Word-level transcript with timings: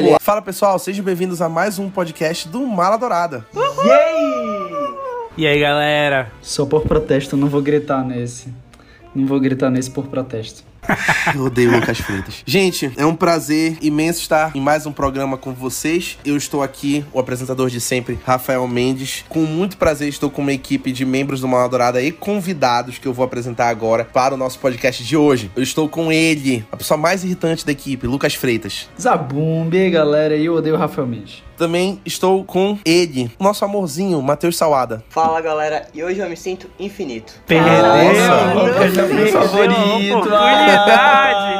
ali. 0.00 0.16
Fala 0.20 0.40
pessoal, 0.40 0.78
sejam 0.78 1.04
bem-vindos 1.04 1.42
a 1.42 1.48
mais 1.48 1.78
um 1.78 1.90
podcast 1.90 2.48
do 2.48 2.66
Mala 2.66 2.96
Dourada. 2.96 3.44
E 5.36 5.46
aí, 5.46 5.60
galera? 5.60 6.32
Só 6.40 6.64
por 6.66 6.82
protesto, 6.82 7.36
eu 7.36 7.40
não 7.40 7.48
vou 7.48 7.62
gritar 7.62 8.02
nesse. 8.04 8.52
Não 9.14 9.26
vou 9.26 9.38
gritar 9.38 9.70
nesse 9.70 9.90
por 9.90 10.06
protesto. 10.06 10.64
Eu 11.34 11.44
odeio 11.44 11.70
Lucas 11.72 11.98
Freitas. 11.98 12.42
Gente, 12.44 12.92
é 12.96 13.04
um 13.04 13.14
prazer 13.14 13.76
imenso 13.80 14.20
estar 14.20 14.54
em 14.54 14.60
mais 14.60 14.86
um 14.86 14.92
programa 14.92 15.36
com 15.36 15.52
vocês. 15.52 16.18
Eu 16.24 16.36
estou 16.36 16.62
aqui, 16.62 17.04
o 17.12 17.18
apresentador 17.18 17.68
de 17.68 17.80
sempre, 17.80 18.18
Rafael 18.24 18.66
Mendes. 18.66 19.24
Com 19.28 19.40
muito 19.40 19.76
prazer, 19.76 20.08
estou 20.08 20.30
com 20.30 20.42
uma 20.42 20.52
equipe 20.52 20.92
de 20.92 21.04
membros 21.04 21.40
do 21.40 21.48
Mala 21.48 21.68
Dourada 21.68 22.02
e 22.02 22.10
convidados 22.10 22.98
que 22.98 23.06
eu 23.06 23.12
vou 23.12 23.24
apresentar 23.24 23.68
agora 23.68 24.04
para 24.04 24.34
o 24.34 24.36
nosso 24.36 24.58
podcast 24.58 25.04
de 25.04 25.16
hoje. 25.16 25.50
Eu 25.54 25.62
estou 25.62 25.88
com 25.88 26.10
ele, 26.10 26.64
a 26.72 26.76
pessoa 26.76 26.98
mais 26.98 27.24
irritante 27.24 27.64
da 27.64 27.72
equipe, 27.72 28.06
Lucas 28.06 28.34
Freitas. 28.34 28.88
Zabumbi, 29.00 29.78
aí, 29.78 29.90
galera, 29.90 30.36
e 30.36 30.46
eu 30.46 30.54
odeio 30.54 30.74
o 30.74 30.78
Rafael 30.78 31.06
Mendes. 31.06 31.42
Também 31.60 32.00
estou 32.06 32.42
com 32.42 32.78
ele, 32.86 33.30
nosso 33.38 33.66
amorzinho, 33.66 34.22
Matheus 34.22 34.56
Salada. 34.56 35.04
Fala 35.10 35.42
galera, 35.42 35.86
e 35.92 36.02
hoje 36.02 36.18
eu 36.18 36.26
me 36.26 36.34
sinto 36.34 36.70
infinito. 36.78 37.34
Perdeu! 37.46 37.70
Lucas 38.54 38.96
é 38.96 39.06
meu 39.06 39.26
favorito. 39.26 40.30
Oportunidade! 40.70 41.50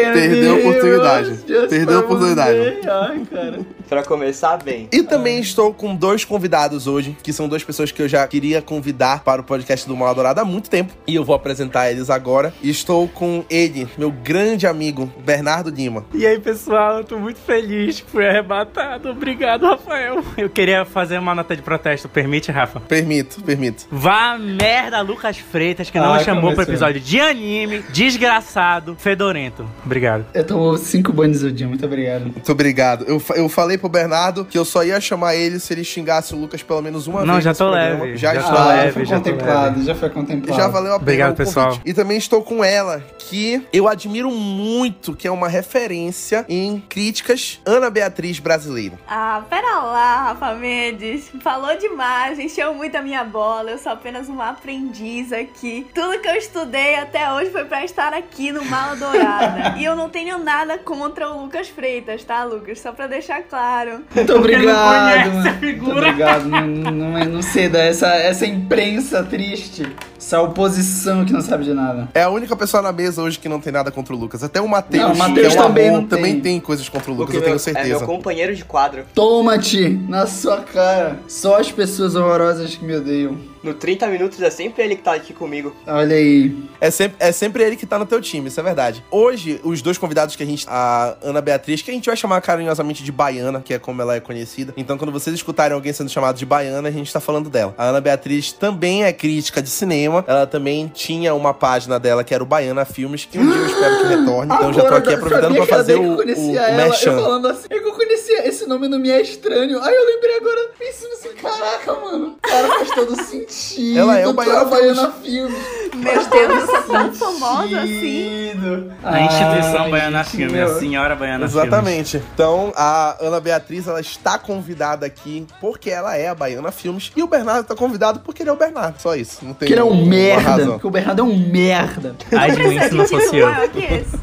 Perdeu 0.00 0.54
a 0.54 0.58
oportunidade. 0.58 1.38
Perdeu 1.68 1.96
a 1.98 2.00
oportunidade. 2.00 2.58
Ai, 2.88 3.22
cara. 3.30 3.60
Pra 3.88 4.02
começar 4.02 4.56
bem. 4.56 4.88
E 4.92 5.02
também 5.02 5.38
estou 5.38 5.72
com 5.72 5.94
dois 5.94 6.24
convidados 6.24 6.86
hoje, 6.88 7.16
que 7.22 7.32
são 7.32 7.48
duas 7.48 7.62
pessoas 7.62 7.92
que 7.92 8.02
eu 8.02 8.08
já 8.08 8.26
queria 8.26 8.60
convidar 8.60 9.22
para 9.22 9.40
o 9.40 9.44
podcast 9.44 9.86
do 9.86 9.96
Mal 9.96 10.12
Dourado 10.14 10.40
há 10.40 10.44
muito 10.44 10.68
tempo. 10.68 10.92
E 11.06 11.14
eu 11.14 11.24
vou 11.24 11.36
apresentar 11.36 11.90
eles 11.90 12.10
agora. 12.10 12.52
Estou 12.62 13.06
com 13.06 13.44
ele, 13.48 13.86
meu 13.96 14.10
grande 14.10 14.66
amigo, 14.66 15.08
Bernardo 15.24 15.70
Lima. 15.70 16.04
E 16.12 16.26
aí, 16.26 16.40
pessoal, 16.40 16.98
eu 16.98 17.04
tô 17.04 17.16
muito 17.18 17.38
feliz 17.38 18.00
fui 18.00 18.26
arrebatado. 18.26 19.10
Obrigado, 19.10 19.66
Rafael. 19.66 20.22
Eu 20.36 20.48
queria 20.50 20.84
fazer 20.84 21.18
uma 21.18 21.34
nota 21.34 21.54
de 21.54 21.62
protesto. 21.62 22.08
Permite, 22.08 22.50
Rafa? 22.50 22.80
Permito, 22.80 23.42
permito. 23.42 23.86
Vá 23.90 24.36
merda, 24.38 25.00
Lucas 25.00 25.38
Freitas, 25.38 25.90
que 25.90 25.98
não 25.98 26.14
Ai, 26.14 26.24
chamou 26.24 26.52
pro 26.54 26.64
começou. 26.64 26.74
episódio 26.74 27.00
de 27.00 27.20
anime, 27.20 27.84
desgraçado, 27.92 28.96
fedorento. 28.98 29.68
Obrigado. 29.84 29.95
Eu 30.34 30.44
tomo 30.44 30.76
cinco 30.76 31.12
banhos 31.12 31.40
do 31.40 31.50
dia, 31.52 31.66
muito 31.66 31.84
obrigado. 31.84 32.22
Muito 32.22 32.52
obrigado. 32.52 33.04
Eu, 33.06 33.22
eu 33.34 33.48
falei 33.48 33.78
pro 33.78 33.88
Bernardo 33.88 34.44
que 34.44 34.58
eu 34.58 34.64
só 34.64 34.84
ia 34.84 35.00
chamar 35.00 35.34
ele 35.36 35.58
se 35.58 35.72
ele 35.72 35.84
xingasse 35.84 36.34
o 36.34 36.38
Lucas 36.38 36.62
pelo 36.62 36.82
menos 36.82 37.06
uma 37.06 37.24
Não, 37.24 37.34
vez. 37.34 37.44
já 37.44 37.50
nesse 37.50 37.58
tô 37.58 37.70
leve, 37.70 38.16
Já, 38.16 38.34
já 38.34 38.46
ah, 38.46 38.66
leve, 38.68 39.04
já 39.04 39.10
já 39.10 39.16
contemplado, 39.16 39.74
leve. 39.76 39.86
já 39.86 39.94
foi 39.94 40.10
contemplado. 40.10 40.60
Já 40.60 40.68
valeu 40.68 40.92
a 40.92 40.98
pena 40.98 41.02
Obrigado, 41.02 41.36
pessoal. 41.36 41.78
E 41.84 41.94
também 41.94 42.18
estou 42.18 42.42
com 42.42 42.62
ela, 42.64 43.02
que 43.18 43.62
eu 43.72 43.88
admiro 43.88 44.30
muito, 44.30 45.14
que 45.14 45.26
é 45.26 45.30
uma 45.30 45.48
referência 45.48 46.44
em 46.48 46.82
críticas, 46.88 47.60
Ana 47.64 47.90
Beatriz 47.90 48.38
brasileira. 48.38 48.98
Ah, 49.08 49.42
pera 49.48 49.80
lá, 49.80 50.24
Rafa 50.28 50.54
Mendes. 50.54 51.30
Falou 51.42 51.76
demais, 51.76 52.38
encheu 52.38 52.74
muito 52.74 52.96
a 52.96 53.02
minha 53.02 53.24
bola. 53.24 53.70
Eu 53.70 53.78
sou 53.78 53.92
apenas 53.92 54.28
uma 54.28 54.50
aprendiz 54.50 55.32
aqui. 55.32 55.86
Tudo 55.94 56.18
que 56.20 56.28
eu 56.28 56.34
estudei 56.34 56.96
até 56.96 57.32
hoje 57.32 57.50
foi 57.50 57.64
pra 57.64 57.84
estar 57.84 58.12
aqui 58.12 58.52
no 58.52 58.64
Mala 58.64 58.96
Dourada. 58.96 59.74
e 59.78 59.84
eu 59.84 59.94
não 59.96 60.08
tenho 60.08 60.38
nada 60.38 60.78
contra 60.78 61.30
o 61.30 61.42
Lucas 61.42 61.68
Freitas, 61.68 62.22
tá, 62.24 62.44
Lucas? 62.44 62.80
Só 62.80 62.92
pra 62.92 63.06
deixar 63.06 63.42
claro. 63.42 64.00
Muito 64.14 64.34
obrigado. 64.34 65.30
Muito 65.60 65.90
obrigado. 65.90 66.44
Não, 66.46 66.66
não, 66.66 67.18
é- 67.18 67.24
não 67.24 67.42
ceda 67.42 67.78
essa, 67.78 68.08
essa 68.14 68.46
imprensa 68.46 69.22
triste. 69.22 69.86
Essa 70.18 70.40
oposição 70.40 71.24
que 71.24 71.32
não 71.32 71.40
sabe 71.40 71.64
de 71.64 71.72
nada. 71.74 72.08
É 72.14 72.22
a 72.22 72.28
única 72.30 72.56
pessoa 72.56 72.82
na 72.82 72.90
mesa 72.90 73.22
hoje 73.22 73.38
que 73.38 73.48
não 73.48 73.60
tem 73.60 73.72
nada 73.72 73.90
contra 73.92 74.14
o 74.14 74.18
Lucas. 74.18 74.42
Até 74.42 74.60
o 74.60 74.66
Matheus, 74.68 75.04
Não, 75.04 75.12
o 75.12 75.18
Matheus 75.18 75.54
é 75.54 75.56
também 75.56 75.88
amor, 75.88 76.00
não 76.00 76.08
também 76.08 76.32
tem. 76.34 76.40
tem 76.42 76.60
coisas 76.60 76.88
contra 76.88 77.10
o 77.10 77.14
Lucas, 77.14 77.26
Porque 77.26 77.36
eu 77.36 77.42
tenho 77.42 77.52
meu- 77.52 77.58
certeza. 77.60 77.86
É 77.86 77.98
meu 77.98 78.06
companheiro 78.06 78.54
de 78.54 78.64
quadro. 78.64 79.04
Toma-te 79.14 79.88
na 80.08 80.26
sua 80.26 80.62
cara. 80.62 81.18
Só 81.28 81.60
as 81.60 81.70
pessoas 81.70 82.14
horrorosas 82.16 82.74
que 82.74 82.84
me 82.84 82.96
odeiam. 82.96 83.36
No 83.66 83.74
30 83.74 84.06
minutos 84.06 84.40
é 84.40 84.48
sempre 84.48 84.84
ele 84.84 84.94
que 84.94 85.02
tá 85.02 85.14
aqui 85.14 85.34
comigo. 85.34 85.74
Olha 85.88 86.14
aí. 86.14 86.56
É 86.80 86.88
sempre, 86.88 87.16
é 87.18 87.32
sempre 87.32 87.64
ele 87.64 87.74
que 87.74 87.84
tá 87.84 87.98
no 87.98 88.06
teu 88.06 88.20
time, 88.20 88.46
isso 88.46 88.60
é 88.60 88.62
verdade. 88.62 89.04
Hoje, 89.10 89.60
os 89.64 89.82
dois 89.82 89.98
convidados 89.98 90.36
que 90.36 90.42
a 90.44 90.46
gente. 90.46 90.64
A 90.68 91.16
Ana 91.20 91.40
Beatriz, 91.40 91.82
que 91.82 91.90
a 91.90 91.94
gente 91.94 92.06
vai 92.06 92.16
chamar 92.16 92.40
carinhosamente 92.42 93.02
de 93.02 93.10
Baiana, 93.10 93.60
que 93.60 93.74
é 93.74 93.78
como 93.80 94.00
ela 94.00 94.14
é 94.14 94.20
conhecida. 94.20 94.72
Então, 94.76 94.96
quando 94.96 95.10
vocês 95.10 95.34
escutarem 95.34 95.74
alguém 95.74 95.92
sendo 95.92 96.08
chamado 96.08 96.36
de 96.36 96.46
Baiana, 96.46 96.88
a 96.88 96.92
gente 96.92 97.12
tá 97.12 97.18
falando 97.18 97.50
dela. 97.50 97.74
A 97.76 97.86
Ana 97.86 98.00
Beatriz 98.00 98.52
também 98.52 99.02
é 99.02 99.12
crítica 99.12 99.60
de 99.60 99.68
cinema. 99.68 100.24
Ela 100.28 100.46
também 100.46 100.86
tinha 100.86 101.34
uma 101.34 101.52
página 101.52 101.98
dela 101.98 102.22
que 102.22 102.32
era 102.32 102.44
o 102.44 102.46
Baiana 102.46 102.84
Filmes, 102.84 103.24
que 103.24 103.36
um 103.36 103.50
dia 103.50 103.56
eu 103.56 103.66
espero 103.66 103.98
que 103.98 104.06
retorne. 104.06 104.54
Então, 104.54 104.72
já 104.72 104.80
tô 104.82 104.86
Agora, 104.86 104.98
aqui 104.98 105.14
aproveitando 105.14 105.56
pra 105.56 105.66
fazer 105.66 105.94
que 105.94 106.04
eu 106.04 106.10
o, 106.12 106.16
o, 106.18 106.56
ela, 106.56 106.86
Eu 106.86 106.94
falando 106.94 107.48
assim, 107.48 107.66
é 107.68 107.80
que 107.80 107.84
eu 107.88 107.92
conhecia 107.92 108.48
esse 108.48 108.64
nome 108.68 108.86
não 108.86 109.00
me 109.00 109.10
é 109.10 109.20
estranho. 109.20 109.82
Aí 109.82 109.92
eu 109.92 110.06
lembrei 110.06 110.36
agora, 110.36 110.70
pensando 110.78 111.12
assim, 111.14 111.34
caraca, 111.34 111.94
mano. 111.94 112.36
Cara, 112.40 112.68
faz 112.68 112.90
todo 112.90 113.16
sentido. 113.22 113.55
Ela 113.96 114.18
é 114.18 114.26
o 114.26 114.32
Baiana 114.32 114.64
Baiana 114.64 115.12
Filmes. 115.22 115.58
Meu 115.94 116.26
Deus, 116.28 116.68
é 116.68 116.82
tão 116.82 117.12
famosa 117.14 117.80
assim. 117.80 118.50
Sentido. 118.52 118.92
A 119.02 119.20
instituição 119.20 119.82
Ai, 119.84 119.90
Baiana 119.90 120.22
gente, 120.22 120.36
Filme, 120.36 120.52
meu. 120.52 120.66
a 120.66 120.78
senhora 120.78 121.16
Baiana 121.16 121.44
Exatamente. 121.46 122.22
Então, 122.34 122.72
a 122.76 123.16
Ana 123.20 123.40
Beatriz, 123.40 123.86
ela 123.88 124.00
está 124.00 124.38
convidada 124.38 125.06
aqui 125.06 125.46
porque 125.60 125.90
ela 125.90 126.16
é 126.16 126.28
a 126.28 126.34
Baiana 126.34 126.70
Filmes. 126.70 127.10
E 127.16 127.22
o 127.22 127.26
Bernardo 127.26 127.66
tá 127.66 127.74
convidado 127.74 128.20
porque 128.20 128.42
ele 128.42 128.50
é 128.50 128.52
o 128.52 128.56
Bernardo. 128.56 129.00
Só 129.00 129.14
isso. 129.16 129.38
Não 129.42 129.54
tem 129.54 129.66
Que 129.66 129.72
ele 129.74 129.80
é 129.80 129.84
um 129.84 130.04
merda. 130.06 130.50
razão. 130.50 130.72
Porque 130.72 130.86
o 130.86 130.90
Bernardo 130.90 131.20
é 131.20 131.24
um 131.24 131.36
merda. 131.36 132.14
Filmes. 132.28 132.38
Ai 132.38 132.50
de 132.52 132.68
mim 132.68 132.80
se 132.80 132.94
não 132.94 133.06
fosse 133.06 133.36
eu. 133.36 133.46
maior 133.50 133.68
que 133.68 133.78
esse. 133.84 134.18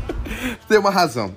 Tem 0.68 0.78
uma 0.78 0.92
razão. 0.92 1.32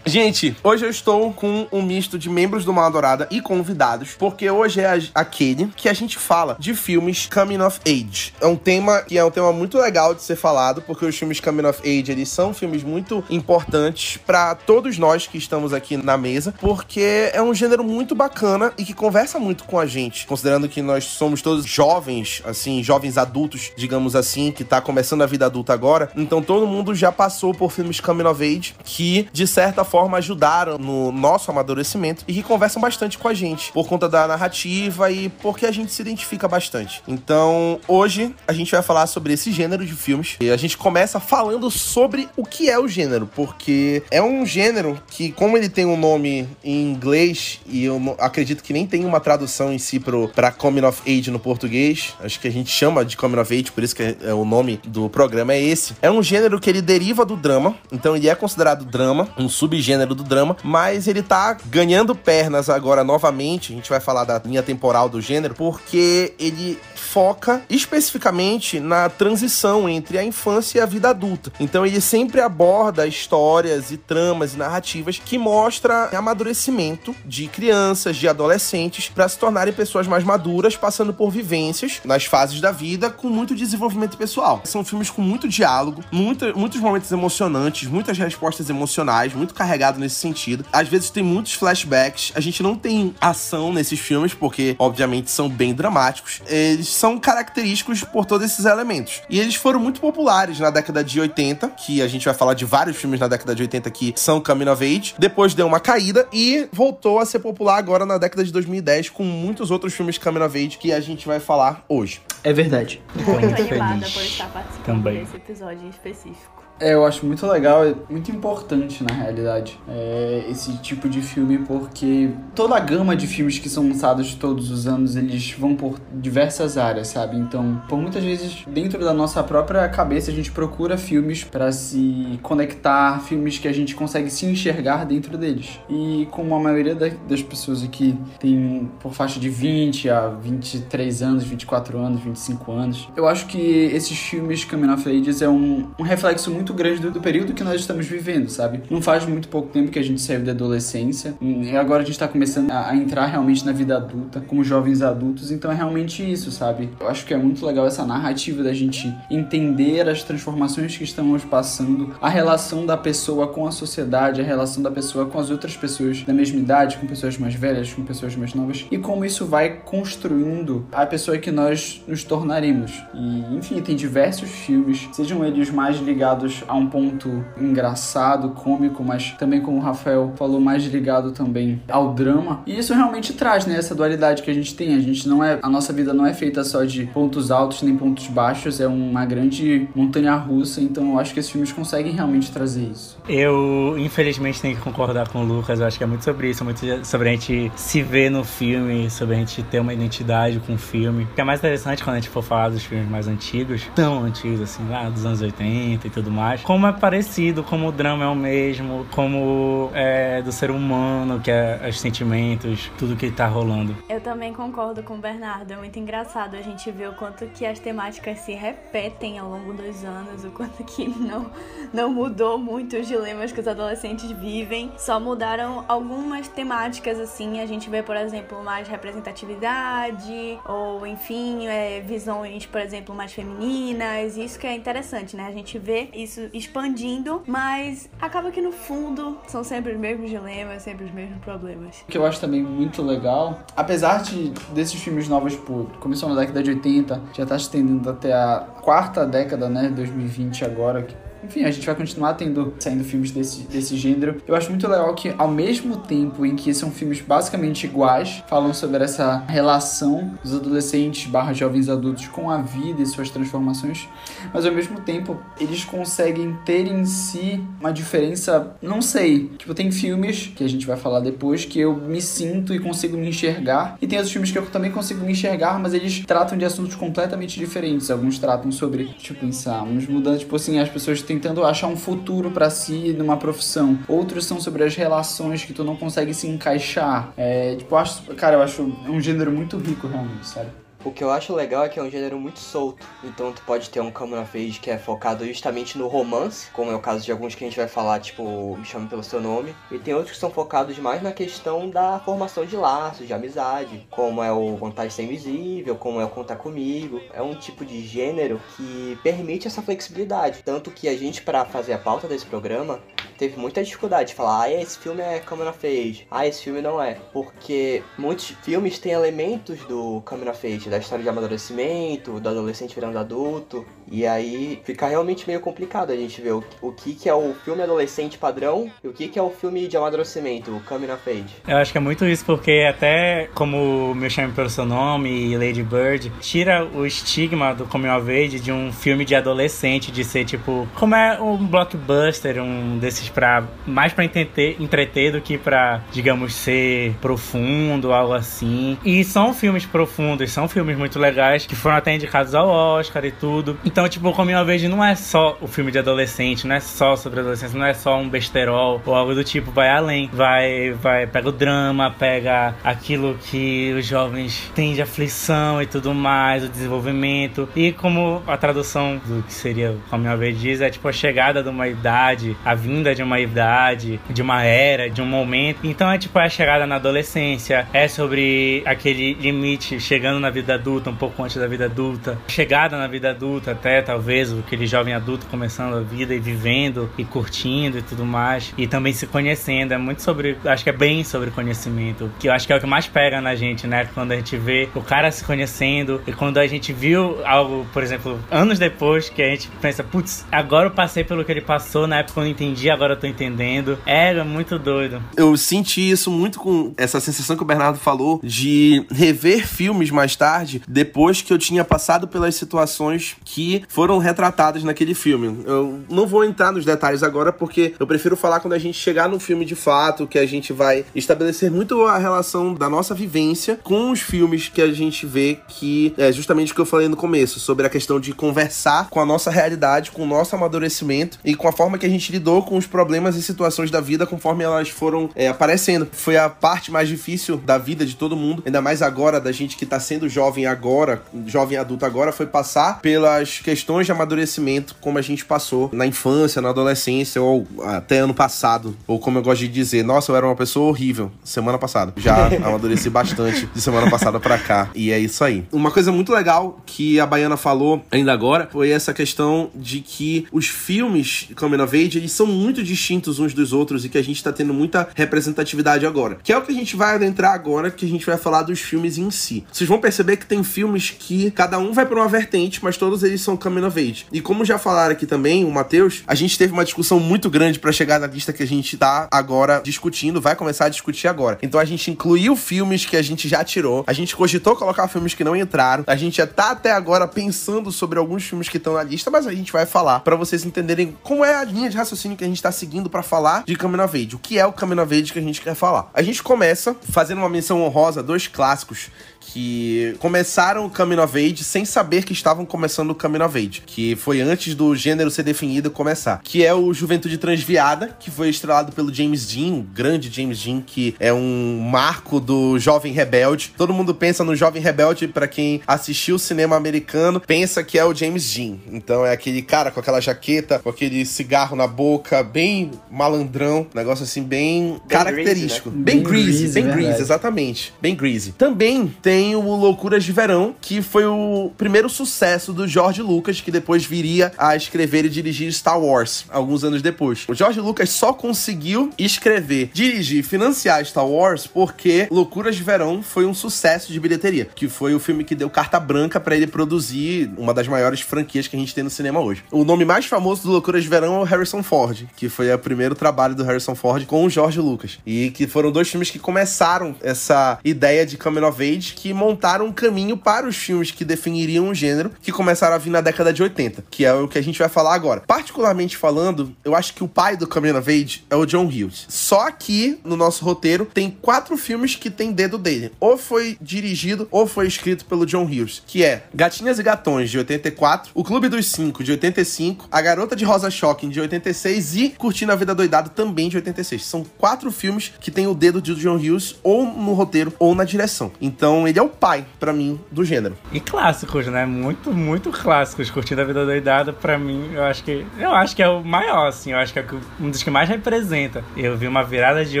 Gente, 0.04 0.56
hoje 0.64 0.84
eu 0.84 0.90
estou 0.90 1.32
com 1.32 1.68
um 1.70 1.80
misto 1.80 2.18
de 2.18 2.28
membros 2.28 2.64
do 2.64 2.72
Mal 2.72 2.90
Dourada 2.90 3.28
e 3.30 3.40
convidados, 3.40 4.16
porque 4.18 4.50
hoje 4.50 4.80
é 4.80 5.00
aquele 5.14 5.68
que 5.76 5.88
a 5.88 5.92
gente 5.92 6.18
fala 6.18 6.56
de 6.58 6.74
filmes 6.74 7.28
Coming 7.32 7.60
of 7.60 7.78
Age. 7.86 8.34
É 8.40 8.46
um 8.46 8.56
tema 8.56 9.02
que 9.02 9.16
é 9.16 9.24
um 9.24 9.30
tema 9.30 9.52
muito 9.52 9.78
legal 9.78 10.12
de 10.12 10.20
ser 10.20 10.34
falado, 10.34 10.82
porque 10.82 11.06
os 11.06 11.16
filmes 11.16 11.38
Coming 11.38 11.66
of 11.66 11.80
Age, 11.82 12.10
eles 12.10 12.28
são 12.28 12.52
filmes 12.52 12.82
muito 12.82 13.22
importantes 13.30 14.16
para 14.16 14.56
todos 14.56 14.98
nós 14.98 15.28
que 15.28 15.38
estamos 15.38 15.72
aqui 15.72 15.96
na 15.96 16.18
mesa, 16.18 16.52
porque 16.60 17.30
é 17.32 17.40
um 17.40 17.54
gênero 17.54 17.84
muito 17.84 18.12
bacana 18.12 18.72
e 18.76 18.84
que 18.84 18.94
conversa 18.94 19.38
muito 19.38 19.62
com 19.62 19.78
a 19.78 19.86
gente, 19.86 20.26
considerando 20.26 20.68
que 20.68 20.82
nós 20.82 21.04
somos 21.04 21.40
todos 21.40 21.64
jovens, 21.64 22.42
assim, 22.44 22.82
jovens 22.82 23.16
adultos, 23.16 23.70
digamos 23.76 24.16
assim, 24.16 24.50
que 24.50 24.64
tá 24.64 24.80
começando 24.80 25.22
a 25.22 25.26
vida 25.26 25.46
adulta 25.46 25.72
agora. 25.72 26.10
Então 26.16 26.42
todo 26.42 26.66
mundo 26.66 26.92
já 26.92 27.12
passou 27.12 27.54
por 27.54 27.70
filmes 27.70 28.00
Coming 28.00 28.24
of 28.24 28.42
Age 28.42 28.74
que, 28.82 29.28
de 29.32 29.46
certa 29.46 29.91
forma, 29.92 30.16
ajudaram 30.16 30.78
no 30.78 31.12
nosso 31.12 31.50
amadurecimento 31.50 32.24
e 32.26 32.32
que 32.32 32.42
conversam 32.42 32.80
bastante 32.80 33.18
com 33.18 33.28
a 33.28 33.34
gente, 33.34 33.70
por 33.72 33.86
conta 33.86 34.08
da 34.08 34.26
narrativa 34.26 35.10
e 35.10 35.28
porque 35.28 35.66
a 35.66 35.70
gente 35.70 35.92
se 35.92 36.00
identifica 36.00 36.48
bastante. 36.48 37.02
Então, 37.06 37.78
hoje 37.86 38.34
a 38.48 38.54
gente 38.54 38.72
vai 38.72 38.80
falar 38.80 39.06
sobre 39.06 39.34
esse 39.34 39.52
gênero 39.52 39.84
de 39.84 39.92
filmes 39.92 40.38
e 40.40 40.50
a 40.50 40.56
gente 40.56 40.78
começa 40.78 41.20
falando 41.20 41.70
sobre 41.70 42.26
o 42.38 42.42
que 42.42 42.70
é 42.70 42.78
o 42.78 42.88
gênero, 42.88 43.28
porque 43.34 44.02
é 44.10 44.22
um 44.22 44.46
gênero 44.46 44.98
que, 45.08 45.30
como 45.32 45.58
ele 45.58 45.68
tem 45.68 45.84
um 45.84 45.98
nome 45.98 46.48
em 46.64 46.90
inglês 46.90 47.60
e 47.66 47.84
eu 47.84 48.16
acredito 48.18 48.62
que 48.62 48.72
nem 48.72 48.86
tem 48.86 49.04
uma 49.04 49.20
tradução 49.20 49.70
em 49.70 49.78
si 49.78 50.00
pro, 50.00 50.28
pra 50.28 50.50
Coming 50.50 50.84
of 50.86 51.02
Age 51.06 51.30
no 51.30 51.38
português, 51.38 52.14
acho 52.20 52.40
que 52.40 52.48
a 52.48 52.52
gente 52.52 52.70
chama 52.70 53.04
de 53.04 53.14
Coming 53.14 53.38
of 53.38 53.52
Age, 53.52 53.70
por 53.70 53.84
isso 53.84 53.94
que 53.94 54.02
é, 54.02 54.16
é 54.22 54.32
o 54.32 54.46
nome 54.46 54.80
do 54.86 55.10
programa 55.10 55.52
é 55.52 55.62
esse. 55.62 55.94
É 56.00 56.10
um 56.10 56.22
gênero 56.22 56.58
que 56.58 56.70
ele 56.70 56.80
deriva 56.80 57.26
do 57.26 57.36
drama, 57.36 57.76
então 57.92 58.16
ele 58.16 58.30
é 58.30 58.34
considerado 58.34 58.86
drama, 58.86 59.28
um 59.36 59.50
subgênero 59.50 59.81
do 60.14 60.22
drama, 60.22 60.56
mas 60.62 61.08
ele 61.08 61.22
tá 61.22 61.56
ganhando 61.66 62.14
pernas 62.14 62.70
agora 62.70 63.02
novamente, 63.04 63.72
a 63.72 63.76
gente 63.76 63.90
vai 63.90 64.00
falar 64.00 64.24
da 64.24 64.40
linha 64.44 64.62
temporal 64.62 65.08
do 65.08 65.20
gênero, 65.20 65.54
porque 65.54 66.34
ele 66.38 66.78
foca 66.94 67.62
especificamente 67.68 68.80
na 68.80 69.08
transição 69.08 69.88
entre 69.88 70.16
a 70.16 70.24
infância 70.24 70.78
e 70.78 70.80
a 70.80 70.86
vida 70.86 71.10
adulta. 71.10 71.52
Então 71.60 71.84
ele 71.84 72.00
sempre 72.00 72.40
aborda 72.40 73.06
histórias 73.06 73.90
e 73.90 73.96
tramas 73.96 74.54
e 74.54 74.56
narrativas 74.56 75.20
que 75.22 75.36
mostra 75.36 76.08
amadurecimento 76.16 77.14
de 77.26 77.48
crianças, 77.48 78.16
de 78.16 78.28
adolescentes 78.28 79.08
para 79.08 79.28
se 79.28 79.38
tornarem 79.38 79.74
pessoas 79.74 80.06
mais 80.06 80.24
maduras, 80.24 80.76
passando 80.76 81.12
por 81.12 81.30
vivências 81.30 82.00
nas 82.04 82.24
fases 82.24 82.60
da 82.60 82.70
vida 82.70 83.10
com 83.10 83.28
muito 83.28 83.54
desenvolvimento 83.54 84.16
pessoal. 84.16 84.62
São 84.64 84.84
filmes 84.84 85.10
com 85.10 85.20
muito 85.20 85.48
diálogo, 85.48 86.02
muitos 86.10 86.80
momentos 86.80 87.12
emocionantes, 87.12 87.88
muitas 87.88 88.16
respostas 88.16 88.70
emocionais, 88.70 89.34
muito 89.34 89.54
carregado 89.72 89.98
nesse 89.98 90.16
sentido. 90.16 90.64
Às 90.70 90.88
vezes 90.88 91.08
tem 91.08 91.22
muitos 91.22 91.54
flashbacks. 91.54 92.32
A 92.34 92.40
gente 92.40 92.62
não 92.62 92.76
tem 92.76 93.14
ação 93.20 93.72
nesses 93.72 93.98
filmes 93.98 94.34
porque 94.34 94.76
obviamente 94.78 95.30
são 95.30 95.48
bem 95.48 95.72
dramáticos. 95.72 96.42
Eles 96.46 96.88
são 96.88 97.18
característicos 97.18 98.04
por 98.04 98.26
todos 98.26 98.46
esses 98.46 98.66
elementos. 98.66 99.22
E 99.30 99.40
eles 99.40 99.54
foram 99.54 99.80
muito 99.80 100.00
populares 100.00 100.60
na 100.60 100.68
década 100.70 101.02
de 101.02 101.18
80, 101.18 101.68
que 101.70 102.02
a 102.02 102.08
gente 102.08 102.24
vai 102.26 102.34
falar 102.34 102.52
de 102.54 102.64
vários 102.66 102.96
filmes 102.98 103.18
na 103.18 103.28
década 103.28 103.54
de 103.54 103.62
80 103.62 103.90
que 103.90 104.12
são 104.16 104.40
Coming 104.40 104.68
of 104.68 104.84
Age. 104.84 105.14
Depois 105.18 105.54
deu 105.54 105.66
uma 105.66 105.80
caída 105.80 106.28
e 106.32 106.68
voltou 106.70 107.18
a 107.18 107.24
ser 107.24 107.38
popular 107.38 107.78
agora 107.78 108.04
na 108.04 108.18
década 108.18 108.44
de 108.44 108.52
2010 108.52 109.08
com 109.08 109.24
muitos 109.24 109.70
outros 109.70 109.94
filmes 109.94 110.18
Coming 110.18 110.40
of 110.42 110.56
Age 110.58 110.76
que 110.76 110.92
a 110.92 111.00
gente 111.00 111.26
vai 111.26 111.40
falar 111.40 111.82
hoje. 111.88 112.20
É 112.44 112.52
verdade. 112.52 113.00
Muito 113.14 113.30
Muito 113.30 113.62
animada 113.62 114.00
feliz. 114.00 114.12
por 114.12 114.22
estar 114.22 114.48
participando 114.48 114.84
Também. 114.84 115.24
desse 115.24 115.36
episódio 115.36 115.86
em 115.86 115.88
específico. 115.88 116.61
É, 116.82 116.94
eu 116.94 117.06
acho 117.06 117.24
muito 117.24 117.46
legal, 117.46 117.84
é 117.86 117.94
muito 118.10 118.32
importante 118.32 119.04
na 119.04 119.14
realidade, 119.14 119.78
é, 119.88 120.44
esse 120.50 120.76
tipo 120.78 121.08
de 121.08 121.22
filme, 121.22 121.58
porque 121.58 122.30
toda 122.56 122.74
a 122.74 122.80
gama 122.80 123.14
de 123.14 123.28
filmes 123.28 123.56
que 123.56 123.68
são 123.68 123.86
lançados 123.86 124.34
todos 124.34 124.68
os 124.68 124.88
anos, 124.88 125.14
eles 125.14 125.52
vão 125.52 125.76
por 125.76 126.00
diversas 126.12 126.76
áreas, 126.76 127.06
sabe? 127.06 127.36
Então, 127.36 127.80
por 127.88 127.96
muitas 127.98 128.24
vezes, 128.24 128.64
dentro 128.66 128.98
da 129.04 129.14
nossa 129.14 129.44
própria 129.44 129.88
cabeça, 129.88 130.32
a 130.32 130.34
gente 130.34 130.50
procura 130.50 130.98
filmes 130.98 131.44
para 131.44 131.70
se 131.70 132.40
conectar, 132.42 133.20
filmes 133.20 133.60
que 133.60 133.68
a 133.68 133.72
gente 133.72 133.94
consegue 133.94 134.28
se 134.28 134.44
enxergar 134.44 135.04
dentro 135.06 135.38
deles. 135.38 135.78
E 135.88 136.26
como 136.32 136.52
a 136.56 136.58
maioria 136.58 136.96
das 136.96 137.42
pessoas 137.42 137.84
aqui 137.84 138.18
tem 138.40 138.90
por 138.98 139.14
faixa 139.14 139.38
de 139.38 139.48
20 139.48 140.10
a 140.10 140.30
23 140.30 141.22
anos, 141.22 141.44
24 141.44 141.96
anos, 141.96 142.20
25 142.20 142.72
anos, 142.72 143.08
eu 143.16 143.28
acho 143.28 143.46
que 143.46 143.60
esses 143.94 144.18
filmes 144.18 144.64
Coming 144.64 144.90
of 144.90 145.08
Ages 145.08 145.42
é 145.42 145.48
um, 145.48 145.88
um 145.96 146.02
reflexo 146.02 146.50
muito 146.50 146.71
grande 146.74 147.00
do, 147.00 147.10
do, 147.10 147.20
período 147.20 147.52
que 147.52 147.64
nós 147.64 147.80
estamos 147.80 148.06
vivendo, 148.06 148.48
sabe? 148.48 148.82
Não 148.90 149.00
faz 149.00 149.24
muito 149.26 149.48
pouco 149.48 149.68
tempo 149.68 149.90
que 149.90 149.98
a 149.98 150.02
gente 150.02 150.20
saiu 150.20 150.42
da 150.42 150.52
adolescência 150.52 151.34
e 151.40 151.76
agora 151.76 152.02
a 152.02 152.06
gente 152.06 152.18
tá 152.18 152.28
começando 152.28 152.70
a, 152.70 152.90
a 152.90 152.96
entrar 152.96 153.26
realmente 153.26 153.64
na 153.64 153.72
vida 153.72 153.96
adulta, 153.96 154.40
como 154.40 154.64
jovens 154.64 155.02
adultos, 155.02 155.50
então 155.50 155.70
é 155.70 155.74
realmente 155.74 156.22
isso, 156.22 156.50
sabe? 156.50 156.90
Eu 157.00 157.08
acho 157.08 157.24
que 157.24 157.34
é 157.34 157.36
muito 157.36 157.64
legal 157.64 157.86
essa 157.86 158.04
narrativa 158.04 158.62
da 158.62 158.72
gente 158.72 159.12
entender 159.30 160.08
as 160.08 160.22
transformações 160.22 160.96
que 160.96 161.04
estamos 161.04 161.44
passando, 161.44 162.14
a 162.20 162.28
relação 162.28 162.86
da 162.86 162.96
pessoa 162.96 163.48
com 163.48 163.66
a 163.66 163.70
sociedade, 163.70 164.40
a 164.40 164.44
relação 164.44 164.82
da 164.82 164.90
pessoa 164.90 165.26
com 165.26 165.38
as 165.38 165.50
outras 165.50 165.76
pessoas 165.76 166.22
da 166.22 166.32
mesma 166.32 166.58
idade, 166.58 166.96
com 166.96 167.06
pessoas 167.06 167.38
mais 167.38 167.54
velhas, 167.54 167.92
com 167.92 168.02
pessoas 168.02 168.36
mais 168.36 168.54
novas, 168.54 168.86
e 168.90 168.98
como 168.98 169.24
isso 169.24 169.46
vai 169.46 169.80
construindo 169.84 170.86
a 170.92 171.06
pessoa 171.06 171.38
que 171.38 171.50
nós 171.50 172.02
nos 172.06 172.24
tornaremos. 172.24 173.02
E, 173.14 173.56
enfim, 173.56 173.80
tem 173.80 173.96
diversos 173.96 174.50
filmes, 174.50 175.08
sejam 175.12 175.44
eles 175.44 175.70
mais 175.70 175.98
ligados 175.98 176.61
a 176.68 176.74
um 176.74 176.86
ponto 176.86 177.44
engraçado, 177.60 178.50
cômico, 178.50 179.02
mas 179.04 179.32
também, 179.32 179.60
como 179.60 179.78
o 179.78 179.80
Rafael 179.80 180.32
falou, 180.36 180.60
mais 180.60 180.84
ligado 180.84 181.32
também 181.32 181.82
ao 181.88 182.12
drama. 182.14 182.62
E 182.66 182.78
isso 182.78 182.94
realmente 182.94 183.32
traz, 183.32 183.66
né, 183.66 183.76
essa 183.76 183.94
dualidade 183.94 184.42
que 184.42 184.50
a 184.50 184.54
gente 184.54 184.74
tem. 184.74 184.94
A 184.94 185.00
gente 185.00 185.28
não 185.28 185.42
é, 185.42 185.58
a 185.62 185.68
nossa 185.68 185.92
vida 185.92 186.12
não 186.12 186.26
é 186.26 186.34
feita 186.34 186.64
só 186.64 186.84
de 186.84 187.06
pontos 187.06 187.50
altos 187.50 187.82
nem 187.82 187.96
pontos 187.96 188.26
baixos, 188.28 188.80
é 188.80 188.86
uma 188.86 189.24
grande 189.24 189.88
montanha 189.94 190.34
russa, 190.34 190.80
então 190.80 191.12
eu 191.12 191.18
acho 191.18 191.32
que 191.32 191.40
esses 191.40 191.50
filmes 191.50 191.72
conseguem 191.72 192.12
realmente 192.12 192.50
trazer 192.50 192.84
isso. 192.84 193.16
Eu, 193.28 193.96
infelizmente, 193.98 194.60
tenho 194.60 194.76
que 194.76 194.82
concordar 194.82 195.28
com 195.28 195.42
o 195.42 195.44
Lucas, 195.44 195.80
eu 195.80 195.86
acho 195.86 195.98
que 195.98 196.04
é 196.04 196.06
muito 196.06 196.24
sobre 196.24 196.50
isso, 196.50 196.64
muito 196.64 196.80
sobre 197.04 197.28
a 197.28 197.32
gente 197.32 197.70
se 197.76 198.02
ver 198.02 198.30
no 198.30 198.44
filme, 198.44 199.10
sobre 199.10 199.36
a 199.36 199.38
gente 199.38 199.62
ter 199.64 199.80
uma 199.80 199.92
identidade 199.92 200.60
com 200.66 200.74
o 200.74 200.78
filme. 200.78 201.24
O 201.24 201.34
que 201.34 201.40
é 201.40 201.44
mais 201.44 201.60
interessante 201.60 202.02
quando 202.02 202.16
a 202.16 202.20
gente 202.20 202.30
for 202.30 202.42
falar 202.42 202.70
dos 202.70 202.82
filmes 202.84 203.08
mais 203.08 203.28
antigos, 203.28 203.88
tão 203.94 204.24
antigos 204.24 204.60
assim, 204.60 204.86
lá 204.88 205.08
dos 205.08 205.24
anos 205.24 205.40
80 205.40 206.06
e 206.06 206.10
tudo 206.10 206.30
mais, 206.30 206.41
como 206.64 206.86
é 206.86 206.92
parecido, 206.92 207.62
como 207.62 207.88
o 207.88 207.92
drama 207.92 208.24
é 208.24 208.26
o 208.26 208.34
mesmo, 208.34 209.06
como 209.10 209.90
é 209.94 210.42
do 210.42 210.52
ser 210.52 210.70
humano, 210.70 211.40
que 211.40 211.50
é 211.50 211.80
os 211.88 212.00
sentimentos, 212.00 212.90
tudo 212.98 213.16
que 213.16 213.30
tá 213.30 213.46
rolando. 213.46 213.96
Eu 214.08 214.20
também 214.20 214.52
concordo 214.52 215.02
com 215.02 215.14
o 215.14 215.18
Bernardo, 215.18 215.72
é 215.72 215.76
muito 215.76 215.98
engraçado 215.98 216.56
a 216.56 216.62
gente 216.62 216.90
ver 216.90 217.08
o 217.08 217.14
quanto 217.14 217.46
que 217.46 217.64
as 217.64 217.78
temáticas 217.78 218.38
se 218.40 218.52
repetem 218.52 219.38
ao 219.38 219.48
longo 219.48 219.72
dos 219.72 220.04
anos, 220.04 220.44
o 220.44 220.50
quanto 220.50 220.82
que 220.84 221.08
não, 221.08 221.50
não 221.92 222.12
mudou 222.12 222.58
muito 222.58 222.96
os 222.96 223.06
dilemas 223.06 223.52
que 223.52 223.60
os 223.60 223.68
adolescentes 223.68 224.30
vivem, 224.32 224.92
só 224.96 225.18
mudaram 225.18 225.84
algumas 225.88 226.48
temáticas 226.48 227.18
assim, 227.18 227.60
a 227.60 227.66
gente 227.66 227.88
vê, 227.88 228.02
por 228.02 228.16
exemplo, 228.16 228.62
mais 228.62 228.88
representatividade, 228.88 230.58
ou 230.66 231.06
enfim, 231.06 231.66
é, 231.66 232.00
visões, 232.00 232.66
por 232.66 232.80
exemplo, 232.80 233.14
mais 233.14 233.32
femininas, 233.32 234.36
isso 234.36 234.58
que 234.58 234.66
é 234.66 234.74
interessante, 234.74 235.36
né? 235.36 235.46
A 235.46 235.52
gente 235.52 235.78
vê 235.78 236.08
isso 236.12 236.31
expandindo, 236.52 237.42
mas 237.46 238.08
acaba 238.20 238.50
que 238.50 238.60
no 238.60 238.72
fundo 238.72 239.38
são 239.46 239.62
sempre 239.62 239.92
os 239.92 239.98
mesmos 239.98 240.30
dilemas, 240.30 240.82
sempre 240.82 241.04
os 241.04 241.12
mesmos 241.12 241.38
problemas. 241.38 242.02
O 242.02 242.10
que 242.10 242.18
eu 242.18 242.26
acho 242.26 242.40
também 242.40 242.62
muito 242.62 243.02
legal, 243.02 243.60
apesar 243.76 244.22
de 244.22 244.50
desses 244.74 245.00
filmes 245.02 245.28
novos, 245.28 245.56
por 245.56 245.90
começou 246.00 246.28
na 246.28 246.34
década 246.34 246.62
de 246.62 246.70
80, 246.70 247.20
já 247.32 247.46
tá 247.46 247.56
estendendo 247.56 248.08
até 248.10 248.32
a 248.32 248.66
quarta 248.82 249.26
década, 249.26 249.68
né, 249.68 249.88
2020 249.88 250.64
agora, 250.64 251.02
que 251.02 251.14
enfim, 251.44 251.64
a 251.64 251.70
gente 251.70 251.86
vai 251.86 251.94
continuar 251.94 252.34
tendo 252.34 252.74
saindo 252.78 253.04
filmes 253.04 253.30
desse, 253.30 253.62
desse 253.62 253.96
gênero. 253.96 254.40
Eu 254.46 254.54
acho 254.54 254.70
muito 254.70 254.86
legal 254.86 255.14
que, 255.14 255.34
ao 255.36 255.48
mesmo 255.48 255.96
tempo 255.96 256.44
em 256.46 256.56
que 256.56 256.72
são 256.72 256.90
filmes 256.90 257.20
basicamente 257.20 257.84
iguais, 257.84 258.42
falam 258.48 258.72
sobre 258.72 259.02
essa 259.02 259.38
relação 259.48 260.32
dos 260.42 260.54
adolescentes 260.54 261.30
barra 261.30 261.52
jovens 261.52 261.88
adultos 261.88 262.28
com 262.28 262.50
a 262.50 262.58
vida 262.58 263.02
e 263.02 263.06
suas 263.06 263.30
transformações, 263.30 264.08
mas 264.52 264.64
ao 264.64 264.72
mesmo 264.72 265.00
tempo 265.00 265.38
eles 265.60 265.84
conseguem 265.84 266.56
ter 266.64 266.86
em 266.86 267.04
si 267.04 267.62
uma 267.80 267.92
diferença, 267.92 268.74
não 268.80 269.02
sei. 269.02 269.50
Tipo, 269.58 269.74
tem 269.74 269.90
filmes 269.90 270.52
que 270.54 270.64
a 270.64 270.68
gente 270.68 270.86
vai 270.86 270.96
falar 270.96 271.20
depois 271.20 271.64
que 271.64 271.80
eu 271.80 271.94
me 271.94 272.20
sinto 272.20 272.74
e 272.74 272.78
consigo 272.78 273.16
me 273.16 273.28
enxergar, 273.28 273.96
e 274.00 274.06
tem 274.06 274.18
outros 274.18 274.32
filmes 274.32 274.50
que 274.50 274.58
eu 274.58 274.66
também 274.66 274.90
consigo 274.90 275.24
me 275.24 275.32
enxergar, 275.32 275.78
mas 275.78 275.94
eles 275.94 276.24
tratam 276.24 276.56
de 276.56 276.64
assuntos 276.64 276.94
completamente 276.94 277.58
diferentes. 277.58 278.10
Alguns 278.10 278.38
tratam 278.38 278.70
sobre, 278.70 279.06
tipo, 279.18 279.40
pensar, 279.40 279.82
uns 279.82 280.06
mudando, 280.06 280.38
tipo 280.38 280.54
assim, 280.54 280.78
as 280.78 280.88
pessoas 280.88 281.22
têm 281.22 281.31
tentando 281.32 281.64
achar 281.64 281.86
um 281.86 281.96
futuro 281.96 282.50
para 282.50 282.68
si 282.68 283.14
numa 283.16 283.38
profissão. 283.38 283.98
Outros 284.06 284.44
são 284.44 284.60
sobre 284.60 284.84
as 284.84 284.94
relações 284.94 285.64
que 285.64 285.72
tu 285.72 285.82
não 285.82 285.96
consegue 285.96 286.34
se 286.34 286.46
encaixar. 286.46 287.32
É, 287.36 287.74
tipo, 287.76 287.96
acho, 287.96 288.22
cara, 288.34 288.56
eu 288.56 288.62
acho 288.62 288.82
um 288.82 289.18
gênero 289.20 289.50
muito 289.50 289.78
rico 289.78 290.06
realmente, 290.06 290.46
sério. 290.46 290.81
O 291.04 291.10
que 291.10 291.24
eu 291.24 291.32
acho 291.32 291.52
legal 291.52 291.84
é 291.84 291.88
que 291.88 291.98
é 291.98 292.02
um 292.02 292.08
gênero 292.08 292.38
muito 292.38 292.60
solto. 292.60 293.04
Então 293.24 293.52
tu 293.52 293.60
pode 293.62 293.90
ter 293.90 294.00
um 294.00 294.12
Coming 294.12 294.38
of 294.38 294.56
Age 294.56 294.78
que 294.78 294.88
é 294.88 294.96
focado 294.96 295.44
justamente 295.44 295.98
no 295.98 296.06
romance, 296.06 296.70
como 296.70 296.92
é 296.92 296.94
o 296.94 297.00
caso 297.00 297.24
de 297.24 297.32
alguns 297.32 297.56
que 297.56 297.64
a 297.64 297.66
gente 297.66 297.76
vai 297.76 297.88
falar, 297.88 298.20
tipo, 298.20 298.76
Me 298.76 298.84
Chame 298.84 299.08
Pelo 299.08 299.24
Seu 299.24 299.40
Nome. 299.40 299.74
E 299.90 299.98
tem 299.98 300.14
outros 300.14 300.34
que 300.34 300.38
são 300.38 300.50
focados 300.50 300.96
mais 300.98 301.20
na 301.20 301.32
questão 301.32 301.90
da 301.90 302.20
formação 302.20 302.64
de 302.64 302.76
laços, 302.76 303.26
de 303.26 303.34
amizade, 303.34 304.06
como 304.10 304.44
é 304.44 304.52
o 304.52 304.76
Vontade 304.76 305.08
de 305.08 305.14
Ser 305.14 305.24
Invisível, 305.24 305.96
como 305.96 306.20
é 306.20 306.24
o 306.24 306.28
Contar 306.28 306.54
Comigo. 306.54 307.20
É 307.34 307.42
um 307.42 307.56
tipo 307.56 307.84
de 307.84 308.06
gênero 308.06 308.60
que 308.76 309.18
permite 309.24 309.66
essa 309.66 309.82
flexibilidade. 309.82 310.62
Tanto 310.64 310.92
que 310.92 311.08
a 311.08 311.16
gente, 311.16 311.42
para 311.42 311.64
fazer 311.64 311.94
a 311.94 311.98
pauta 311.98 312.28
desse 312.28 312.46
programa, 312.46 313.00
teve 313.36 313.58
muita 313.58 313.82
dificuldade 313.82 314.28
de 314.28 314.34
falar, 314.36 314.62
ah, 314.62 314.70
esse 314.70 314.96
filme 314.98 315.20
é 315.20 315.40
Coming 315.40 315.66
of 315.66 315.84
Age, 315.84 316.28
ah, 316.30 316.46
esse 316.46 316.62
filme 316.62 316.80
não 316.80 317.02
é. 317.02 317.14
Porque 317.32 318.04
muitos 318.16 318.50
filmes 318.62 319.00
têm 319.00 319.10
elementos 319.10 319.80
do 319.86 320.22
Coming 320.24 320.48
of 320.48 320.64
Age, 320.64 320.91
da 320.92 320.98
história 320.98 321.22
de 321.22 321.28
amadurecimento, 321.30 322.38
do 322.38 322.48
adolescente 322.50 322.94
virando 322.94 323.18
adulto. 323.18 323.86
E 324.12 324.26
aí 324.26 324.78
fica 324.84 325.08
realmente 325.08 325.46
meio 325.46 325.58
complicado 325.58 326.12
a 326.12 326.16
gente 326.16 326.40
ver 326.42 326.52
o, 326.52 326.62
o 326.82 326.92
que, 326.92 327.14
que 327.14 327.30
é 327.30 327.34
o 327.34 327.54
filme 327.64 327.82
adolescente 327.82 328.36
padrão 328.36 328.92
e 329.02 329.08
o 329.08 329.12
que, 329.12 329.26
que 329.26 329.38
é 329.38 329.42
o 329.42 329.48
filme 329.48 329.88
de 329.88 329.96
amadurecimento, 329.96 330.70
o 330.70 330.80
Coming 330.80 331.10
of 331.10 331.28
Age. 331.28 331.56
Eu 331.66 331.78
acho 331.78 331.90
que 331.90 331.96
é 331.96 332.00
muito 332.00 332.26
isso, 332.26 332.44
porque 332.44 332.86
até 332.86 333.48
como 333.54 334.14
Me 334.14 334.28
Chame 334.28 334.52
Pelo 334.52 334.68
Seu 334.68 334.84
Nome 334.84 335.30
e 335.30 335.56
Lady 335.56 335.82
Bird, 335.82 336.30
tira 336.40 336.84
o 336.84 337.06
estigma 337.06 337.74
do 337.74 337.86
Coming 337.86 338.10
of 338.10 338.30
Age 338.30 338.60
de 338.60 338.70
um 338.70 338.92
filme 338.92 339.24
de 339.24 339.34
adolescente, 339.34 340.12
de 340.12 340.24
ser 340.24 340.44
tipo, 340.44 340.86
como 340.94 341.14
é 341.14 341.40
um 341.40 341.56
blockbuster, 341.56 342.62
um 342.62 342.98
desses 342.98 343.30
pra, 343.30 343.64
mais 343.86 344.12
pra 344.12 344.24
entreter, 344.24 344.76
entreter 344.78 345.32
do 345.32 345.40
que 345.40 345.56
pra, 345.56 346.02
digamos, 346.12 346.54
ser 346.54 347.14
profundo, 347.20 348.12
algo 348.12 348.34
assim. 348.34 348.98
E 349.04 349.24
são 349.24 349.54
filmes 349.54 349.86
profundos, 349.86 350.50
são 350.52 350.68
filmes 350.68 350.98
muito 350.98 351.18
legais 351.18 351.64
que 351.64 351.74
foram 351.74 351.96
até 351.96 352.14
indicados 352.14 352.54
ao 352.54 352.68
Oscar 352.68 353.24
e 353.24 353.32
tudo. 353.32 353.78
Então, 353.84 354.01
tipo, 354.08 354.32
Como 354.32 354.50
Uma 354.50 354.64
Vez 354.64 354.82
não 354.84 355.04
é 355.04 355.14
só 355.14 355.56
o 355.60 355.66
filme 355.66 355.90
de 355.90 355.98
adolescente, 355.98 356.66
não 356.66 356.76
é 356.76 356.80
só 356.80 357.16
sobre 357.16 357.40
adolescência, 357.40 357.78
não 357.78 357.86
é 357.86 357.94
só 357.94 358.18
um 358.18 358.28
besterol 358.28 359.00
ou 359.04 359.14
algo 359.14 359.34
do 359.34 359.44
tipo, 359.44 359.70
vai 359.70 359.90
além. 359.90 360.30
Vai, 360.32 360.92
vai, 360.92 361.26
pega 361.26 361.48
o 361.48 361.52
drama, 361.52 362.10
pega 362.10 362.74
aquilo 362.82 363.38
que 363.50 363.92
os 363.98 364.06
jovens 364.06 364.70
têm 364.74 364.94
de 364.94 365.02
aflição 365.02 365.80
e 365.82 365.86
tudo 365.86 366.14
mais, 366.14 366.64
o 366.64 366.68
desenvolvimento. 366.68 367.68
E 367.74 367.92
como 367.92 368.42
a 368.46 368.56
tradução 368.56 369.20
do 369.24 369.42
que 369.42 369.52
seria 369.52 369.96
Como 370.10 370.24
Uma 370.24 370.36
Vez 370.36 370.58
diz, 370.58 370.80
é 370.80 370.90
tipo 370.90 371.08
a 371.08 371.12
chegada 371.12 371.62
de 371.62 371.68
uma 371.68 371.88
idade, 371.88 372.56
a 372.64 372.74
vinda 372.74 373.14
de 373.14 373.22
uma 373.22 373.40
idade, 373.40 374.20
de 374.30 374.42
uma 374.42 374.62
era, 374.62 375.10
de 375.10 375.20
um 375.20 375.26
momento. 375.26 375.80
Então 375.84 376.10
é 376.10 376.18
tipo 376.18 376.38
a 376.38 376.48
chegada 376.48 376.86
na 376.86 376.96
adolescência, 376.96 377.86
é 377.92 378.08
sobre 378.08 378.82
aquele 378.86 379.34
limite 379.34 380.00
chegando 380.00 380.40
na 380.40 380.50
vida 380.50 380.74
adulta, 380.74 381.10
um 381.10 381.16
pouco 381.16 381.42
antes 381.42 381.56
da 381.56 381.66
vida 381.66 381.86
adulta, 381.86 382.38
chegada 382.48 382.96
na 382.96 383.06
vida 383.06 383.30
adulta 383.30 383.72
até, 383.72 383.91
talvez, 384.00 384.52
aquele 384.52 384.86
jovem 384.86 385.12
adulto 385.12 385.46
começando 385.46 385.96
a 385.96 386.00
vida 386.00 386.34
e 386.34 386.38
vivendo 386.38 387.10
e 387.18 387.24
curtindo 387.24 387.98
e 387.98 388.02
tudo 388.02 388.24
mais, 388.24 388.72
e 388.78 388.86
também 388.86 389.12
se 389.12 389.26
conhecendo, 389.26 389.92
é 389.92 389.98
muito 389.98 390.22
sobre, 390.22 390.56
acho 390.64 390.84
que 390.84 390.90
é 390.90 390.92
bem 390.92 391.24
sobre 391.24 391.50
conhecimento, 391.50 392.30
que 392.38 392.48
eu 392.48 392.52
acho 392.52 392.66
que 392.66 392.72
é 392.72 392.76
o 392.76 392.80
que 392.80 392.86
mais 392.86 393.06
pega 393.06 393.40
na 393.40 393.54
gente, 393.54 393.86
né, 393.86 394.08
quando 394.14 394.32
a 394.32 394.36
gente 394.36 394.56
vê 394.56 394.88
o 394.94 395.02
cara 395.02 395.30
se 395.30 395.44
conhecendo 395.44 396.22
e 396.26 396.32
quando 396.32 396.58
a 396.58 396.66
gente 396.66 396.92
viu 396.92 397.44
algo, 397.44 397.86
por 397.92 398.02
exemplo, 398.02 398.40
anos 398.50 398.78
depois, 398.78 399.28
que 399.28 399.42
a 399.42 399.50
gente 399.50 399.68
pensa, 399.80 400.04
putz, 400.04 400.46
agora 400.50 400.86
eu 400.86 400.90
passei 400.90 401.24
pelo 401.24 401.44
que 401.44 401.50
ele 401.50 401.60
passou, 401.60 402.06
na 402.06 402.18
época 402.18 402.40
eu 402.40 402.44
não 402.44 402.50
entendi, 402.50 402.90
agora 402.90 403.14
eu 403.14 403.18
tô 403.18 403.26
entendendo. 403.26 403.98
Era 404.06 404.44
muito 404.44 404.78
doido. 404.78 405.22
Eu 405.36 405.56
senti 405.56 406.10
isso 406.10 406.30
muito 406.30 406.60
com 406.60 406.92
essa 406.96 407.20
sensação 407.20 407.56
que 407.56 407.62
o 407.62 407.66
Bernardo 407.66 407.98
falou 407.98 408.40
de 408.42 409.04
rever 409.10 409.66
filmes 409.66 410.10
mais 410.10 410.36
tarde, 410.36 410.82
depois 410.86 411.42
que 411.42 411.52
eu 411.52 411.58
tinha 411.58 411.84
passado 411.84 412.28
pelas 412.28 412.54
situações 412.54 413.36
que 413.44 413.71
foram 413.88 414.18
retratadas 414.18 414.82
naquele 414.84 415.14
filme. 415.14 415.62
Eu 415.64 416.00
não 416.08 416.26
vou 416.26 416.44
entrar 416.44 416.72
nos 416.72 416.84
detalhes 416.84 417.22
agora, 417.22 417.52
porque 417.52 417.94
eu 417.98 418.06
prefiro 418.06 418.36
falar 418.36 418.60
quando 418.60 418.74
a 418.74 418.78
gente 418.78 418.98
chegar 418.98 419.28
no 419.28 419.38
filme 419.38 419.64
de 419.64 419.74
fato, 419.74 420.26
que 420.26 420.38
a 420.38 420.46
gente 420.46 420.72
vai 420.72 421.04
estabelecer 421.14 421.70
muito 421.70 422.06
a 422.06 422.18
relação 422.18 422.74
da 422.74 422.88
nossa 422.88 423.14
vivência 423.14 423.78
com 423.82 424.10
os 424.10 424.20
filmes 424.20 424.68
que 424.68 424.82
a 424.82 424.92
gente 424.92 425.26
vê 425.26 425.58
que 425.68 426.14
é 426.16 426.32
justamente 426.32 426.72
o 426.72 426.74
que 426.74 426.80
eu 426.80 426.86
falei 426.86 427.08
no 427.08 427.16
começo, 427.16 427.60
sobre 427.60 427.86
a 427.86 427.90
questão 427.90 428.18
de 428.18 428.32
conversar 428.32 429.08
com 429.08 429.20
a 429.20 429.26
nossa 429.26 429.50
realidade, 429.50 430.10
com 430.10 430.22
o 430.22 430.26
nosso 430.26 430.54
amadurecimento 430.54 431.38
e 431.44 431.54
com 431.54 431.68
a 431.68 431.72
forma 431.72 431.98
que 431.98 432.06
a 432.06 432.08
gente 432.08 432.32
lidou 432.32 432.62
com 432.62 432.76
os 432.76 432.86
problemas 432.86 433.36
e 433.36 433.42
situações 433.42 433.90
da 433.90 434.00
vida 434.00 434.26
conforme 434.26 434.64
elas 434.64 434.88
foram 434.88 435.30
é, 435.34 435.48
aparecendo. 435.48 436.08
Foi 436.12 436.36
a 436.36 436.48
parte 436.48 436.90
mais 436.90 437.08
difícil 437.08 437.56
da 437.56 437.78
vida 437.78 438.04
de 438.04 438.16
todo 438.16 438.36
mundo, 438.36 438.62
ainda 438.64 438.80
mais 438.80 439.02
agora 439.02 439.40
da 439.40 439.52
gente 439.52 439.76
que 439.76 439.86
tá 439.86 440.00
sendo 440.00 440.28
jovem 440.28 440.66
agora, 440.66 441.22
jovem 441.46 441.78
adulto 441.78 442.04
agora, 442.04 442.32
foi 442.32 442.46
passar 442.46 443.00
pelas 443.00 443.58
questões 443.62 444.06
de 444.06 444.12
amadurecimento 444.12 444.96
como 445.00 445.18
a 445.18 445.22
gente 445.22 445.44
passou 445.44 445.90
na 445.92 446.06
infância, 446.06 446.60
na 446.60 446.70
adolescência 446.70 447.40
ou 447.40 447.66
até 447.84 448.18
ano 448.18 448.34
passado, 448.34 448.96
ou 449.06 449.18
como 449.18 449.38
eu 449.38 449.42
gosto 449.42 449.60
de 449.60 449.68
dizer, 449.68 450.04
nossa, 450.04 450.32
eu 450.32 450.36
era 450.36 450.46
uma 450.46 450.56
pessoa 450.56 450.88
horrível 450.88 451.30
semana 451.44 451.78
passada. 451.78 452.12
Já 452.16 452.46
amadureci 452.64 453.08
bastante 453.08 453.66
de 453.66 453.80
semana 453.80 454.10
passada 454.10 454.38
para 454.40 454.58
cá. 454.58 454.90
E 454.94 455.10
é 455.10 455.18
isso 455.18 455.44
aí. 455.44 455.64
Uma 455.72 455.90
coisa 455.90 456.10
muito 456.12 456.32
legal 456.32 456.80
que 456.86 457.18
a 457.20 457.26
Baiana 457.26 457.56
falou 457.56 458.02
ainda 458.10 458.32
agora 458.32 458.68
foi 458.70 458.90
essa 458.90 459.12
questão 459.12 459.70
de 459.74 460.00
que 460.00 460.46
os 460.52 460.66
filmes 460.66 461.48
Coming 461.56 461.80
of 461.80 461.96
Age, 461.96 462.18
eles 462.18 462.32
são 462.32 462.46
muito 462.46 462.82
distintos 462.82 463.38
uns 463.38 463.54
dos 463.54 463.72
outros 463.72 464.04
e 464.04 464.08
que 464.08 464.18
a 464.18 464.22
gente 464.22 464.42
tá 464.42 464.52
tendo 464.52 464.74
muita 464.74 465.08
representatividade 465.14 466.06
agora. 466.06 466.38
Que 466.42 466.52
é 466.52 466.58
o 466.58 466.62
que 466.62 466.72
a 466.72 466.74
gente 466.74 466.96
vai 466.96 467.14
adentrar 467.14 467.52
agora, 467.52 467.90
que 467.90 468.04
a 468.04 468.08
gente 468.08 468.26
vai 468.26 468.36
falar 468.36 468.62
dos 468.62 468.80
filmes 468.80 469.18
em 469.18 469.30
si. 469.30 469.64
Vocês 469.72 469.88
vão 469.88 469.98
perceber 469.98 470.36
que 470.36 470.46
tem 470.46 470.62
filmes 470.62 471.10
que 471.10 471.50
cada 471.50 471.78
um 471.78 471.92
vai 471.92 472.06
para 472.06 472.16
uma 472.16 472.28
vertente, 472.28 472.80
mas 472.82 472.96
todos 472.96 473.22
eles 473.22 473.40
são 473.40 473.51
Coming 473.56 473.84
of 473.84 473.98
Age. 473.98 474.26
E 474.32 474.40
como 474.40 474.64
já 474.64 474.78
falaram 474.78 475.12
aqui 475.12 475.26
também, 475.26 475.64
o 475.64 475.70
Matheus, 475.70 476.22
a 476.26 476.34
gente 476.34 476.56
teve 476.58 476.72
uma 476.72 476.84
discussão 476.84 477.18
muito 477.20 477.48
grande 477.50 477.78
para 477.78 477.92
chegar 477.92 478.18
na 478.18 478.26
lista 478.26 478.52
que 478.52 478.62
a 478.62 478.66
gente 478.66 478.96
tá 478.96 479.28
agora 479.30 479.80
discutindo, 479.84 480.40
vai 480.40 480.56
começar 480.56 480.86
a 480.86 480.88
discutir 480.88 481.28
agora. 481.28 481.58
Então 481.62 481.80
a 481.80 481.84
gente 481.84 482.10
incluiu 482.10 482.56
filmes 482.56 483.04
que 483.04 483.16
a 483.16 483.22
gente 483.22 483.48
já 483.48 483.64
tirou, 483.64 484.04
a 484.06 484.12
gente 484.12 484.34
cogitou 484.34 484.76
colocar 484.76 485.08
filmes 485.08 485.34
que 485.34 485.44
não 485.44 485.56
entraram, 485.56 486.04
a 486.06 486.16
gente 486.16 486.36
já 486.36 486.46
tá 486.46 486.70
até 486.70 486.92
agora 486.92 487.26
pensando 487.28 487.90
sobre 487.92 488.18
alguns 488.18 488.44
filmes 488.44 488.68
que 488.68 488.76
estão 488.76 488.94
na 488.94 489.02
lista, 489.02 489.30
mas 489.30 489.46
a 489.46 489.54
gente 489.54 489.72
vai 489.72 489.86
falar 489.86 490.20
para 490.20 490.36
vocês 490.36 490.64
entenderem 490.64 491.16
como 491.22 491.44
é 491.44 491.54
a 491.54 491.64
linha 491.64 491.90
de 491.90 491.96
raciocínio 491.96 492.36
que 492.36 492.44
a 492.44 492.48
gente 492.48 492.62
tá 492.62 492.72
seguindo 492.72 493.08
para 493.08 493.22
falar 493.22 493.64
de 493.64 493.76
Coming 493.76 494.00
of 494.00 494.16
Age. 494.16 494.36
O 494.36 494.38
que 494.38 494.58
é 494.58 494.66
o 494.66 494.72
Coming 494.72 495.00
of 495.00 495.14
Age 495.14 495.32
que 495.32 495.38
a 495.38 495.42
gente 495.42 495.60
quer 495.60 495.74
falar? 495.74 496.10
A 496.14 496.22
gente 496.22 496.42
começa 496.42 496.96
fazendo 497.10 497.38
uma 497.38 497.48
menção 497.48 497.82
honrosa, 497.82 498.22
dois 498.22 498.46
clássicos 498.46 499.10
que 499.52 500.14
começaram 500.18 500.86
o 500.86 500.90
Coming 500.90 501.18
of 501.18 501.36
Age 501.36 501.64
sem 501.64 501.84
saber 501.84 502.24
que 502.24 502.32
estavam 502.32 502.64
começando 502.64 503.10
o 503.10 503.14
Coming 503.14 503.42
of 503.42 503.58
Age, 503.58 503.82
que 503.84 504.16
foi 504.16 504.40
antes 504.40 504.74
do 504.74 504.94
gênero 504.94 505.30
ser 505.30 505.42
definido 505.42 505.90
começar, 505.90 506.40
que 506.42 506.64
é 506.64 506.72
o 506.72 506.94
Juventude 506.94 507.36
Transviada, 507.36 508.16
que 508.18 508.30
foi 508.30 508.48
estrelado 508.48 508.92
pelo 508.92 509.12
James 509.12 509.46
Dean, 509.46 509.74
o 509.74 509.82
grande 509.82 510.30
James 510.30 510.62
Dean, 510.62 510.80
que 510.80 511.14
é 511.18 511.32
um 511.32 511.80
marco 511.80 512.40
do 512.40 512.78
jovem 512.78 513.12
rebelde. 513.12 513.72
Todo 513.76 513.92
mundo 513.92 514.14
pensa 514.14 514.44
no 514.44 514.54
jovem 514.54 514.80
rebelde, 514.80 515.26
para 515.26 515.48
quem 515.48 515.80
assistiu 515.86 516.36
o 516.36 516.38
cinema 516.38 516.76
americano, 516.76 517.40
pensa 517.40 517.82
que 517.82 517.98
é 517.98 518.04
o 518.04 518.14
James 518.14 518.54
Dean. 518.54 518.76
Então 518.90 519.26
é 519.26 519.32
aquele 519.32 519.62
cara 519.62 519.90
com 519.90 520.00
aquela 520.00 520.20
jaqueta, 520.20 520.78
com 520.78 520.88
aquele 520.88 521.26
cigarro 521.26 521.76
na 521.76 521.86
boca, 521.86 522.42
bem 522.42 522.90
malandrão, 523.10 523.86
negócio 523.94 524.24
assim 524.24 524.42
bem, 524.42 524.92
bem 524.92 525.00
característico. 525.08 525.90
Greasy, 525.90 525.98
né? 525.98 526.04
Bem, 526.04 526.14
bem 526.16 526.22
greasy, 526.22 526.68
bem 526.68 526.90
greasy, 526.90 527.20
exatamente. 527.20 527.92
Bem 528.00 528.14
greasy. 528.14 528.52
Também 528.52 529.14
tem 529.20 529.31
o 529.32 529.76
Loucuras 529.76 530.24
de 530.24 530.32
Verão, 530.32 530.74
que 530.80 531.00
foi 531.00 531.24
o 531.24 531.70
primeiro 531.78 532.08
sucesso 532.08 532.72
do 532.72 532.86
George 532.86 533.22
Lucas, 533.22 533.60
que 533.60 533.70
depois 533.70 534.04
viria 534.04 534.52
a 534.58 534.76
escrever 534.76 535.24
e 535.24 535.28
dirigir 535.28 535.72
Star 535.72 535.98
Wars, 535.98 536.44
alguns 536.50 536.84
anos 536.84 537.00
depois. 537.00 537.44
O 537.48 537.54
George 537.54 537.80
Lucas 537.80 538.10
só 538.10 538.32
conseguiu 538.32 539.10
escrever, 539.18 539.90
dirigir 539.92 540.40
e 540.40 540.42
financiar 540.42 541.04
Star 541.04 541.26
Wars 541.26 541.66
porque 541.66 542.28
Loucuras 542.30 542.76
de 542.76 542.82
Verão 542.82 543.22
foi 543.22 543.46
um 543.46 543.54
sucesso 543.54 544.12
de 544.12 544.20
bilheteria, 544.20 544.68
que 544.74 544.88
foi 544.88 545.14
o 545.14 545.20
filme 545.20 545.44
que 545.44 545.54
deu 545.54 545.70
carta 545.70 545.98
branca 545.98 546.38
para 546.38 546.56
ele 546.56 546.66
produzir 546.66 547.50
uma 547.56 547.72
das 547.72 547.88
maiores 547.88 548.20
franquias 548.20 548.66
que 548.66 548.76
a 548.76 548.78
gente 548.78 548.94
tem 548.94 549.04
no 549.04 549.10
cinema 549.10 549.40
hoje. 549.40 549.64
O 549.70 549.84
nome 549.84 550.04
mais 550.04 550.26
famoso 550.26 550.62
do 550.62 550.72
Loucuras 550.72 551.02
de 551.02 551.08
Verão 551.08 551.36
é 551.36 551.38
o 551.38 551.44
Harrison 551.44 551.82
Ford, 551.82 552.26
que 552.36 552.48
foi 552.48 552.72
o 552.72 552.78
primeiro 552.78 553.14
trabalho 553.14 553.54
do 553.54 553.64
Harrison 553.64 553.94
Ford 553.94 554.26
com 554.26 554.44
o 554.44 554.50
George 554.50 554.80
Lucas. 554.80 555.18
E 555.24 555.50
que 555.50 555.66
foram 555.66 555.90
dois 555.90 556.08
filmes 556.08 556.30
que 556.30 556.38
começaram 556.38 557.14
essa 557.22 557.78
ideia 557.84 558.26
de 558.26 558.36
coming 558.36 558.64
of 558.64 558.82
age 558.82 559.14
que 559.22 559.32
montaram 559.32 559.86
um 559.86 559.92
caminho 559.92 560.36
para 560.36 560.66
os 560.66 560.74
filmes 560.74 561.12
que 561.12 561.24
definiriam 561.24 561.86
um 561.86 561.94
gênero 561.94 562.32
que 562.42 562.50
começaram 562.50 562.96
a 562.96 562.98
vir 562.98 563.10
na 563.10 563.20
década 563.20 563.52
de 563.52 563.62
80, 563.62 564.04
que 564.10 564.24
é 564.24 564.34
o 564.34 564.48
que 564.48 564.58
a 564.58 564.62
gente 564.62 564.80
vai 564.80 564.88
falar 564.88 565.14
agora. 565.14 565.44
Particularmente 565.46 566.16
falando, 566.16 566.74
eu 566.84 566.92
acho 566.96 567.14
que 567.14 567.22
o 567.22 567.28
pai 567.28 567.56
do 567.56 567.64
Coming 567.64 567.92
of 567.92 568.42
é 568.50 568.56
o 568.56 568.66
John 568.66 568.86
Hughes. 568.86 569.26
Só 569.28 569.70
que 569.70 570.18
no 570.24 570.36
nosso 570.36 570.64
roteiro 570.64 571.06
tem 571.14 571.30
quatro 571.30 571.76
filmes 571.76 572.16
que 572.16 572.30
tem 572.30 572.50
dedo 572.50 572.76
dele. 572.76 573.12
Ou 573.20 573.38
foi 573.38 573.78
dirigido 573.80 574.48
ou 574.50 574.66
foi 574.66 574.88
escrito 574.88 575.24
pelo 575.24 575.46
John 575.46 575.66
Hughes, 575.66 576.02
que 576.04 576.24
é 576.24 576.42
Gatinhas 576.52 576.98
e 576.98 577.02
Gatões 577.04 577.48
de 577.48 577.58
84, 577.58 578.32
O 578.34 578.42
Clube 578.42 578.68
dos 578.68 578.90
Cinco 578.90 579.22
de 579.22 579.30
85, 579.30 580.08
A 580.10 580.20
Garota 580.20 580.56
de 580.56 580.64
Rosa 580.64 580.90
Shocking 580.90 581.28
de 581.28 581.40
86 581.40 582.16
e 582.16 582.28
Curtindo 582.30 582.72
a 582.72 582.74
Vida 582.74 582.92
Doidado 582.92 583.30
também 583.30 583.68
de 583.68 583.76
86. 583.76 584.24
São 584.24 584.44
quatro 584.58 584.90
filmes 584.90 585.32
que 585.38 585.52
tem 585.52 585.68
o 585.68 585.74
dedo 585.74 586.02
de 586.02 586.12
John 586.16 586.34
Hughes 586.34 586.74
ou 586.82 587.06
no 587.06 587.34
roteiro 587.34 587.72
ou 587.78 587.94
na 587.94 588.02
direção. 588.02 588.50
Então 588.60 589.11
ele 589.12 589.18
é 589.18 589.22
o 589.22 589.28
pai, 589.28 589.64
para 589.78 589.92
mim, 589.92 590.18
do 590.30 590.42
gênero. 590.42 590.74
E 590.90 590.98
clássicos, 590.98 591.66
né? 591.66 591.84
Muito, 591.84 592.32
muito 592.32 592.70
clássicos. 592.70 593.30
Curtindo 593.30 593.60
a 593.60 593.64
Vida 593.64 593.84
Doidada, 593.84 594.32
para 594.32 594.58
mim, 594.58 594.90
eu 594.94 595.04
acho 595.04 595.22
que. 595.22 595.46
Eu 595.58 595.72
acho 595.72 595.94
que 595.94 596.02
é 596.02 596.08
o 596.08 596.24
maior, 596.24 596.68
assim. 596.68 596.92
Eu 596.92 596.98
acho 596.98 597.12
que 597.12 597.18
é 597.18 597.24
um 597.60 597.70
dos 597.70 597.82
que 597.82 597.90
mais 597.90 598.08
representa. 598.08 598.82
Eu 598.96 599.16
vi 599.16 599.28
uma 599.28 599.44
virada 599.44 599.84
de 599.84 600.00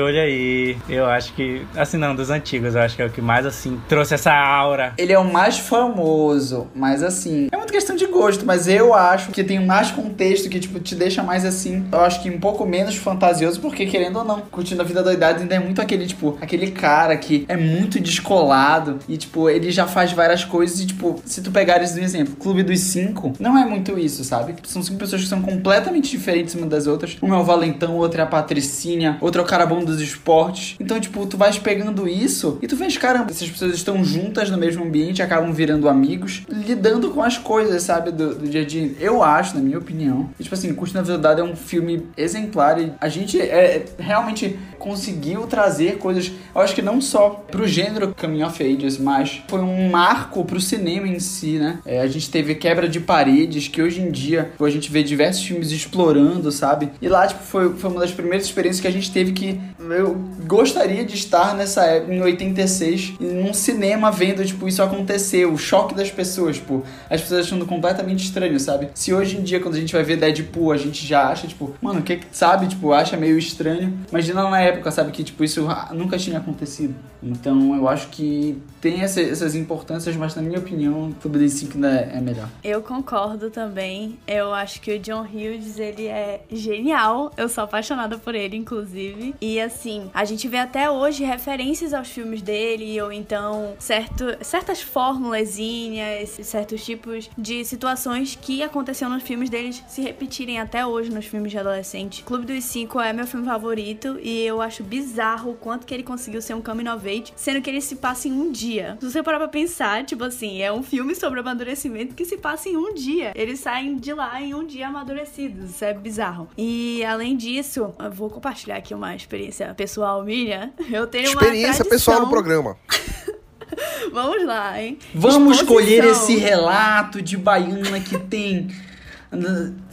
olho 0.00 0.18
aí. 0.18 0.78
Eu 0.88 1.06
acho 1.06 1.34
que. 1.34 1.62
Assim, 1.76 1.98
não, 1.98 2.14
dos 2.14 2.30
antigos, 2.30 2.74
eu 2.74 2.80
acho 2.80 2.96
que 2.96 3.02
é 3.02 3.06
o 3.06 3.10
que 3.10 3.20
mais, 3.20 3.44
assim, 3.44 3.78
trouxe 3.86 4.14
essa 4.14 4.32
aura. 4.32 4.94
Ele 4.96 5.12
é 5.12 5.18
o 5.18 5.30
mais 5.30 5.58
famoso, 5.58 6.68
mas 6.74 7.02
assim. 7.02 7.48
É 7.52 7.56
questão 7.72 7.96
de 7.96 8.06
gosto, 8.06 8.46
mas 8.46 8.68
eu 8.68 8.94
acho 8.94 9.30
que 9.30 9.42
tem 9.42 9.64
mais 9.64 9.90
contexto 9.90 10.48
que, 10.48 10.60
tipo, 10.60 10.78
te 10.78 10.94
deixa 10.94 11.22
mais 11.22 11.44
assim. 11.44 11.84
Eu 11.90 12.00
acho 12.00 12.22
que 12.22 12.30
um 12.30 12.38
pouco 12.38 12.64
menos 12.64 12.96
fantasioso, 12.96 13.60
porque 13.60 13.86
querendo 13.86 14.18
ou 14.18 14.24
não, 14.24 14.40
curtindo 14.42 14.82
a 14.82 14.84
vida 14.84 15.02
doidada 15.02 15.40
ainda 15.40 15.54
é 15.54 15.58
muito 15.58 15.80
aquele, 15.80 16.06
tipo, 16.06 16.38
aquele 16.40 16.70
cara 16.70 17.16
que 17.16 17.44
é 17.48 17.56
muito 17.56 17.98
descolado 17.98 18.98
e, 19.08 19.16
tipo, 19.16 19.48
ele 19.48 19.70
já 19.70 19.86
faz 19.86 20.12
várias 20.12 20.44
coisas 20.44 20.80
e, 20.80 20.86
tipo, 20.86 21.20
se 21.24 21.42
tu 21.42 21.50
pegares 21.50 21.96
um 21.96 22.00
exemplo, 22.00 22.36
Clube 22.36 22.62
dos 22.62 22.80
Cinco, 22.80 23.32
não 23.40 23.56
é 23.58 23.64
muito 23.64 23.98
isso, 23.98 24.22
sabe? 24.22 24.54
São 24.64 24.82
cinco 24.82 24.98
pessoas 24.98 25.22
que 25.22 25.28
são 25.28 25.40
completamente 25.40 26.10
diferentes 26.10 26.54
uma 26.54 26.66
das 26.66 26.86
outras. 26.86 27.16
Um 27.22 27.32
é 27.34 27.38
o 27.38 27.44
Valentão, 27.44 27.96
outro 27.96 28.20
é 28.20 28.24
a 28.24 28.26
Patricinha, 28.26 29.16
outro 29.20 29.40
é 29.40 29.44
o 29.44 29.46
cara 29.46 29.64
bom 29.64 29.84
dos 29.84 30.00
esportes. 30.00 30.76
Então, 30.78 31.00
tipo, 31.00 31.24
tu 31.26 31.36
vais 31.36 31.58
pegando 31.58 32.08
isso 32.08 32.58
e 32.60 32.66
tu 32.66 32.76
vês, 32.76 32.96
caramba, 32.96 33.30
essas 33.30 33.48
pessoas 33.48 33.74
estão 33.74 34.04
juntas 34.04 34.50
no 34.50 34.58
mesmo 34.58 34.84
ambiente, 34.84 35.22
acabam 35.22 35.52
virando 35.52 35.88
amigos, 35.88 36.42
lidando 36.48 37.10
com 37.10 37.22
as 37.22 37.38
coisas, 37.38 37.61
sabe, 37.80 38.10
do, 38.10 38.34
do 38.34 38.48
dia 38.48 38.62
a 38.62 38.64
dia. 38.64 38.92
Eu 39.00 39.22
acho, 39.22 39.54
na 39.54 39.60
minha 39.60 39.78
opinião, 39.78 40.30
e, 40.38 40.42
tipo 40.42 40.54
assim, 40.54 40.72
Curso 40.74 40.94
na 40.94 41.02
Verdade 41.02 41.40
é 41.40 41.44
um 41.44 41.56
filme 41.56 42.06
exemplar 42.16 42.80
e 42.80 42.92
a 43.00 43.08
gente 43.08 43.40
é, 43.40 43.84
realmente 43.98 44.58
conseguiu 44.78 45.46
trazer 45.46 45.98
coisas, 45.98 46.32
eu 46.54 46.60
acho 46.60 46.74
que 46.74 46.82
não 46.82 47.00
só 47.00 47.44
pro 47.50 47.66
gênero 47.66 48.14
Coming 48.18 48.42
of 48.42 48.62
Ages, 48.62 48.98
mas 48.98 49.42
foi 49.48 49.60
um 49.60 49.90
marco 49.90 50.44
pro 50.44 50.60
cinema 50.60 51.06
em 51.06 51.20
si, 51.20 51.58
né? 51.58 51.78
É, 51.86 52.00
a 52.00 52.06
gente 52.06 52.30
teve 52.30 52.54
Quebra 52.54 52.88
de 52.88 52.98
Paredes, 52.98 53.68
que 53.68 53.80
hoje 53.80 54.00
em 54.00 54.10
dia 54.10 54.50
a 54.58 54.70
gente 54.70 54.90
vê 54.90 55.02
diversos 55.02 55.44
filmes 55.44 55.70
explorando, 55.70 56.50
sabe? 56.50 56.90
E 57.00 57.08
lá, 57.08 57.26
tipo, 57.26 57.42
foi, 57.42 57.74
foi 57.74 57.90
uma 57.90 58.00
das 58.00 58.12
primeiras 58.12 58.46
experiências 58.46 58.80
que 58.80 58.88
a 58.88 58.92
gente 58.92 59.10
teve 59.12 59.32
que 59.32 59.60
eu 59.78 60.14
gostaria 60.46 61.04
de 61.04 61.14
estar 61.14 61.54
nessa 61.54 61.84
época, 61.84 62.14
em 62.14 62.20
86, 62.20 63.14
num 63.20 63.52
cinema 63.52 64.10
vendo, 64.10 64.44
tipo, 64.44 64.68
isso 64.68 64.82
acontecer, 64.82 65.46
o 65.46 65.56
choque 65.56 65.94
das 65.94 66.10
pessoas, 66.10 66.56
tipo, 66.56 66.84
as 67.10 67.20
pessoas 67.20 67.51
achando 67.52 67.66
completamente 67.66 68.24
estranho, 68.24 68.58
sabe? 68.58 68.88
Se 68.94 69.12
hoje 69.12 69.36
em 69.36 69.42
dia, 69.42 69.60
quando 69.60 69.74
a 69.74 69.78
gente 69.78 69.92
vai 69.92 70.02
ver 70.02 70.16
Deadpool, 70.16 70.72
a 70.72 70.76
gente 70.76 71.06
já 71.06 71.28
acha, 71.28 71.46
tipo, 71.46 71.74
mano, 71.80 72.00
o 72.00 72.02
que 72.02 72.20
sabe, 72.32 72.66
tipo, 72.66 72.92
acha 72.92 73.16
meio 73.16 73.38
estranho, 73.38 73.98
imagina 74.10 74.48
na 74.48 74.60
época, 74.60 74.90
sabe, 74.90 75.12
que, 75.12 75.22
tipo, 75.22 75.44
isso 75.44 75.66
nunca 75.92 76.18
tinha 76.18 76.38
acontecido. 76.38 76.94
Então, 77.22 77.76
eu 77.76 77.88
acho 77.88 78.08
que 78.08 78.60
tem 78.80 79.02
essa, 79.02 79.20
essas 79.20 79.54
importâncias, 79.54 80.16
mas 80.16 80.34
na 80.34 80.42
minha 80.42 80.58
opinião, 80.58 81.12
Clube 81.20 81.48
5 81.48 81.74
ainda 81.74 81.88
é 81.88 82.20
melhor. 82.20 82.48
Eu 82.64 82.82
concordo 82.82 83.48
também. 83.48 84.18
Eu 84.26 84.52
acho 84.52 84.80
que 84.80 84.96
o 84.96 84.98
John 84.98 85.22
Hughes, 85.22 85.78
ele 85.78 86.08
é 86.08 86.40
genial. 86.50 87.30
Eu 87.36 87.48
sou 87.48 87.62
apaixonada 87.62 88.18
por 88.18 88.34
ele, 88.34 88.56
inclusive. 88.56 89.36
E 89.40 89.60
assim, 89.60 90.10
a 90.12 90.24
gente 90.24 90.48
vê 90.48 90.58
até 90.58 90.90
hoje 90.90 91.22
referências 91.22 91.94
aos 91.94 92.08
filmes 92.08 92.42
dele, 92.42 93.00
ou 93.00 93.12
então 93.12 93.74
certo, 93.78 94.24
certas 94.40 94.82
formulazinhas, 94.82 96.30
certos 96.42 96.84
tipos 96.84 97.30
de 97.42 97.64
situações 97.64 98.38
que 98.40 98.62
aconteciam 98.62 99.10
nos 99.10 99.22
filmes 99.22 99.50
deles 99.50 99.82
se 99.88 100.00
repetirem 100.00 100.60
até 100.60 100.86
hoje 100.86 101.10
nos 101.10 101.26
filmes 101.26 101.50
de 101.50 101.58
adolescente. 101.58 102.22
Clube 102.22 102.46
dos 102.46 102.64
Cinco 102.64 103.00
é 103.00 103.12
meu 103.12 103.26
filme 103.26 103.44
favorito 103.44 104.18
e 104.22 104.46
eu 104.46 104.62
acho 104.62 104.84
bizarro 104.84 105.50
o 105.50 105.54
quanto 105.54 105.86
que 105.86 105.92
ele 105.92 106.04
conseguiu 106.04 106.40
ser 106.40 106.54
um 106.54 106.62
coming 106.62 106.88
of 106.88 107.06
age, 107.06 107.32
sendo 107.34 107.60
que 107.60 107.68
ele 107.68 107.80
se 107.80 107.96
passa 107.96 108.28
em 108.28 108.32
um 108.32 108.52
dia. 108.52 108.96
Se 109.00 109.10
você 109.10 109.22
parar 109.22 109.38
pra 109.38 109.48
pensar, 109.48 110.04
tipo 110.04 110.22
assim, 110.22 110.62
é 110.62 110.72
um 110.72 110.82
filme 110.82 111.14
sobre 111.14 111.40
amadurecimento 111.40 112.14
que 112.14 112.24
se 112.24 112.36
passa 112.36 112.68
em 112.68 112.76
um 112.76 112.94
dia. 112.94 113.32
Eles 113.34 113.60
saem 113.60 113.96
de 113.96 114.14
lá 114.14 114.40
em 114.40 114.54
um 114.54 114.64
dia 114.64 114.86
amadurecidos. 114.86 115.70
Isso 115.70 115.84
é 115.84 115.92
bizarro. 115.92 116.48
E 116.56 117.04
além 117.04 117.36
disso, 117.36 117.92
eu 117.98 118.10
vou 118.12 118.30
compartilhar 118.30 118.76
aqui 118.76 118.94
uma 118.94 119.14
experiência 119.16 119.74
pessoal 119.74 120.22
minha. 120.22 120.72
Eu 120.90 121.06
tenho 121.06 121.32
uma 121.32 121.42
Experiência 121.42 121.84
pessoal 121.84 122.20
no 122.20 122.28
programa. 122.28 122.76
Vamos 124.12 124.44
lá, 124.44 124.80
hein? 124.80 124.98
Vamos 125.14 125.58
escolher 125.58 126.04
esse 126.04 126.36
relato 126.36 127.22
de 127.22 127.36
baiana 127.36 128.00
que 128.00 128.18
tem. 128.18 128.68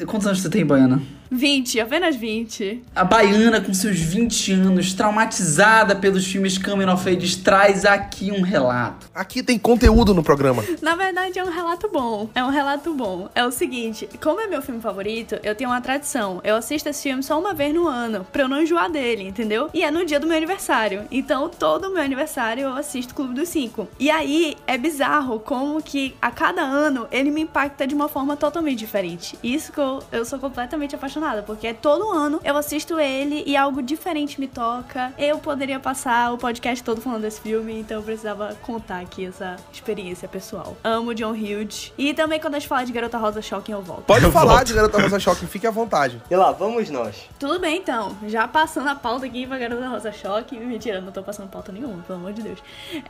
Quantos 0.05 0.27
anos 0.27 0.41
você 0.41 0.49
tem, 0.49 0.65
baiana? 0.65 1.01
20, 1.31 1.79
apenas 1.79 2.15
20. 2.15 2.83
A 2.95 3.03
baiana, 3.03 3.61
com 3.61 3.73
seus 3.73 3.99
20 3.99 4.53
anos, 4.53 4.93
traumatizada 4.93 5.95
pelos 5.95 6.25
filmes 6.25 6.59
of 6.91 7.09
Age, 7.09 7.37
traz 7.37 7.85
aqui 7.85 8.31
um 8.31 8.41
relato. 8.41 9.07
Aqui 9.13 9.43
tem 9.43 9.59
conteúdo 9.59 10.13
no 10.13 10.23
programa. 10.23 10.63
Na 10.81 10.95
verdade, 10.95 11.37
é 11.37 11.43
um 11.43 11.51
relato 11.51 11.89
bom. 11.91 12.29
É 12.33 12.43
um 12.43 12.49
relato 12.49 12.93
bom. 12.93 13.29
É 13.35 13.45
o 13.45 13.51
seguinte, 13.51 14.09
como 14.21 14.41
é 14.41 14.47
meu 14.47 14.61
filme 14.61 14.81
favorito, 14.81 15.39
eu 15.43 15.53
tenho 15.53 15.69
uma 15.69 15.81
tradição. 15.81 16.41
Eu 16.43 16.55
assisto 16.55 16.89
esse 16.89 17.03
filme 17.03 17.21
só 17.21 17.39
uma 17.39 17.53
vez 17.53 17.73
no 17.73 17.87
ano, 17.87 18.25
pra 18.31 18.43
eu 18.43 18.47
não 18.47 18.61
enjoar 18.61 18.89
dele, 18.89 19.23
entendeu? 19.23 19.69
E 19.73 19.83
é 19.83 19.91
no 19.91 20.05
dia 20.05 20.19
do 20.19 20.25
meu 20.25 20.37
aniversário. 20.37 21.03
Então, 21.11 21.47
todo 21.47 21.91
meu 21.91 22.01
aniversário 22.01 22.63
eu 22.63 22.73
assisto 22.73 23.13
Clube 23.13 23.35
dos 23.35 23.49
Cinco. 23.49 23.87
E 23.99 24.09
aí, 24.09 24.55
é 24.65 24.77
bizarro 24.77 25.39
como 25.39 25.81
que 25.81 26.15
a 26.21 26.31
cada 26.31 26.61
ano 26.61 27.07
ele 27.11 27.29
me 27.29 27.41
impacta 27.41 27.85
de 27.85 27.93
uma 27.93 28.09
forma 28.09 28.35
totalmente 28.35 28.79
diferente. 28.79 29.37
Isso 29.43 29.71
que 29.71 29.79
eu, 29.79 30.01
eu 30.11 30.25
sou 30.25 30.39
completamente 30.39 30.95
apaixonada, 30.95 31.18
porque 31.45 31.73
todo 31.73 32.09
ano 32.09 32.39
eu 32.43 32.55
assisto 32.57 32.99
ele 32.99 33.43
e 33.45 33.55
algo 33.57 33.81
diferente 33.81 34.39
me 34.39 34.47
toca. 34.47 35.13
Eu 35.17 35.37
poderia 35.37 35.79
passar 35.79 36.33
o 36.33 36.37
podcast 36.37 36.83
todo 36.83 37.01
falando 37.01 37.21
desse 37.21 37.41
filme, 37.41 37.79
então 37.79 37.97
eu 37.97 38.03
precisava 38.03 38.55
contar 38.61 38.99
aqui 39.01 39.25
essa 39.25 39.55
experiência 39.71 40.27
pessoal. 40.27 40.75
Amo 40.83 41.13
John 41.13 41.31
Hughes. 41.31 41.91
E 41.97 42.13
também 42.13 42.39
quando 42.39 42.55
a 42.55 42.59
gente 42.59 42.67
fala 42.67 42.85
de 42.85 42.91
Garota 42.91 43.17
Rosa 43.17 43.41
Shocking, 43.41 43.71
eu 43.73 43.81
volto. 43.81 44.03
Pode 44.05 44.23
Eu 44.23 44.31
falar 44.31 44.53
volto. 44.55 44.67
de 44.67 44.73
Garota 44.73 45.01
Rosa 45.01 45.19
Choque, 45.19 45.45
fique 45.45 45.67
à 45.67 45.71
vontade. 45.71 46.21
E 46.29 46.35
lá, 46.35 46.51
vamos 46.51 46.89
nós. 46.89 47.27
Tudo 47.37 47.59
bem, 47.59 47.77
então. 47.77 48.15
Já 48.27 48.47
passando 48.47 48.87
a 48.89 48.95
pauta 48.95 49.25
aqui 49.25 49.45
pra 49.45 49.57
Garota 49.57 49.87
Rosa 49.87 50.11
Choque. 50.11 50.57
Mentira, 50.57 51.01
não 51.01 51.11
tô 51.11 51.21
passando 51.21 51.49
pauta 51.49 51.71
nenhuma, 51.71 52.01
pelo 52.03 52.19
amor 52.19 52.33
de 52.33 52.41
Deus. 52.41 52.59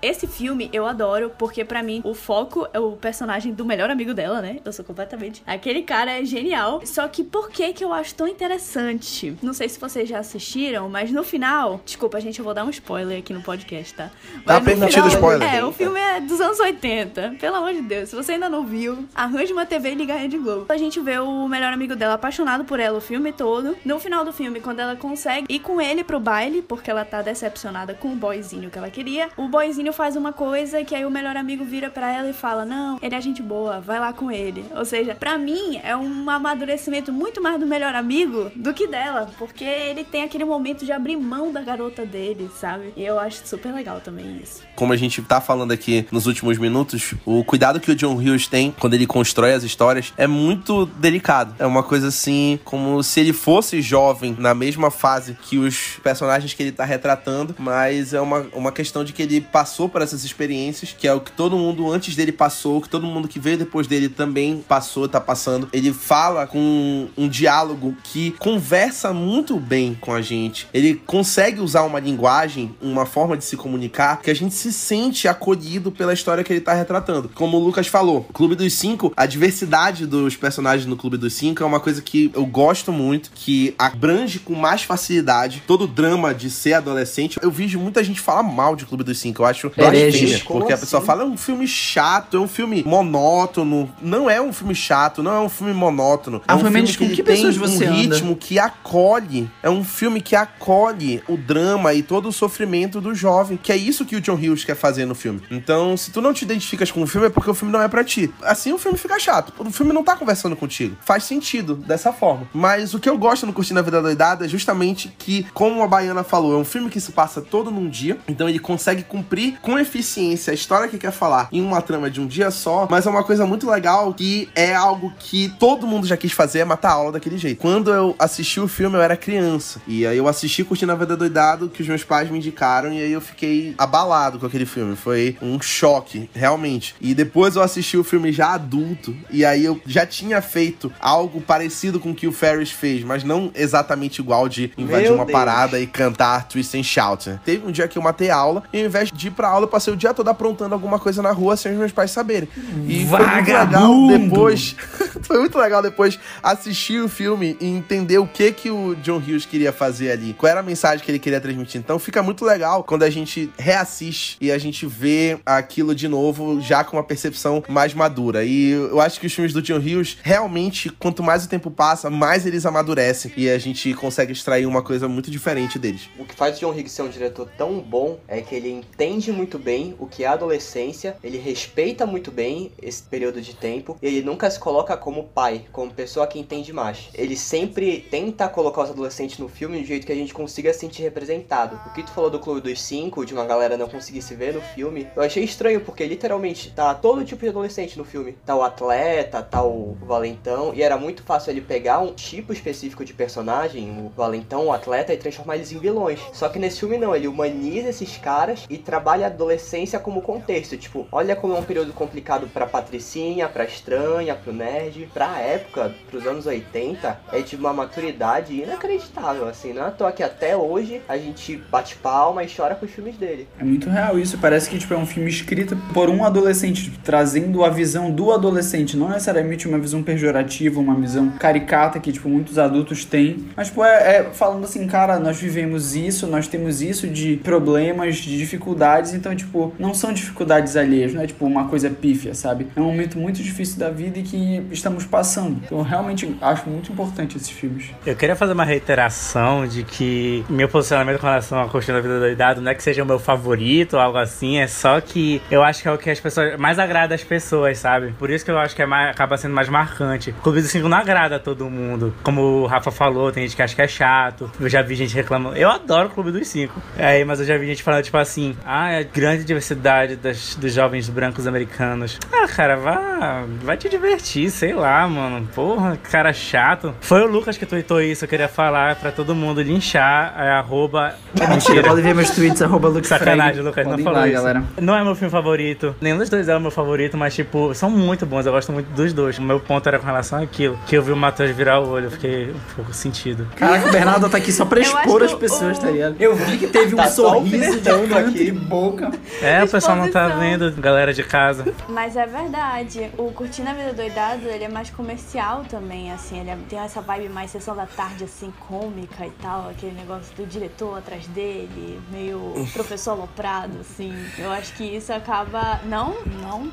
Esse 0.02 0.28
filme 0.28 0.70
eu 0.74 0.86
adoro 0.86 1.32
porque, 1.38 1.64
pra 1.64 1.84
mim, 1.84 2.02
o 2.04 2.14
foco 2.14 2.68
é 2.74 2.80
o 2.80 2.94
personagem 2.94 3.54
do 3.54 3.64
melhor 3.66 3.90
amigo 3.90 4.14
dela, 4.14 4.42
né? 4.42 4.58
Eu 4.66 4.74
sou 4.74 4.84
completamente. 4.84 5.44
Aquele 5.46 5.84
cara 5.84 6.20
é 6.20 6.26
genial. 6.26 6.82
Só 6.86 7.08
que 7.08 7.24
por 7.24 7.50
que 7.50 7.74
que 7.74 7.84
eu 7.84 7.94
acho 8.00 8.16
tão 8.16 8.28
interessante? 8.28 9.36
Não 9.42 9.54
sei 9.54 9.70
se 9.70 9.80
vocês 9.80 10.08
já 10.08 10.20
assistiram, 10.20 10.90
mas 10.90 11.12
no 11.12 11.24
final. 11.24 11.82
Desculpa, 11.86 12.20
gente, 12.20 12.40
eu 12.40 12.46
vou 12.46 12.54
dar 12.54 12.64
um 12.66 12.70
spoiler 12.70 13.20
aqui 13.20 13.34
no 13.34 13.42
podcast, 13.42 13.94
tá? 13.94 14.06
Tá 14.06 14.14
Mas 14.46 14.60
no 14.60 14.66
permitido 14.66 15.08
spoiler. 15.08 15.56
É, 15.56 15.64
o 15.64 15.72
filme 15.72 16.00
é 16.00 16.20
dos 16.20 16.40
anos 16.42 16.60
80. 16.60 17.36
Pelo 17.40 17.56
amor 17.56 17.74
de 17.74 17.82
Deus. 17.82 18.10
Se 18.10 18.16
você 18.16 18.34
ainda 18.34 18.50
não 18.50 18.66
viu, 18.66 19.06
arranje 19.14 19.54
uma 19.54 19.66
TV 19.66 19.92
e 19.92 19.96
liga 19.96 20.14
a 20.14 20.18
Rede 20.18 20.38
Globo. 20.38 20.66
A 20.70 20.78
gente 20.78 21.00
vê 21.00 21.20
o 21.20 21.48
melhor 21.48 21.72
amigo 21.74 21.96
dela 21.96 22.16
apaixonado 22.16 22.64
por 22.66 22.80
ela 22.80 22.98
o 22.98 23.02
filme 23.02 23.32
todo. 23.32 23.78
No 23.86 24.00
final 24.00 24.24
do 24.26 24.32
filme, 24.34 24.60
quando 24.60 24.80
ela 24.80 24.96
consegue 24.96 25.46
ir 25.54 25.60
com 25.60 25.82
ele 25.82 26.04
pro 26.04 26.20
baile, 26.20 26.62
porque 26.62 26.90
ela 26.90 27.06
tá 27.06 27.22
decepcionada 27.22 27.94
com 27.94 28.14
o 28.14 28.16
boyzinho 28.16 28.70
que 28.70 28.78
ela 28.78 28.90
queria, 28.90 29.30
o 29.38 29.48
boyzinho 29.48 29.94
faz 29.94 30.16
uma 30.16 30.34
coisa 30.34 30.84
que 30.84 30.96
aí 30.96 31.06
o 31.06 31.12
melhor 31.12 31.36
amigo 31.36 31.64
vira 31.64 31.90
pra 31.90 32.12
ela 32.12 32.30
e 32.30 32.34
fala: 32.34 32.66
Não, 32.66 32.98
ele 33.02 33.16
é 33.16 33.22
gente 33.22 33.42
boa, 33.42 33.80
vai 33.80 34.00
lá 34.00 34.14
com 34.14 34.32
ele. 34.32 34.66
Ou 34.76 34.86
seja, 34.86 35.16
pra 35.16 35.38
mim 35.38 35.80
é 35.84 35.96
um 35.96 36.30
amadurecimento 36.30 37.12
muito 37.12 37.42
mais 37.42 37.60
do 37.60 37.66
melhor 37.66 37.89
amigo 37.96 38.52
do 38.56 38.74
que 38.74 38.88
dela, 38.88 39.30
porque 39.38 39.64
ele 39.64 40.04
tem 40.04 40.24
aquele 40.24 40.46
momento 40.46 40.86
de 40.86 40.92
abrir 40.92 41.18
mão 41.18 41.52
da 41.52 41.62
garota 41.62 42.06
dele, 42.06 42.50
sabe? 42.60 42.94
E 42.96 43.04
eu 43.04 43.20
acho 43.20 43.48
super 43.48 43.74
legal 43.74 44.00
também 44.02 44.40
isso. 44.42 44.62
Como 44.76 44.94
a 44.94 44.98
gente 44.98 45.22
tá 45.22 45.42
falando 45.42 45.72
aqui 45.72 46.06
nos 46.12 46.26
últimos 46.26 46.58
minutos, 46.58 47.14
o 47.26 47.44
cuidado 47.44 47.80
que 47.80 47.92
o 47.92 47.96
John 47.96 48.16
Hughes 48.16 48.48
tem 48.48 48.72
quando 48.72 48.94
ele 48.94 49.06
constrói 49.06 49.54
as 49.54 49.64
histórias 49.64 50.14
é 50.18 50.28
muito 50.28 50.86
delicado. 50.86 51.56
É 51.60 51.66
uma 51.66 51.84
coisa 51.84 52.08
assim, 52.08 52.60
como 52.64 53.02
se 53.04 53.20
ele 53.20 53.34
fosse 53.34 53.82
jovem 53.82 54.36
na 54.38 54.54
mesma 54.54 54.92
fase 54.92 55.38
que 55.42 55.58
os 55.58 55.98
personagens 56.04 56.54
que 56.54 56.64
ele 56.64 56.72
tá 56.72 56.86
retratando, 56.86 57.56
mas 57.58 58.14
é 58.14 58.22
uma, 58.22 58.46
uma 58.54 58.72
questão 58.72 59.04
de 59.04 59.14
que 59.14 59.24
ele 59.24 59.42
passou 59.42 59.90
por 59.90 60.02
essas 60.02 60.24
experiências, 60.24 60.96
que 60.98 61.08
é 61.08 61.14
o 61.14 61.22
que 61.22 61.32
todo 61.32 61.58
mundo 61.58 61.92
antes 61.92 62.16
dele 62.16 62.32
passou, 62.32 62.82
que 62.82 62.90
todo 62.90 63.06
mundo 63.06 63.28
que 63.28 63.40
veio 63.40 63.58
depois 63.58 63.88
dele 63.88 64.10
também 64.10 64.64
passou, 64.68 65.08
tá 65.08 65.20
passando. 65.20 65.70
Ele 65.72 65.94
fala 65.94 66.48
com 66.48 67.08
um 67.18 67.28
diálogo 67.28 67.79
que 68.04 68.32
conversa 68.40 69.14
muito 69.14 69.58
bem 69.60 69.98
com 70.00 70.14
a 70.14 70.22
gente. 70.22 70.68
Ele 70.74 70.96
consegue 71.06 71.62
usar 71.62 71.84
uma 71.84 72.00
linguagem, 72.00 72.76
uma 72.82 73.06
forma 73.06 73.38
de 73.38 73.44
se 73.44 73.56
comunicar 73.58 74.22
que 74.22 74.30
a 74.30 74.34
gente 74.36 74.54
se 74.54 74.72
sente 74.72 75.28
acolhido 75.28 75.92
pela 75.92 76.14
história 76.14 76.44
que 76.44 76.52
ele 76.52 76.62
tá 76.62 76.74
retratando. 76.74 77.30
Como 77.34 77.58
o 77.58 77.64
Lucas 77.64 77.88
falou, 77.88 78.24
Clube 78.34 78.56
dos 78.56 78.74
Cinco, 78.74 79.14
a 79.16 79.26
diversidade 79.26 80.06
dos 80.06 80.36
personagens 80.36 80.86
no 80.86 80.96
Clube 80.98 81.18
dos 81.18 81.34
Cinco 81.34 81.64
é 81.64 81.66
uma 81.66 81.80
coisa 81.80 82.02
que 82.02 82.32
eu 82.34 82.46
gosto 82.46 82.92
muito, 82.92 83.32
que 83.34 83.74
abrange 83.78 84.40
com 84.40 84.54
mais 84.56 84.84
facilidade 84.84 85.64
todo 85.66 85.84
o 85.84 85.88
drama 85.88 86.34
de 86.34 86.50
ser 86.50 86.74
adolescente. 86.74 87.40
Eu 87.42 87.52
vejo 87.52 87.80
muita 87.80 88.04
gente 88.04 88.20
falar 88.20 88.44
mal 88.44 88.76
de 88.76 88.86
Clube 88.86 89.04
dos 89.04 89.18
Cinco, 89.18 89.42
eu 89.42 89.46
acho 89.46 89.72
blasfêmia, 89.76 90.42
porque 90.46 90.74
a 90.74 90.78
pessoa 90.78 91.00
assim? 91.00 91.08
fala 91.08 91.24
é 91.24 91.26
um 91.26 91.38
filme 91.38 91.68
chato, 91.68 92.38
é 92.38 92.40
um 92.40 92.48
filme 92.48 92.84
monótono. 92.86 93.90
Não 94.02 94.30
é 94.30 94.42
um 94.42 94.52
filme 94.54 94.76
chato, 94.76 95.22
não 95.24 95.32
é 95.32 95.40
um 95.40 95.50
filme 95.50 95.74
monótono. 95.74 96.38
É 96.38 96.42
Ah, 96.48 96.56
um 96.56 96.60
foi 96.60 96.72
filme 96.72 96.88
que 96.88 97.10
que 97.10 97.24
tem 97.24 97.36
pessoas 97.36 97.58
você 97.70 97.86
um 97.86 97.94
anda? 97.94 98.16
ritmo 98.16 98.36
que 98.36 98.60
acolhe. 98.60 99.50
É 99.62 99.70
um 99.70 99.84
filme 99.84 100.22
que 100.22 100.36
acolhe 100.36 101.24
o 101.28 101.38
drama 101.38 101.94
e 101.94 102.04
todo 102.04 102.30
o 102.30 102.32
sofrimento 102.32 103.02
do 103.02 103.14
jovem. 103.14 103.58
Que 103.62 103.72
é 103.72 103.78
isso 103.78 104.06
que 104.06 104.16
o 104.16 104.22
John 104.22 104.36
Hughes 104.36 104.64
quer 104.64 104.76
fazer 104.76 105.06
no 105.06 105.16
filme. 105.16 105.42
Então, 105.52 105.96
se 105.98 106.12
tu 106.12 106.22
não 106.22 106.34
te 106.34 106.44
identificas 106.44 106.92
com 106.92 107.02
o 107.02 107.08
filme, 107.08 107.28
é 107.28 107.30
porque 107.30 107.50
o 107.50 107.54
filme 107.54 107.72
não 107.72 107.82
é 107.82 107.88
pra 107.88 108.04
ti. 108.04 108.32
Assim 108.42 108.74
o 108.74 108.78
filme 108.78 108.98
fica 108.98 109.20
chato. 109.20 109.54
O 109.58 109.72
filme 109.72 109.94
não 109.94 110.04
tá 110.04 110.16
conversando 110.16 110.56
contigo. 110.56 110.96
Faz 111.02 111.24
sentido 111.24 111.76
dessa 111.76 112.12
forma. 112.12 112.48
Mas 112.54 112.94
o 112.94 113.00
que 113.00 113.10
eu 113.10 113.18
gosto 113.18 113.46
no 113.46 113.54
Curtindo 113.54 113.80
a 113.80 113.84
Vida 113.84 114.02
Doidada 114.02 114.46
é 114.46 114.48
justamente 114.48 115.14
que, 115.18 115.46
como 115.54 115.84
a 115.84 115.88
Baiana 115.88 116.24
falou, 116.24 116.54
é 116.54 116.58
um 116.58 116.66
filme 116.66 116.90
que 116.90 117.00
se 117.00 117.12
passa 117.12 117.42
todo 117.42 117.72
num 117.72 117.90
dia. 117.90 118.18
Então 118.28 118.48
ele 118.48 118.60
consegue 118.60 119.04
cumprir 119.04 119.60
com 119.62 119.78
eficiência 119.78 120.52
a 120.52 120.54
história 120.54 120.88
que 120.88 120.98
quer 120.98 121.12
falar 121.12 121.50
em 121.52 121.62
uma 121.62 121.82
trama 121.82 122.10
de 122.10 122.22
um 122.22 122.28
dia 122.28 122.52
só. 122.52 122.88
Mas 122.90 123.06
é 123.06 123.10
uma 123.10 123.24
coisa 123.24 123.46
muito 123.46 123.70
legal 123.70 124.14
que 124.14 124.50
é 124.56 124.74
algo 124.74 125.14
que 125.20 125.50
todo 125.60 125.88
mundo 125.88 126.08
já 126.08 126.16
quis 126.18 126.32
fazer, 126.32 126.60
é 126.60 126.66
matar 126.66 126.90
a 126.90 126.94
aula 126.94 127.12
daquele 127.14 127.38
jeito. 127.38 127.49
Quando 127.56 127.92
eu 127.92 128.16
assisti 128.20 128.60
o 128.60 128.68
filme, 128.68 128.96
eu 128.98 129.02
era 129.02 129.16
criança. 129.18 129.82
E 129.88 130.06
aí 130.06 130.18
eu 130.18 130.28
assisti 130.28 130.64
Curtindo 130.64 130.92
a 130.92 130.96
Vida 130.96 131.16
Doidado, 131.16 131.70
que 131.70 131.82
os 131.82 131.88
meus 131.88 132.04
pais 132.04 132.30
me 132.30 132.38
indicaram, 132.38 132.92
e 132.94 133.02
aí 133.02 133.12
eu 133.12 133.22
fiquei 133.22 133.74
abalado 133.78 134.40
com 134.40 134.46
aquele 134.46 134.66
filme. 134.66 134.96
Foi 134.96 135.38
um 135.42 135.60
choque, 135.62 136.30
realmente. 136.34 136.96
E 137.02 137.14
depois 137.14 137.56
eu 137.56 137.62
assisti 137.62 137.98
o 137.98 138.04
filme 138.04 138.32
já 138.32 138.54
adulto, 138.54 139.16
e 139.30 139.44
aí 139.46 139.64
eu 139.66 139.80
já 139.86 140.06
tinha 140.06 140.42
feito 140.42 140.92
algo 141.00 141.42
parecido 141.42 142.00
com 142.00 142.12
o 142.12 142.16
que 142.16 142.28
o 142.28 142.32
Ferris 142.32 142.72
fez, 142.72 143.04
mas 143.04 143.24
não 143.24 143.52
exatamente 143.56 144.20
igual 144.20 144.48
de 144.50 144.72
invadir 144.78 145.06
Meu 145.06 145.16
uma 145.16 145.26
Deus. 145.26 145.38
parada 145.38 145.80
e 145.80 145.88
cantar 145.88 146.48
Twist 146.48 146.78
and 146.78 146.84
Shout. 146.84 147.30
né? 147.30 147.40
Teve 147.46 147.66
um 147.68 147.72
dia 147.72 147.88
que 147.88 147.98
eu 147.98 148.02
matei 148.02 148.30
aula, 148.30 148.64
e 148.74 148.80
ao 148.80 148.86
invés 148.86 149.10
de 149.12 149.28
ir 149.28 149.32
pra 149.32 149.48
aula, 149.50 149.66
eu 149.66 149.70
passei 149.70 149.94
o 149.94 149.98
dia 149.98 150.14
todo 150.14 150.28
aprontando 150.30 150.74
alguma 150.74 151.00
coisa 151.00 151.22
na 151.22 151.32
rua 151.32 151.56
sem 151.58 151.72
os 151.72 151.78
meus 151.78 151.92
pais 151.92 152.12
saberem. 152.12 152.48
E 152.88 153.06
foi 153.08 153.20
muito 153.20 153.36
legal 153.36 153.66
Vagabundo! 153.66 154.18
depois. 154.20 154.76
foi 155.24 155.40
muito 155.40 155.58
legal 155.58 155.82
depois 155.82 156.20
assistir 156.42 157.02
o 157.02 157.10
filme 157.10 157.39
e 157.44 157.58
entender 157.62 158.18
o 158.18 158.28
que 158.28 158.52
que 158.52 158.70
o 158.70 158.96
John 158.96 159.18
Hughes 159.18 159.46
queria 159.46 159.72
fazer 159.72 160.12
ali. 160.12 160.34
Qual 160.34 160.50
era 160.50 160.60
a 160.60 160.64
mensagem 160.64 161.04
que 161.04 161.12
ele 161.12 161.20
queria 161.20 161.40
transmitir. 161.40 161.80
Então 161.80 162.00
fica 162.00 162.22
muito 162.22 162.46
legal 162.46 162.84
quando 162.84 163.04
a 163.04 163.10
gente 163.10 163.52
reassiste 163.58 164.38
e 164.40 164.52
a 164.52 164.58
gente 164.58 164.86
vê 164.86 165.40
aquilo 165.46 165.94
de 165.96 166.08
novo 166.08 166.62
já 166.62 166.84
com 166.84 166.98
uma 166.98 167.04
percepção 167.04 167.64
mais 167.68 167.94
madura. 167.94 168.44
E 168.44 168.72
eu 168.72 169.00
acho 169.00 169.20
que 169.20 169.28
os 169.28 169.34
filmes 169.34 169.54
do 169.54 169.62
John 169.62 169.78
Hughes, 169.78 170.18
realmente, 170.22 170.90
quanto 170.90 171.24
mais 171.24 171.46
o 171.46 171.50
tempo 171.50 171.72
passa, 171.72 172.10
mais 172.10 172.46
eles 172.46 172.66
amadurecem 172.66 173.32
e 173.36 173.50
a 173.50 173.58
gente 173.58 173.94
consegue 173.94 174.32
extrair 174.32 174.66
uma 174.66 174.82
coisa 174.82 175.08
muito 175.08 175.32
diferente 175.32 175.80
deles. 175.80 176.10
O 176.18 176.26
que 176.26 176.36
faz 176.36 176.58
o 176.58 176.60
John 176.60 176.72
Hughes 176.72 176.92
ser 176.92 177.02
um 177.04 177.10
diretor 177.10 177.50
tão 177.58 177.80
bom 177.80 178.20
é 178.28 178.42
que 178.42 178.56
ele 178.56 178.70
entende 178.70 179.32
muito 179.32 179.58
bem 179.58 179.96
o 180.00 180.08
que 180.08 180.24
é 180.24 180.28
a 180.28 180.34
adolescência, 180.34 181.16
ele 181.24 181.38
respeita 181.38 182.06
muito 182.06 182.32
bem 182.32 182.72
esse 182.82 183.02
período 183.04 183.42
de 183.42 183.56
tempo 183.56 183.98
e 184.02 184.08
ele 184.08 184.22
nunca 184.22 184.50
se 184.50 184.60
coloca 184.60 184.96
como 184.98 185.24
pai, 185.24 185.66
como 185.72 185.92
pessoa 185.92 186.28
que 186.28 186.40
entende 186.40 186.72
mais. 186.74 187.10
Ele 187.14 187.29
sempre 187.36 188.06
tenta 188.10 188.48
colocar 188.48 188.84
os 188.84 188.90
adolescentes 188.90 189.38
no 189.38 189.48
filme 189.48 189.78
de 189.78 189.84
um 189.84 189.88
jeito 189.88 190.06
que 190.06 190.12
a 190.12 190.16
gente 190.16 190.34
consiga 190.34 190.74
se 190.74 190.80
sentir 190.80 191.02
representado. 191.02 191.80
O 191.88 191.94
que 191.94 192.04
tu 192.04 192.12
falou 192.12 192.30
do 192.30 192.40
Clube 192.40 192.62
dos 192.62 192.82
Cinco, 192.82 193.26
de 193.26 193.34
uma 193.34 193.46
galera 193.46 193.78
não 193.78 193.88
conseguir 193.88 194.22
se 194.22 194.36
ver 194.36 194.54
no 194.54 194.62
filme, 194.62 195.08
eu 195.16 195.22
achei 195.22 195.44
estranho 195.44 195.82
porque 195.82 196.06
literalmente 196.06 196.72
tá 196.72 196.94
todo 196.94 197.26
tipo 197.26 197.42
de 197.42 197.50
adolescente 197.50 197.98
no 197.98 198.06
filme. 198.06 198.38
Tá 198.46 198.56
o 198.56 198.64
atleta, 198.64 199.42
tá 199.42 199.64
o 199.64 199.98
valentão, 200.02 200.74
e 200.74 200.82
era 200.82 200.98
muito 200.98 201.24
fácil 201.24 201.52
ele 201.52 201.62
pegar 201.62 202.00
um 202.00 202.14
tipo 202.14 202.54
específico 202.54 203.06
de 203.06 203.14
personagem, 203.14 203.90
o 204.06 204.10
valentão, 204.10 204.68
o 204.68 204.74
atleta, 204.74 205.14
e 205.14 205.18
transformar 205.18 205.56
eles 205.56 205.72
em 205.72 205.80
vilões. 205.80 206.20
Só 206.34 206.50
que 206.50 206.60
nesse 206.60 206.80
filme 206.80 206.98
não, 206.98 207.16
ele 207.16 207.28
humaniza 207.28 207.90
esses 207.90 208.18
caras 208.18 208.66
e 208.70 208.78
trabalha 208.78 209.28
a 209.28 209.30
adolescência 209.30 210.00
como 210.00 210.22
contexto. 210.22 210.78
Tipo, 210.78 211.08
olha 211.12 211.36
como 211.36 211.56
é 211.56 211.60
um 211.60 211.64
período 211.64 211.94
complicado 211.94 212.48
pra 212.48 212.66
Patricinha, 212.66 213.48
pra 213.50 213.66
Estranha, 213.66 214.36
pro 214.36 214.54
Nerd. 214.54 215.10
Pra 215.14 215.40
época, 215.40 215.94
pros 216.10 216.26
anos 216.26 216.46
80, 216.46 217.19
é 217.32 217.42
de 217.42 217.56
uma 217.56 217.74
maturidade 217.74 218.54
inacreditável, 218.54 219.48
assim. 219.48 219.74
Não 219.74 219.84
é 219.84 219.88
à 219.88 219.92
toa 219.92 220.12
que 220.12 220.24
até 220.24 220.56
hoje 220.56 221.02
a 221.08 221.18
gente 221.18 221.58
bate 221.70 221.96
palma 221.96 222.44
e 222.44 222.48
chora 222.50 222.76
com 222.76 222.86
os 222.86 222.92
filmes 222.92 223.18
dele. 223.18 223.48
É 223.60 223.64
muito 223.64 223.90
real 223.90 224.18
isso. 224.18 224.38
Parece 224.38 224.70
que 224.70 224.78
tipo, 224.78 224.94
é 224.94 224.98
um 224.98 225.06
filme 225.06 225.30
escrito 225.30 225.78
por 225.94 226.10
um 226.10 226.24
adolescente, 226.24 226.92
trazendo 227.04 227.64
a 227.64 227.70
visão 227.70 228.12
do 228.12 228.32
adolescente, 228.32 228.98
não 228.98 229.10
necessariamente 229.10 229.68
uma 229.68 229.78
visão 229.78 230.02
pejorativa, 230.02 230.80
uma 230.80 230.96
visão 230.96 231.30
caricata 231.32 232.00
que 232.00 232.12
tipo, 232.12 232.30
muitos 232.30 232.58
adultos 232.58 233.06
têm. 233.06 233.48
Mas 233.56 233.68
tipo, 233.68 233.84
é, 233.84 234.18
é 234.18 234.24
falando 234.34 234.64
assim, 234.64 234.86
cara, 234.88 235.20
nós 235.20 235.40
vivemos 235.40 235.96
isso, 235.96 236.28
nós 236.28 236.48
temos 236.48 236.82
isso 236.82 237.08
de 237.08 237.38
problemas, 237.38 238.18
de 238.18 238.38
dificuldades, 238.38 239.14
então, 239.14 239.36
tipo, 239.36 239.74
não 239.80 239.94
são 239.94 240.12
dificuldades 240.14 240.76
alheias, 240.76 241.14
não 241.14 241.22
é 241.22 241.28
tipo 241.28 241.46
uma 241.46 241.68
coisa 241.68 241.90
pífia, 241.90 242.34
sabe? 242.34 242.68
É 242.76 242.80
um 242.80 242.86
momento 242.86 243.18
muito 243.18 243.42
difícil 243.42 243.78
da 243.80 243.90
vida 243.90 244.20
e 244.20 244.24
que 244.24 244.66
estamos 244.72 245.06
passando. 245.06 245.62
Então, 245.66 245.78
eu 245.80 245.84
realmente 245.84 246.36
acho 246.42 246.70
muito 246.70 246.92
importante 246.92 247.09
esses 247.36 247.50
filmes. 247.50 247.92
Eu 248.06 248.16
queria 248.16 248.36
fazer 248.36 248.54
uma 248.54 248.64
reiteração 248.64 249.68
de 249.68 249.84
que 249.84 250.46
meu 250.50 250.68
posicionamento 250.68 251.20
com 251.20 251.28
relação 251.28 251.62
a 251.62 251.68
Curtindo 251.68 251.98
a 251.98 252.02
Vida 252.02 252.20
Doidado 252.20 252.62
não 252.62 252.72
é 252.72 252.76
que 252.76 252.84
seja 252.84 253.04
o 253.04 253.06
meu 253.06 253.20
favorito 253.20 253.94
ou 253.94 254.00
algo 254.00 254.18
assim, 254.18 254.58
é 254.60 254.68
só 254.68 255.00
que 255.02 255.42
eu 255.50 255.64
acho 255.64 255.82
que 255.82 255.88
é 255.88 255.92
o 255.92 255.98
que 255.98 256.10
as 256.10 256.20
pessoas 256.20 256.58
mais 256.58 256.80
agrada 256.80 257.16
as 257.16 257.24
pessoas, 257.24 257.78
sabe? 257.78 258.14
Por 258.18 258.30
isso 258.30 258.46
que 258.46 258.52
eu 258.52 258.58
acho 258.58 258.76
que 258.76 258.82
é 258.82 258.86
mais, 258.86 259.10
acaba 259.10 259.38
sendo 259.38 259.54
mais 259.54 259.70
marcante. 259.70 260.34
Clube 260.44 260.62
dos 260.62 260.72
Cinco 260.72 260.88
não 260.88 260.98
agrada 260.98 261.38
a 261.38 261.40
todo 261.40 261.70
mundo. 261.70 262.14
Como 262.24 262.42
o 262.42 262.66
Rafa 262.66 262.92
falou, 262.92 263.32
tem 263.32 263.44
gente 263.44 263.56
que 263.56 263.62
acha 263.62 263.76
que 263.76 263.82
é 263.82 263.88
chato. 263.88 264.52
Eu 264.60 264.70
já 264.70 264.82
vi 264.82 264.96
gente 264.96 265.16
reclamando. 265.16 265.56
Eu 265.56 265.70
adoro 265.70 266.08
o 266.08 266.12
Clube 266.12 266.32
dos 266.32 266.48
Cinco. 266.48 266.82
É, 266.98 267.24
mas 267.24 267.40
eu 267.40 267.46
já 267.46 267.58
vi 267.58 267.68
gente 267.68 267.84
falando, 267.84 268.04
tipo 268.04 268.18
assim, 268.18 268.56
ah, 268.66 268.92
é 268.92 269.04
grande 269.04 269.44
diversidade 269.44 270.16
das, 270.16 270.56
dos 270.56 270.74
jovens 270.74 271.10
brancos 271.10 271.48
americanos. 271.48 272.18
Ah, 272.32 272.48
cara, 272.48 272.76
vá, 272.76 273.46
vai 273.64 273.78
te 273.78 273.90
divertir, 273.90 274.50
sei 274.50 274.74
lá, 274.74 275.08
mano. 275.08 275.48
Porra, 275.54 275.98
cara 275.98 276.34
chato. 276.34 276.94
Foi 277.02 277.22
o 277.22 277.28
Lucas 277.28 277.58
que 277.58 277.66
tweetou 277.66 278.02
isso, 278.02 278.26
eu 278.26 278.30
queria 278.30 278.48
falar 278.48 278.96
pra 278.98 279.12
todo 279.12 279.34
mundo 279.34 279.62
linchar, 279.62 280.34
é 280.38 280.50
arroba... 280.52 281.16
Mentira, 281.50 281.84
pode 281.84 282.02
ver 282.02 282.14
meus 282.14 282.30
tweets, 282.32 282.62
arroba 282.62 282.88
Luke 282.90 283.08
Sacanagem, 283.08 283.62
Lucas, 283.62 283.84
Podem 283.86 283.98
não 283.98 284.04
falou 284.04 284.20
lá, 284.20 284.28
isso. 284.28 284.36
galera. 284.38 284.64
Não 284.80 284.96
é 284.96 285.04
meu 285.04 285.16
filme 285.16 285.32
favorito. 285.32 285.96
Nenhum 286.02 286.18
dos 286.18 286.30
dois 286.30 286.48
é 286.48 286.56
o 286.56 286.60
meu 286.60 286.72
favorito, 286.72 287.18
mas, 287.18 287.34
tipo, 287.34 287.74
são 287.74 287.90
muito 287.90 288.26
bons. 288.26 288.46
Eu 288.46 288.52
gosto 288.52 288.72
muito 288.72 288.88
dos 288.92 289.12
dois. 289.14 289.38
O 289.40 289.42
meu 289.42 289.60
ponto 289.60 289.88
era 289.88 289.98
com 289.98 290.06
relação 290.06 290.42
àquilo. 290.42 290.78
Que 290.86 290.96
eu 290.98 291.02
vi 291.02 291.12
o 291.12 291.16
Matheus 291.16 291.52
virar 291.52 291.80
o 291.80 291.90
olho, 291.90 292.06
eu 292.08 292.12
fiquei 292.12 292.52
um 292.52 292.76
pouco 292.76 292.94
sentido. 292.94 293.48
Caraca, 293.56 293.88
o 293.88 293.92
Bernardo 293.92 294.30
tá 294.30 294.38
aqui 294.38 294.52
só 294.52 294.66
pra 294.66 294.80
expor 294.80 295.24
as 295.24 295.34
pessoas, 295.34 295.78
o- 295.78 295.82
tá 295.82 295.90
ligado? 295.90 296.16
Eu 296.20 296.36
vi 296.36 296.58
que 296.58 296.68
teve 296.68 296.94
um 296.94 296.98
Tá 296.98 297.08
só 297.08 297.30
sorriso 297.34 297.80
de 297.80 297.90
canto 297.90 298.18
aqui. 298.18 298.44
e 298.48 298.52
boca. 298.52 299.12
É, 299.42 299.64
o 299.64 299.68
pessoal 299.68 299.96
não 299.98 300.12
tá 300.12 300.28
vendo, 300.28 300.72
galera 300.74 301.14
de 301.14 301.24
casa. 301.24 301.66
Mas 301.88 302.16
é 302.16 302.26
verdade. 302.26 303.10
O 303.18 303.32
Curtindo 303.32 303.70
a 303.70 303.74
Vida 303.74 303.94
Doidado, 303.94 304.46
ele 304.48 304.64
é 304.66 304.70
mais 304.70 304.90
comercial 304.90 305.64
também, 305.70 306.12
assim. 306.12 306.40
Ele 306.40 306.50
é- 306.52 306.58
tem 306.70 306.80
essa 306.90 307.02
vibe 307.02 307.30
mais 307.30 307.52
sessão 307.52 307.76
da 307.76 307.86
tarde, 307.86 308.24
assim, 308.24 308.52
cômica 308.68 309.26
e 309.26 309.32
tal. 309.32 309.70
Aquele 309.70 309.94
negócio 309.94 310.36
do 310.36 310.46
diretor 310.46 310.98
atrás 310.98 311.28
dele, 311.28 312.02
meio 312.10 312.54
professor 312.74 313.12
aloprado, 313.12 313.80
assim. 313.80 314.12
Eu 314.38 314.52
acho 314.52 314.74
que 314.76 314.84
isso 314.84 315.14
acaba... 315.14 315.80
Não, 315.86 316.16
não, 316.26 316.70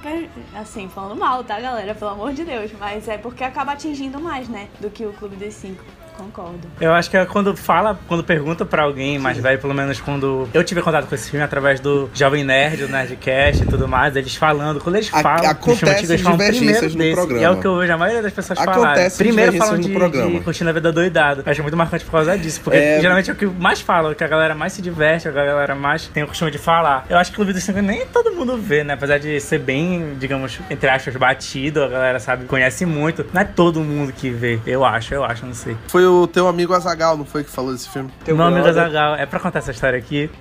assim, 0.54 0.88
falando 0.88 1.18
mal, 1.18 1.44
tá, 1.44 1.60
galera? 1.60 1.94
Pelo 1.94 2.10
amor 2.10 2.32
de 2.32 2.44
Deus. 2.44 2.72
Mas 2.78 3.06
é 3.08 3.18
porque 3.18 3.44
acaba 3.44 3.72
atingindo 3.72 4.18
mais, 4.18 4.48
né? 4.48 4.68
Do 4.80 4.90
que 4.90 5.04
o 5.04 5.12
Clube 5.12 5.36
dos 5.36 5.54
Cinco. 5.54 5.84
Concordo. 6.16 6.60
Eu 6.80 6.92
acho 6.92 7.10
que 7.10 7.16
é 7.16 7.24
quando 7.26 7.56
fala, 7.56 7.98
quando 8.08 8.24
pergunta 8.24 8.64
pra 8.64 8.82
alguém 8.82 9.18
mais 9.18 9.38
velho, 9.38 9.58
pelo 9.58 9.74
menos 9.74 10.00
quando 10.00 10.48
eu 10.54 10.64
tive 10.64 10.80
contato 10.82 11.06
com 11.06 11.14
esse 11.14 11.30
filme 11.30 11.44
através 11.44 11.80
do 11.80 12.08
Jovem 12.14 12.44
Nerd, 12.44 12.86
do 12.86 12.88
Nerdcast 12.88 13.62
e 13.62 13.66
tudo 13.66 13.86
mais, 13.86 14.16
eles 14.16 14.34
falando, 14.34 14.80
quando 14.80 14.96
eles 14.96 15.08
falam, 15.08 15.50
antigo, 15.50 16.12
eles 16.12 16.20
falam 16.22 16.38
divergências 16.38 16.78
primeiro 16.78 16.82
no 16.92 16.98
desse, 16.98 17.14
programa. 17.14 17.40
E 17.40 17.44
é 17.44 17.50
o 17.50 17.60
que 17.60 17.66
eu 17.66 17.78
vejo 17.78 17.92
a 17.92 17.98
maioria 17.98 18.22
das 18.22 18.32
pessoas 18.32 18.58
falarem. 18.58 19.10
Primeiro 19.10 19.52
falam 19.54 19.78
de, 19.78 19.88
programa. 19.90 20.30
de 20.30 20.40
Curtindo 20.40 20.70
a 20.70 20.72
Vida 20.72 20.92
Doidado. 20.92 21.42
Eu 21.44 21.52
acho 21.52 21.62
muito 21.62 21.76
marcante 21.76 22.04
por 22.04 22.12
causa 22.12 22.36
disso, 22.38 22.60
porque 22.62 22.78
É- 22.78 23.00
geralmente 23.00 23.30
é 23.30 23.32
o 23.32 23.36
que 23.36 23.46
mais 23.46 23.80
fala, 23.80 24.10
o 24.10 24.14
que 24.14 24.24
a 24.24 24.28
galera 24.28 24.54
mais 24.54 24.72
se 24.72 24.82
diverte, 24.82 25.28
a 25.28 25.32
galera 25.32 25.74
mais 25.74 26.06
tem 26.08 26.22
o 26.22 26.26
costume 26.26 26.50
de 26.50 26.58
falar. 26.58 27.04
Eu 27.10 27.18
acho 27.18 27.30
que 27.30 27.36
o 27.36 27.38
Clube 27.38 27.52
dos 27.52 27.62
Cinco 27.62 27.80
nem 27.80 28.06
todo 28.06 28.32
mundo 28.32 28.56
vê, 28.56 28.82
né? 28.82 28.94
Apesar 28.94 29.18
de 29.18 29.38
ser 29.40 29.58
bem, 29.58 30.14
digamos, 30.18 30.58
entre 30.70 30.88
aspas, 30.88 31.14
batido, 31.16 31.82
a 31.82 31.88
galera 31.88 32.18
sabe, 32.20 32.46
conhece 32.46 32.86
muito. 32.86 33.24
Não 33.32 33.40
é 33.42 33.44
todo 33.44 33.80
mundo 33.80 34.12
que 34.12 34.30
vê, 34.30 34.58
eu 34.66 34.84
acho, 34.84 35.12
eu 35.14 35.24
acho, 35.24 35.44
não 35.44 35.54
sei. 35.54 35.76
Foi 35.88 36.05
o 36.06 36.26
teu 36.26 36.48
amigo 36.48 36.72
Azagal, 36.74 37.16
não 37.16 37.24
foi 37.24 37.44
que 37.44 37.50
falou 37.50 37.72
desse 37.72 37.88
filme? 37.88 38.10
Teu 38.24 38.36
Meu 38.36 38.46
amigo 38.46 38.62
brother- 38.62 38.82
Azagal, 38.84 39.14
é 39.16 39.26
pra 39.26 39.38
contar 39.40 39.58
essa 39.60 39.70
história 39.70 39.98
aqui? 39.98 40.30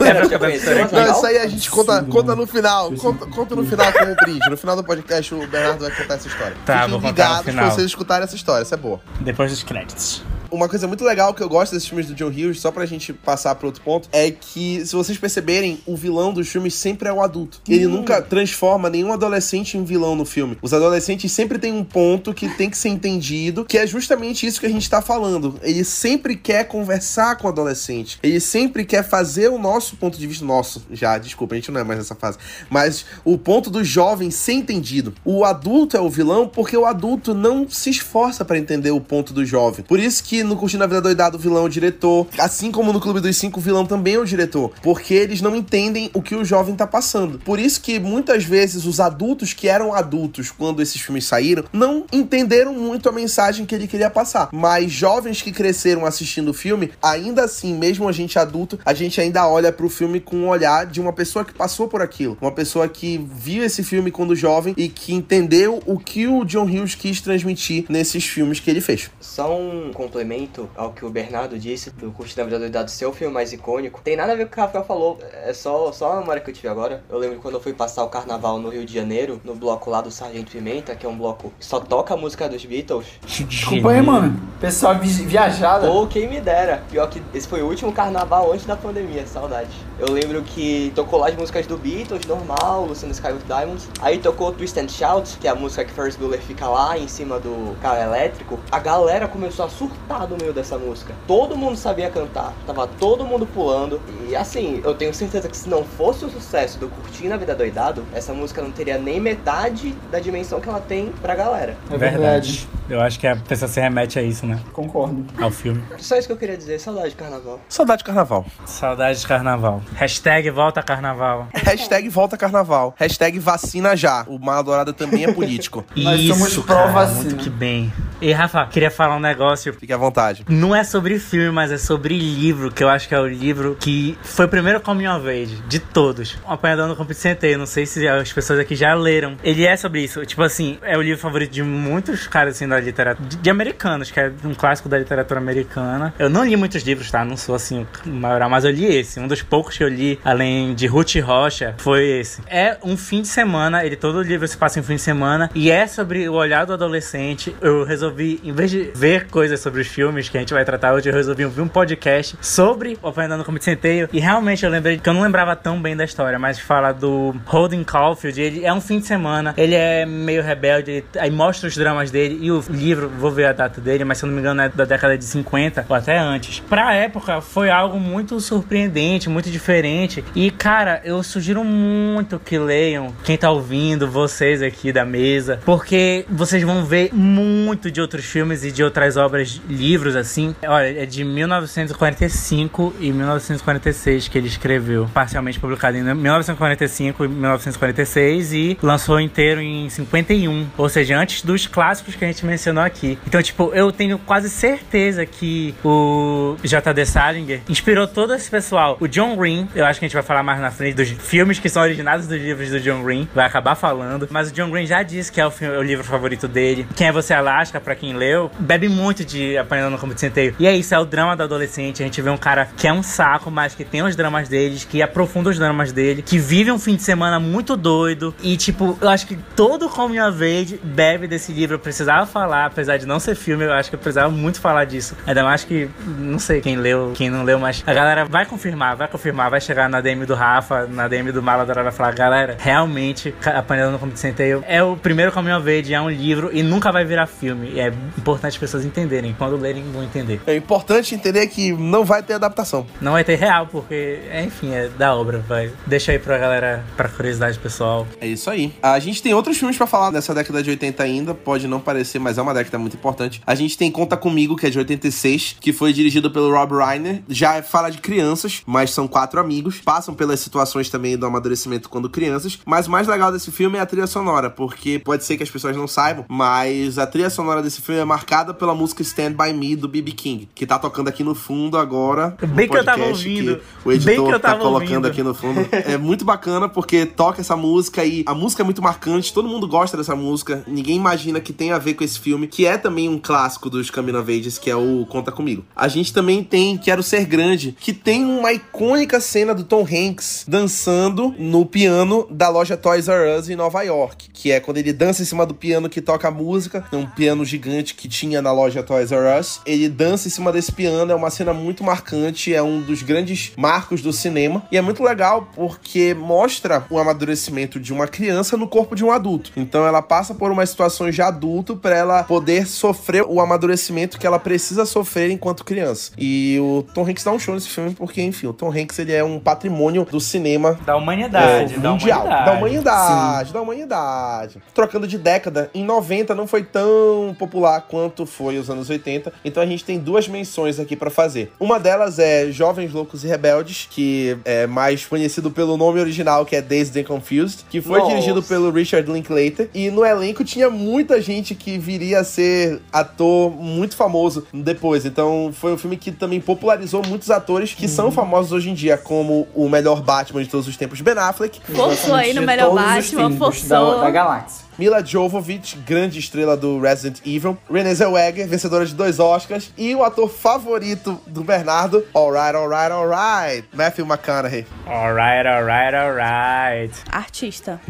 É 0.00 0.14
pra 0.14 0.28
contar 0.28 0.48
essa 0.50 0.56
história 0.56 0.84
aqui? 0.84 0.94
Não, 0.94 1.12
isso 1.12 1.26
aí 1.26 1.38
a 1.38 1.46
gente 1.46 1.70
conta, 1.70 2.02
conta 2.04 2.34
no 2.36 2.46
final. 2.46 2.92
Conta, 2.92 3.26
conta 3.26 3.56
no 3.56 3.64
final 3.64 3.92
como 3.92 4.14
brinde. 4.16 4.48
No 4.50 4.56
final 4.56 4.76
do 4.76 4.84
podcast, 4.84 5.34
o 5.34 5.46
Bernardo 5.46 5.80
vai 5.80 5.90
contar 5.90 6.14
essa 6.14 6.28
história. 6.28 6.56
Tá, 6.64 6.74
Fiquem 6.84 6.90
vou 6.90 7.00
contar 7.00 7.08
no 7.08 7.08
ligados 7.28 7.44
final. 7.46 7.64
pra 7.66 7.74
vocês 7.74 7.86
escutarem 7.86 8.24
essa 8.24 8.36
história, 8.36 8.62
essa 8.62 8.74
é 8.74 8.78
boa. 8.78 9.00
Depois 9.20 9.50
dos 9.50 9.62
créditos. 9.62 10.22
Uma 10.50 10.68
coisa 10.68 10.86
muito 10.86 11.04
legal 11.04 11.34
que 11.34 11.42
eu 11.42 11.48
gosto 11.48 11.72
desses 11.72 11.88
filmes 11.88 12.06
do 12.06 12.14
John 12.14 12.28
Hughes, 12.28 12.60
só 12.60 12.70
pra 12.70 12.86
gente 12.86 13.12
passar 13.12 13.54
pro 13.54 13.66
outro 13.66 13.82
ponto, 13.82 14.08
é 14.12 14.30
que, 14.30 14.84
se 14.84 14.94
vocês 14.94 15.18
perceberem, 15.18 15.80
o 15.86 15.96
vilão 15.96 16.32
dos 16.32 16.48
filmes 16.48 16.74
sempre 16.74 17.08
é 17.08 17.12
o 17.12 17.20
adulto. 17.20 17.60
Ele 17.68 17.86
nunca 17.86 18.22
transforma 18.22 18.88
nenhum 18.88 19.12
adolescente 19.12 19.76
em 19.76 19.84
vilão 19.84 20.16
no 20.16 20.24
filme. 20.24 20.56
Os 20.62 20.72
adolescentes 20.72 21.30
sempre 21.32 21.58
têm 21.58 21.72
um 21.72 21.84
ponto 21.84 22.32
que 22.32 22.48
tem 22.48 22.70
que 22.70 22.78
ser 22.78 22.88
entendido, 22.88 23.64
que 23.64 23.78
é 23.78 23.86
justamente 23.86 24.46
isso 24.46 24.60
que 24.60 24.66
a 24.66 24.70
gente 24.70 24.88
tá 24.88 25.02
falando. 25.02 25.58
Ele 25.62 25.84
sempre 25.84 26.36
quer 26.36 26.64
conversar 26.64 27.36
com 27.36 27.46
o 27.46 27.50
adolescente. 27.50 28.18
Ele 28.22 28.40
sempre 28.40 28.84
quer 28.84 29.02
fazer 29.02 29.48
o 29.48 29.58
nosso 29.58 29.96
ponto 29.96 30.18
de 30.18 30.26
vista. 30.26 30.44
Nosso, 30.44 30.86
já, 30.92 31.18
desculpa, 31.18 31.54
a 31.54 31.58
gente 31.58 31.70
não 31.70 31.80
é 31.80 31.84
mais 31.84 31.98
nessa 31.98 32.14
fase. 32.14 32.38
Mas 32.70 33.04
o 33.24 33.36
ponto 33.36 33.70
do 33.70 33.82
jovem 33.84 34.30
ser 34.30 34.52
entendido. 34.52 35.14
O 35.24 35.44
adulto 35.44 35.96
é 35.96 36.00
o 36.00 36.08
vilão 36.08 36.48
porque 36.48 36.76
o 36.76 36.86
adulto 36.86 37.34
não 37.34 37.68
se 37.68 37.90
esforça 37.90 38.44
pra 38.44 38.58
entender 38.58 38.90
o 38.90 39.00
ponto 39.00 39.32
do 39.32 39.44
jovem. 39.44 39.84
Por 39.84 39.98
isso 39.98 40.22
que 40.38 40.44
no 40.44 40.56
Curtindo 40.56 40.84
a 40.84 40.86
Vida 40.86 41.00
Doidado 41.00 41.36
o 41.36 41.40
vilão 41.40 41.64
é 41.64 41.66
o 41.66 41.68
diretor. 41.68 42.28
Assim 42.38 42.70
como 42.70 42.92
no 42.92 43.00
Clube 43.00 43.20
dos 43.20 43.36
Cinco 43.36 43.58
o 43.58 43.62
vilão 43.62 43.84
também 43.84 44.14
é 44.14 44.18
o 44.20 44.24
diretor. 44.24 44.70
Porque 44.82 45.12
eles 45.12 45.40
não 45.40 45.56
entendem 45.56 46.10
o 46.14 46.22
que 46.22 46.36
o 46.36 46.44
jovem 46.44 46.76
tá 46.76 46.86
passando. 46.86 47.40
Por 47.40 47.58
isso 47.58 47.80
que 47.80 47.98
muitas 47.98 48.44
vezes 48.44 48.84
os 48.84 49.00
adultos 49.00 49.52
que 49.52 49.68
eram 49.68 49.92
adultos 49.92 50.52
quando 50.52 50.80
esses 50.80 51.00
filmes 51.00 51.24
saíram 51.24 51.64
não 51.72 52.06
entenderam 52.12 52.72
muito 52.72 53.08
a 53.08 53.12
mensagem 53.12 53.66
que 53.66 53.74
ele 53.74 53.88
queria 53.88 54.08
passar. 54.08 54.48
Mas 54.52 54.92
jovens 54.92 55.42
que 55.42 55.50
cresceram 55.50 56.06
assistindo 56.06 56.50
o 56.50 56.54
filme, 56.54 56.92
ainda 57.02 57.42
assim, 57.42 57.74
mesmo 57.74 58.08
a 58.08 58.12
gente 58.12 58.38
adulto, 58.38 58.78
a 58.84 58.94
gente 58.94 59.20
ainda 59.20 59.48
olha 59.48 59.72
pro 59.72 59.90
filme 59.90 60.20
com 60.20 60.44
o 60.44 60.48
olhar 60.48 60.86
de 60.86 61.00
uma 61.00 61.12
pessoa 61.12 61.44
que 61.44 61.52
passou 61.52 61.88
por 61.88 62.00
aquilo. 62.00 62.38
Uma 62.40 62.52
pessoa 62.52 62.86
que 62.86 63.18
viu 63.34 63.64
esse 63.64 63.82
filme 63.82 64.12
quando 64.12 64.36
jovem 64.36 64.72
e 64.76 64.88
que 64.88 65.12
entendeu 65.12 65.82
o 65.84 65.98
que 65.98 66.28
o 66.28 66.44
John 66.44 66.64
Hughes 66.64 66.94
quis 66.94 67.20
transmitir 67.20 67.86
nesses 67.88 68.24
filmes 68.24 68.60
que 68.60 68.70
ele 68.70 68.80
fez. 68.80 69.10
Só 69.20 69.58
um 69.58 69.90
complemento 69.92 70.27
ao 70.76 70.92
que 70.92 71.04
o 71.04 71.10
Bernardo 71.10 71.58
disse 71.58 71.90
do 71.90 72.10
Curtindo 72.12 72.42
a 72.42 72.44
Vida 72.44 72.58
Doidado 72.58 72.90
ser 72.90 73.06
o 73.06 73.12
filme 73.12 73.32
mais 73.32 73.52
icônico. 73.52 74.00
Tem 74.02 74.16
nada 74.16 74.32
a 74.32 74.36
ver 74.36 74.44
com 74.46 74.50
o 74.52 74.54
que 74.54 74.60
o 74.60 74.62
Rafael 74.62 74.84
falou, 74.84 75.18
é 75.44 75.52
só, 75.52 75.90
só 75.92 76.12
a 76.12 76.20
memória 76.20 76.42
que 76.42 76.50
eu 76.50 76.54
tive 76.54 76.68
agora. 76.68 77.02
Eu 77.08 77.18
lembro 77.18 77.38
quando 77.40 77.54
eu 77.54 77.60
fui 77.60 77.72
passar 77.72 78.04
o 78.04 78.08
carnaval 78.08 78.58
no 78.58 78.68
Rio 78.68 78.84
de 78.84 78.92
Janeiro, 78.94 79.40
no 79.44 79.54
bloco 79.54 79.90
lá 79.90 80.00
do 80.00 80.10
Sargento 80.10 80.50
Pimenta, 80.52 80.94
que 80.94 81.06
é 81.06 81.08
um 81.08 81.16
bloco 81.16 81.52
que 81.58 81.64
só 81.64 81.80
toca 81.80 82.14
a 82.14 82.16
música 82.16 82.48
dos 82.48 82.64
Beatles. 82.64 83.06
Desculpa 83.26 83.90
aí, 83.90 84.02
mano. 84.02 84.38
Pessoal 84.60 84.96
vi- 84.98 85.24
viajada. 85.24 85.88
Ou 85.90 86.06
quem 86.06 86.28
me 86.28 86.40
dera. 86.40 86.82
Pior 86.90 87.08
que 87.08 87.22
esse 87.32 87.46
foi 87.46 87.62
o 87.62 87.66
último 87.66 87.92
carnaval 87.92 88.52
antes 88.52 88.66
da 88.66 88.76
pandemia, 88.76 89.26
saudade. 89.26 89.70
Eu 89.98 90.12
lembro 90.12 90.42
que 90.42 90.92
tocou 90.94 91.18
lá 91.20 91.28
as 91.28 91.34
músicas 91.36 91.66
do 91.66 91.76
Beatles, 91.76 92.24
normal, 92.26 92.86
Luciano 92.86 93.12
Sky 93.12 93.28
with 93.28 93.42
Diamonds. 93.46 93.88
Aí 94.00 94.18
tocou 94.18 94.52
Twist 94.52 94.78
and 94.78 94.88
Shout, 94.88 95.38
que 95.40 95.46
é 95.46 95.50
a 95.50 95.54
música 95.54 95.84
que 95.84 95.92
Ferris 95.92 96.16
Bueller 96.16 96.40
fica 96.40 96.66
lá 96.68 96.98
em 96.98 97.06
cima 97.08 97.38
do 97.38 97.76
carro 97.80 98.00
elétrico. 98.00 98.58
A 98.70 98.78
galera 98.78 99.28
começou 99.28 99.64
a 99.64 99.68
surtar 99.68 100.17
no 100.26 100.36
meio 100.36 100.52
dessa 100.52 100.78
música. 100.78 101.14
Todo 101.26 101.56
mundo 101.56 101.76
sabia 101.76 102.10
cantar, 102.10 102.54
tava 102.66 102.86
todo 102.86 103.24
mundo 103.24 103.46
pulando. 103.46 104.00
E 104.28 104.34
assim, 104.34 104.80
eu 104.84 104.94
tenho 104.94 105.12
certeza 105.14 105.48
que 105.48 105.56
se 105.56 105.68
não 105.68 105.84
fosse 105.84 106.24
o 106.24 106.30
sucesso 106.30 106.78
do 106.78 106.88
Curtindo 106.88 107.34
a 107.34 107.36
Vida 107.36 107.54
Doidado, 107.54 108.04
essa 108.14 108.32
música 108.32 108.62
não 108.62 108.70
teria 108.70 108.98
nem 108.98 109.20
metade 109.20 109.94
da 110.10 110.18
dimensão 110.18 110.60
que 110.60 110.68
ela 110.68 110.80
tem 110.80 111.12
pra 111.22 111.34
galera. 111.34 111.76
É 111.90 111.96
verdade. 111.96 112.68
Eu 112.88 113.00
acho 113.00 113.18
que 113.20 113.26
a 113.26 113.36
pessoa 113.36 113.68
se 113.68 113.80
remete 113.80 114.18
a 114.18 114.22
isso, 114.22 114.46
né? 114.46 114.58
Concordo. 114.72 115.24
Ao 115.40 115.50
filme. 115.50 115.82
Só 115.98 116.16
isso 116.16 116.26
que 116.26 116.32
eu 116.32 116.36
queria 116.36 116.56
dizer, 116.56 116.78
saudade 116.78 117.10
de 117.10 117.16
carnaval. 117.16 117.60
Saudade 117.68 117.98
de 117.98 118.04
carnaval. 118.04 118.46
Saudade 118.64 119.20
de 119.20 119.26
carnaval. 119.26 119.82
Hashtag 119.94 120.50
volta 120.50 120.82
carnaval. 120.82 121.48
Hashtag 121.54 122.08
volta 122.08 122.36
carnaval. 122.36 122.94
Hashtag 122.98 123.38
vacina 123.38 123.94
já. 123.94 124.24
O 124.26 124.38
Mal 124.38 124.62
Dourada 124.62 124.92
também 124.92 125.24
é 125.24 125.32
político. 125.32 125.84
Nós 125.96 126.20
Isso, 126.20 126.34
somos 126.34 126.56
pró-vacina. 126.64 127.24
muito 127.24 127.36
que 127.36 127.50
bem. 127.50 127.92
E 128.20 128.32
Rafa, 128.32 128.66
queria 128.66 128.90
falar 128.90 129.16
um 129.16 129.20
negócio. 129.20 129.72
Fique 129.74 129.92
à 129.92 129.96
vontade. 129.96 130.44
Não 130.48 130.74
é 130.74 130.82
sobre 130.82 131.18
filme, 131.18 131.50
mas 131.50 131.70
é 131.70 131.78
sobre 131.78 132.18
livro, 132.18 132.70
que 132.72 132.82
eu 132.82 132.88
acho 132.88 133.06
que 133.06 133.14
é 133.14 133.20
o 133.20 133.26
livro 133.26 133.76
que 133.78 134.18
foi 134.22 134.46
o 134.46 134.48
primeiro 134.48 134.80
coming 134.80 135.06
of 135.06 135.28
age 135.28 135.56
de 135.68 135.78
todos. 135.78 136.36
Um 136.46 136.52
apanhador 136.52 136.88
no 136.88 136.96
campo 136.96 137.12
de 137.12 137.18
centeio, 137.18 137.58
não 137.58 137.66
sei 137.66 137.86
se 137.86 138.08
as 138.08 138.32
pessoas 138.32 138.58
aqui 138.58 138.74
já 138.74 138.94
leram. 138.94 139.36
Ele 139.44 139.64
é 139.64 139.76
sobre 139.76 140.02
isso, 140.02 140.24
tipo 140.24 140.42
assim, 140.42 140.78
é 140.82 140.96
o 140.96 141.02
livro 141.02 141.20
favorito 141.20 141.52
de 141.52 141.62
muitos 141.62 142.26
caras 142.26 142.56
assim 142.56 142.66
da 142.66 142.77
literatura, 142.78 143.28
de, 143.28 143.50
americanos, 143.50 144.10
que 144.10 144.20
é 144.20 144.32
um 144.44 144.54
clássico 144.54 144.88
da 144.88 144.98
literatura 144.98 145.40
americana. 145.40 146.14
Eu 146.18 146.28
não 146.28 146.44
li 146.44 146.56
muitos 146.56 146.82
livros, 146.82 147.10
tá? 147.10 147.24
Não 147.24 147.36
sou 147.36 147.54
assim 147.54 147.86
o 148.06 148.08
maior, 148.08 148.48
mas 148.48 148.64
eu 148.64 148.70
li 148.70 148.86
esse. 148.86 149.20
Um 149.20 149.26
dos 149.26 149.42
poucos 149.42 149.76
que 149.76 149.84
eu 149.84 149.88
li, 149.88 150.18
além 150.24 150.74
de 150.74 150.86
Ruth 150.86 151.16
Rocha, 151.16 151.74
foi 151.78 152.06
esse. 152.06 152.42
É 152.46 152.78
um 152.82 152.96
fim 152.96 153.22
de 153.22 153.28
semana, 153.28 153.84
ele 153.84 153.96
todo 153.96 154.22
livro 154.22 154.46
se 154.46 154.56
passa 154.56 154.78
em 154.78 154.82
um 154.82 154.84
fim 154.84 154.96
de 154.96 155.02
semana 155.02 155.50
e 155.54 155.70
é 155.70 155.86
sobre 155.86 156.28
o 156.28 156.34
olhar 156.34 156.64
do 156.64 156.72
adolescente. 156.72 157.54
Eu 157.60 157.84
resolvi 157.84 158.40
em 158.44 158.52
vez 158.52 158.70
de 158.70 158.90
ver 158.94 159.26
coisas 159.26 159.60
sobre 159.60 159.80
os 159.80 159.88
filmes 159.88 160.28
que 160.28 160.36
a 160.36 160.40
gente 160.40 160.54
vai 160.54 160.64
tratar 160.64 160.92
hoje, 160.94 161.08
eu 161.08 161.14
resolvi 161.14 161.44
ouvir 161.44 161.60
um 161.60 161.68
podcast 161.68 162.36
sobre 162.40 162.98
o 163.02 163.08
Apanhando 163.08 163.44
como 163.44 163.60
Centeio. 163.62 164.08
E 164.12 164.20
realmente 164.20 164.64
eu 164.64 164.70
lembrei 164.70 164.98
que 164.98 165.08
eu 165.08 165.14
não 165.14 165.22
lembrava 165.22 165.54
tão 165.56 165.80
bem 165.80 165.96
da 165.96 166.04
história, 166.04 166.38
mas 166.38 166.58
fala 166.58 166.92
do 166.92 167.34
Holden 167.46 167.84
Caulfield. 167.84 168.40
Ele 168.40 168.64
é 168.64 168.72
um 168.72 168.80
fim 168.80 168.98
de 168.98 169.06
semana, 169.06 169.54
ele 169.56 169.74
é 169.74 170.04
meio 170.06 170.42
rebelde, 170.42 170.90
ele, 170.90 171.04
aí 171.18 171.30
mostra 171.30 171.68
os 171.68 171.76
dramas 171.76 172.10
dele. 172.10 172.38
E 172.40 172.50
o 172.50 172.62
livro, 172.68 173.08
vou 173.08 173.30
ver 173.30 173.46
a 173.46 173.52
data 173.52 173.80
dele, 173.80 174.04
mas 174.04 174.18
se 174.18 174.24
eu 174.24 174.28
não 174.28 174.34
me 174.34 174.40
engano 174.40 174.62
é 174.62 174.68
da 174.68 174.84
década 174.84 175.16
de 175.16 175.24
50 175.24 175.86
ou 175.88 175.96
até 175.96 176.18
antes. 176.18 176.60
Pra 176.60 176.94
época 176.94 177.40
foi 177.40 177.70
algo 177.70 177.98
muito 177.98 178.40
surpreendente, 178.40 179.28
muito 179.28 179.50
diferente. 179.50 180.24
E 180.34 180.50
cara, 180.50 181.00
eu 181.04 181.22
sugiro 181.22 181.64
muito 181.64 182.38
que 182.38 182.58
leiam, 182.58 183.14
quem 183.24 183.36
tá 183.36 183.50
ouvindo, 183.50 184.08
vocês 184.08 184.62
aqui 184.62 184.92
da 184.92 185.04
mesa, 185.04 185.60
porque 185.64 186.24
vocês 186.28 186.62
vão 186.62 186.84
ver 186.84 187.10
muito 187.12 187.90
de 187.90 188.00
outros 188.00 188.24
filmes 188.24 188.64
e 188.64 188.70
de 188.70 188.82
outras 188.82 189.16
obras, 189.16 189.60
livros 189.68 190.16
assim. 190.16 190.54
Olha, 190.66 191.02
é 191.02 191.06
de 191.06 191.24
1945 191.24 192.94
e 193.00 193.12
1946 193.12 194.28
que 194.28 194.38
ele 194.38 194.48
escreveu, 194.48 195.08
parcialmente 195.12 195.58
publicado 195.58 195.96
em 195.96 196.02
1945 196.02 197.24
e 197.24 197.28
1946 197.28 198.52
e 198.52 198.78
lançou 198.82 199.20
inteiro 199.20 199.60
em 199.60 199.88
51, 199.88 200.66
ou 200.76 200.88
seja, 200.88 201.18
antes 201.18 201.42
dos 201.42 201.66
clássicos 201.66 202.14
que 202.14 202.24
a 202.24 202.28
gente 202.28 202.44
mencionou 202.44 202.57
aqui. 202.84 203.18
Então, 203.26 203.42
tipo, 203.42 203.72
eu 203.74 203.92
tenho 203.92 204.18
quase 204.18 204.50
certeza 204.50 205.24
que 205.24 205.74
o 205.84 206.56
J.D. 206.62 207.06
Salinger 207.06 207.60
inspirou 207.68 208.06
todo 208.06 208.34
esse 208.34 208.50
pessoal. 208.50 208.96
O 209.00 209.06
John 209.06 209.36
Green, 209.36 209.68
eu 209.74 209.84
acho 209.84 209.98
que 209.98 210.04
a 210.04 210.08
gente 210.08 210.14
vai 210.14 210.22
falar 210.22 210.42
mais 210.42 210.60
na 210.60 210.70
frente 210.70 210.94
dos 210.94 211.08
filmes 211.08 211.58
que 211.58 211.68
são 211.68 211.82
originados 211.82 212.26
dos 212.26 212.40
livros 212.40 212.70
do 212.70 212.80
John 212.80 213.02
Green, 213.02 213.28
vai 213.34 213.46
acabar 213.46 213.74
falando, 213.74 214.26
mas 214.30 214.50
o 214.50 214.52
John 214.52 214.70
Green 214.70 214.86
já 214.86 215.02
disse 215.02 215.30
que 215.30 215.40
é 215.40 215.46
o, 215.46 215.50
filme, 215.50 215.76
o 215.76 215.82
livro 215.82 216.04
favorito 216.04 216.48
dele. 216.48 216.86
Quem 216.94 217.06
é 217.06 217.12
Você 217.12 217.32
Alaska, 217.34 217.80
para 217.80 217.94
quem 217.94 218.14
leu, 218.14 218.50
bebe 218.58 218.88
muito 218.88 219.24
de 219.24 219.54
Campo 219.98 220.14
de 220.14 220.20
Centeio. 220.20 220.54
E 220.58 220.66
é 220.66 220.74
isso, 220.74 220.94
é 220.94 220.98
o 220.98 221.04
drama 221.04 221.36
do 221.36 221.42
adolescente. 221.42 222.02
A 222.02 222.06
gente 222.06 222.20
vê 222.20 222.30
um 222.30 222.36
cara 222.36 222.68
que 222.76 222.86
é 222.86 222.92
um 222.92 223.02
saco, 223.02 223.50
mas 223.50 223.74
que 223.74 223.84
tem 223.84 224.02
os 224.02 224.16
dramas 224.16 224.48
deles, 224.48 224.84
que 224.84 225.02
aprofunda 225.02 225.50
os 225.50 225.58
dramas 225.58 225.92
dele, 225.92 226.22
que 226.22 226.38
vive 226.38 226.70
um 226.70 226.78
fim 226.78 226.96
de 226.96 227.02
semana 227.02 227.38
muito 227.38 227.76
doido. 227.76 228.34
E, 228.42 228.56
tipo, 228.56 228.98
eu 229.00 229.08
acho 229.08 229.26
que 229.26 229.36
todo 229.54 229.88
Coming 229.88 230.20
of 230.20 230.42
Age 230.42 230.80
bebe 230.82 231.26
desse 231.26 231.52
livro. 231.52 231.76
Eu 231.76 231.78
precisava 231.78 232.26
falar, 232.26 232.47
apesar 232.52 232.96
de 232.96 233.06
não 233.06 233.18
ser 233.18 233.34
filme, 233.34 233.64
eu 233.64 233.72
acho 233.72 233.90
que 233.90 233.96
eu 233.96 234.00
precisava 234.00 234.30
muito 234.30 234.60
falar 234.60 234.84
disso. 234.84 235.16
Ainda 235.26 235.42
mais 235.42 235.64
que, 235.64 235.88
não 236.18 236.38
sei 236.38 236.60
quem 236.60 236.76
leu, 236.76 237.12
quem 237.14 237.30
não 237.30 237.42
leu, 237.42 237.58
mas 237.58 237.82
a 237.86 237.92
galera 237.92 238.24
vai 238.24 238.46
confirmar, 238.46 238.96
vai 238.96 239.08
confirmar, 239.08 239.50
vai 239.50 239.60
chegar 239.60 239.88
na 239.88 240.00
DM 240.00 240.26
do 240.26 240.34
Rafa, 240.34 240.86
na 240.86 241.08
DM 241.08 241.32
do 241.32 241.42
Mala 241.42 241.64
Dourada, 241.64 241.90
falar, 241.92 242.14
galera, 242.14 242.56
realmente, 242.58 243.34
Apanhando 243.54 243.92
no 243.92 243.98
Campo 243.98 244.12
de 244.12 244.20
Centeio 244.20 244.62
é 244.66 244.82
o 244.82 244.96
primeiro 244.96 245.32
Coming 245.32 245.52
of 245.52 245.68
Age, 245.68 245.94
é 245.94 246.00
um 246.00 246.10
livro 246.10 246.50
e 246.52 246.62
nunca 246.62 246.92
vai 246.92 247.04
virar 247.04 247.26
filme. 247.26 247.70
E 247.74 247.80
é 247.80 247.88
importante 248.16 248.52
as 248.52 248.58
pessoas 248.58 248.84
entenderem. 248.84 249.34
Quando 249.36 249.56
lerem, 249.56 249.84
vão 249.92 250.02
entender. 250.02 250.40
É 250.46 250.56
importante 250.56 251.14
entender 251.14 251.46
que 251.48 251.72
não 251.72 252.04
vai 252.04 252.22
ter 252.22 252.34
adaptação. 252.34 252.86
Não 253.00 253.12
vai 253.12 253.24
ter 253.24 253.36
real, 253.36 253.66
porque, 253.66 254.20
enfim, 254.44 254.72
é 254.72 254.88
da 254.88 255.14
obra. 255.14 255.38
Vai. 255.48 255.70
Deixa 255.86 256.12
aí 256.12 256.18
pra 256.18 256.38
galera, 256.38 256.84
pra 256.96 257.08
curiosidade 257.08 257.58
pessoal. 257.58 258.06
É 258.20 258.26
isso 258.26 258.50
aí. 258.50 258.72
A 258.82 258.98
gente 258.98 259.22
tem 259.22 259.34
outros 259.34 259.56
filmes 259.56 259.76
pra 259.76 259.86
falar 259.86 260.10
dessa 260.10 260.34
década 260.34 260.62
de 260.62 260.70
80 260.70 261.02
ainda. 261.02 261.34
Pode 261.34 261.66
não 261.66 261.80
parecer, 261.80 262.18
mas 262.18 262.37
é 262.38 262.42
uma 262.42 262.54
década 262.54 262.78
muito 262.78 262.96
importante. 262.96 263.40
A 263.46 263.54
gente 263.54 263.76
tem 263.76 263.90
Conta 263.90 264.16
Comigo, 264.16 264.56
que 264.56 264.66
é 264.66 264.70
de 264.70 264.78
86, 264.78 265.56
que 265.60 265.72
foi 265.72 265.92
dirigido 265.92 266.30
pelo 266.30 266.50
Rob 266.50 266.74
Reiner. 266.74 267.22
Já 267.28 267.62
fala 267.62 267.90
de 267.90 267.98
crianças, 267.98 268.62
mas 268.66 268.90
são 268.90 269.06
quatro 269.08 269.40
amigos. 269.40 269.80
Passam 269.80 270.14
pelas 270.14 270.40
situações 270.40 270.88
também 270.88 271.16
do 271.16 271.26
amadurecimento 271.26 271.88
quando 271.88 272.08
crianças. 272.08 272.58
Mas 272.64 272.86
o 272.86 272.90
mais 272.90 273.06
legal 273.06 273.32
desse 273.32 273.50
filme 273.50 273.78
é 273.78 273.80
a 273.80 273.86
trilha 273.86 274.06
sonora, 274.06 274.50
porque 274.50 274.98
pode 274.98 275.24
ser 275.24 275.36
que 275.36 275.42
as 275.42 275.50
pessoas 275.50 275.76
não 275.76 275.88
saibam, 275.88 276.24
mas 276.28 276.98
a 276.98 277.06
trilha 277.06 277.30
sonora 277.30 277.62
desse 277.62 277.80
filme 277.80 278.00
é 278.00 278.04
marcada 278.04 278.52
pela 278.54 278.74
música 278.74 279.02
Stand 279.02 279.32
By 279.32 279.52
Me 279.52 279.76
do 279.76 279.88
B.B. 279.88 280.12
King, 280.12 280.48
que 280.54 280.66
tá 280.66 280.78
tocando 280.78 281.08
aqui 281.08 281.22
no 281.22 281.34
fundo 281.34 281.76
agora. 281.76 282.36
Bem 282.54 282.68
que 282.68 282.76
eu 282.76 282.84
tava 282.84 283.04
ouvindo. 283.04 283.60
o 283.84 283.92
editor 283.92 284.38
tá 284.38 284.56
colocando 284.56 284.94
ouvindo. 284.94 285.06
aqui 285.06 285.22
no 285.22 285.34
fundo. 285.34 285.66
É 285.70 285.96
muito 285.96 286.24
bacana 286.24 286.68
porque 286.68 287.06
toca 287.06 287.40
essa 287.40 287.56
música 287.56 288.04
e 288.04 288.22
a 288.26 288.34
música 288.34 288.62
é 288.62 288.64
muito 288.64 288.82
marcante, 288.82 289.32
todo 289.32 289.48
mundo 289.48 289.66
gosta 289.66 289.96
dessa 289.96 290.14
música. 290.14 290.62
Ninguém 290.66 290.96
imagina 290.96 291.40
que 291.40 291.52
tem 291.52 291.72
a 291.72 291.78
ver 291.78 291.94
com 291.94 292.04
esse 292.04 292.17
filme, 292.18 292.46
que 292.46 292.66
é 292.66 292.76
também 292.76 293.08
um 293.08 293.18
clássico 293.18 293.70
dos 293.70 293.90
Coming 293.90 294.16
of 294.16 294.28
que 294.60 294.70
é 294.70 294.76
o 294.76 295.06
Conta 295.08 295.32
Comigo. 295.32 295.64
A 295.74 295.88
gente 295.88 296.12
também 296.12 296.44
tem 296.44 296.76
Quero 296.76 297.02
Ser 297.02 297.24
Grande, 297.24 297.76
que 297.78 297.92
tem 297.92 298.24
uma 298.24 298.52
icônica 298.52 299.20
cena 299.20 299.54
do 299.54 299.64
Tom 299.64 299.86
Hanks 299.86 300.44
dançando 300.46 301.34
no 301.38 301.64
piano 301.64 302.26
da 302.30 302.48
loja 302.48 302.76
Toys 302.76 303.08
R 303.08 303.38
Us 303.38 303.48
em 303.48 303.56
Nova 303.56 303.82
York, 303.82 304.28
que 304.32 304.50
é 304.50 304.60
quando 304.60 304.78
ele 304.78 304.92
dança 304.92 305.22
em 305.22 305.24
cima 305.24 305.44
do 305.44 305.54
piano 305.54 305.88
que 305.88 306.00
toca 306.00 306.28
a 306.28 306.30
música, 306.30 306.84
um 306.92 307.06
piano 307.06 307.44
gigante 307.44 307.94
que 307.94 308.08
tinha 308.08 308.42
na 308.42 308.52
loja 308.52 308.82
Toys 308.82 309.12
R 309.12 309.38
Us. 309.38 309.60
Ele 309.64 309.88
dança 309.88 310.28
em 310.28 310.30
cima 310.30 310.52
desse 310.52 310.72
piano, 310.72 311.12
é 311.12 311.14
uma 311.14 311.30
cena 311.30 311.52
muito 311.52 311.82
marcante, 311.82 312.54
é 312.54 312.62
um 312.62 312.80
dos 312.80 313.02
grandes 313.02 313.52
marcos 313.56 314.02
do 314.02 314.12
cinema 314.12 314.62
e 314.70 314.76
é 314.76 314.80
muito 314.80 315.02
legal 315.02 315.48
porque 315.54 316.14
mostra 316.14 316.84
o 316.90 316.98
amadurecimento 316.98 317.80
de 317.80 317.92
uma 317.92 318.06
criança 318.06 318.56
no 318.56 318.68
corpo 318.68 318.94
de 318.94 319.04
um 319.04 319.10
adulto. 319.10 319.52
Então 319.56 319.86
ela 319.86 320.02
passa 320.02 320.34
por 320.34 320.50
umas 320.50 320.70
situações 320.70 321.14
de 321.14 321.22
adulto 321.22 321.76
para 321.76 321.96
ela 321.96 322.07
poder 322.24 322.66
sofrer 322.66 323.22
o 323.26 323.40
amadurecimento 323.40 324.18
que 324.18 324.26
ela 324.26 324.38
precisa 324.38 324.84
sofrer 324.84 325.30
enquanto 325.30 325.64
criança. 325.64 326.12
E 326.18 326.58
o 326.60 326.84
Tom 326.94 327.06
Hanks 327.06 327.24
dá 327.24 327.32
um 327.32 327.38
show 327.38 327.54
nesse 327.54 327.68
filme 327.68 327.94
porque, 327.94 328.22
enfim, 328.22 328.46
o 328.46 328.52
Tom 328.52 328.70
Hanks 328.70 328.98
ele 328.98 329.12
é 329.12 329.22
um 329.24 329.38
patrimônio 329.38 330.04
do 330.10 330.20
cinema 330.20 330.78
Da 330.84 330.96
humanidade, 330.96 331.74
é, 331.74 331.78
da 331.78 331.90
mundial. 331.92 332.20
humanidade. 332.20 332.44
Da 332.44 332.52
humanidade, 332.58 333.52
da 333.52 333.60
humanidade. 333.62 334.58
Trocando 334.74 335.06
de 335.06 335.18
década, 335.18 335.70
em 335.74 335.84
90 335.84 336.34
não 336.34 336.46
foi 336.46 336.62
tão 336.62 337.34
popular 337.38 337.82
quanto 337.88 338.26
foi 338.26 338.58
os 338.58 338.68
anos 338.70 338.90
80. 338.90 339.32
Então 339.44 339.62
a 339.62 339.66
gente 339.66 339.84
tem 339.84 339.98
duas 339.98 340.28
menções 340.28 340.78
aqui 340.78 340.96
pra 340.96 341.10
fazer. 341.10 341.52
Uma 341.58 341.78
delas 341.78 342.18
é 342.18 342.50
Jovens 342.50 342.92
Loucos 342.92 343.24
e 343.24 343.28
Rebeldes, 343.28 343.86
que 343.90 344.36
é 344.44 344.66
mais 344.66 345.04
conhecido 345.06 345.50
pelo 345.50 345.76
nome 345.76 346.00
original, 346.00 346.44
que 346.44 346.56
é 346.56 346.62
Dazed 346.62 346.98
and 347.00 347.04
Confused, 347.04 347.64
que 347.70 347.80
foi 347.80 347.98
Nossa. 347.98 348.10
dirigido 348.10 348.42
pelo 348.42 348.70
Richard 348.70 349.10
Linklater. 349.10 349.68
E 349.74 349.90
no 349.90 350.04
elenco 350.04 350.44
tinha 350.44 350.70
muita 350.70 351.20
gente 351.20 351.54
que 351.54 351.78
viria 351.78 351.97
a 352.14 352.24
ser 352.24 352.80
ator 352.92 353.50
muito 353.50 353.96
famoso 353.96 354.46
depois. 354.52 355.04
Então 355.04 355.50
foi 355.52 355.72
um 355.72 355.78
filme 355.78 355.96
que 355.96 356.12
também 356.12 356.40
popularizou 356.40 357.02
muitos 357.06 357.30
atores 357.30 357.74
que 357.74 357.88
são 357.88 358.10
famosos 358.10 358.52
hoje 358.52 358.70
em 358.70 358.74
dia, 358.74 358.96
como 358.96 359.46
o 359.54 359.68
melhor 359.68 360.02
Batman 360.02 360.42
de 360.42 360.48
todos 360.48 360.66
os 360.66 360.76
tempos, 360.76 361.00
Ben 361.00 361.14
Affleck. 361.18 361.60
Forçou 361.74 362.14
aí 362.14 362.32
no 362.32 362.42
melhor 362.42 362.74
Batman, 362.74 363.36
forçou. 363.36 363.96
Da, 363.96 364.04
da 364.04 364.10
galáxia. 364.10 364.68
Mila 364.78 365.04
Jovovich, 365.04 365.76
grande 365.78 366.20
estrela 366.20 366.56
do 366.56 366.80
Resident 366.80 367.18
Evil. 367.26 367.58
Renée 367.68 367.94
Zellweger, 367.96 368.46
vencedora 368.46 368.86
de 368.86 368.94
dois 368.94 369.18
Oscars. 369.18 369.72
E 369.76 369.92
o 369.94 370.04
ator 370.04 370.30
favorito 370.30 371.20
do 371.26 371.42
Bernardo, 371.42 372.04
alright, 372.14 372.54
alright, 372.54 372.92
alright, 372.92 373.68
Matthew 373.72 374.06
McConaughey. 374.06 374.64
Alright, 374.86 375.48
alright, 375.48 375.96
alright. 375.96 376.94
Artista. 377.10 377.80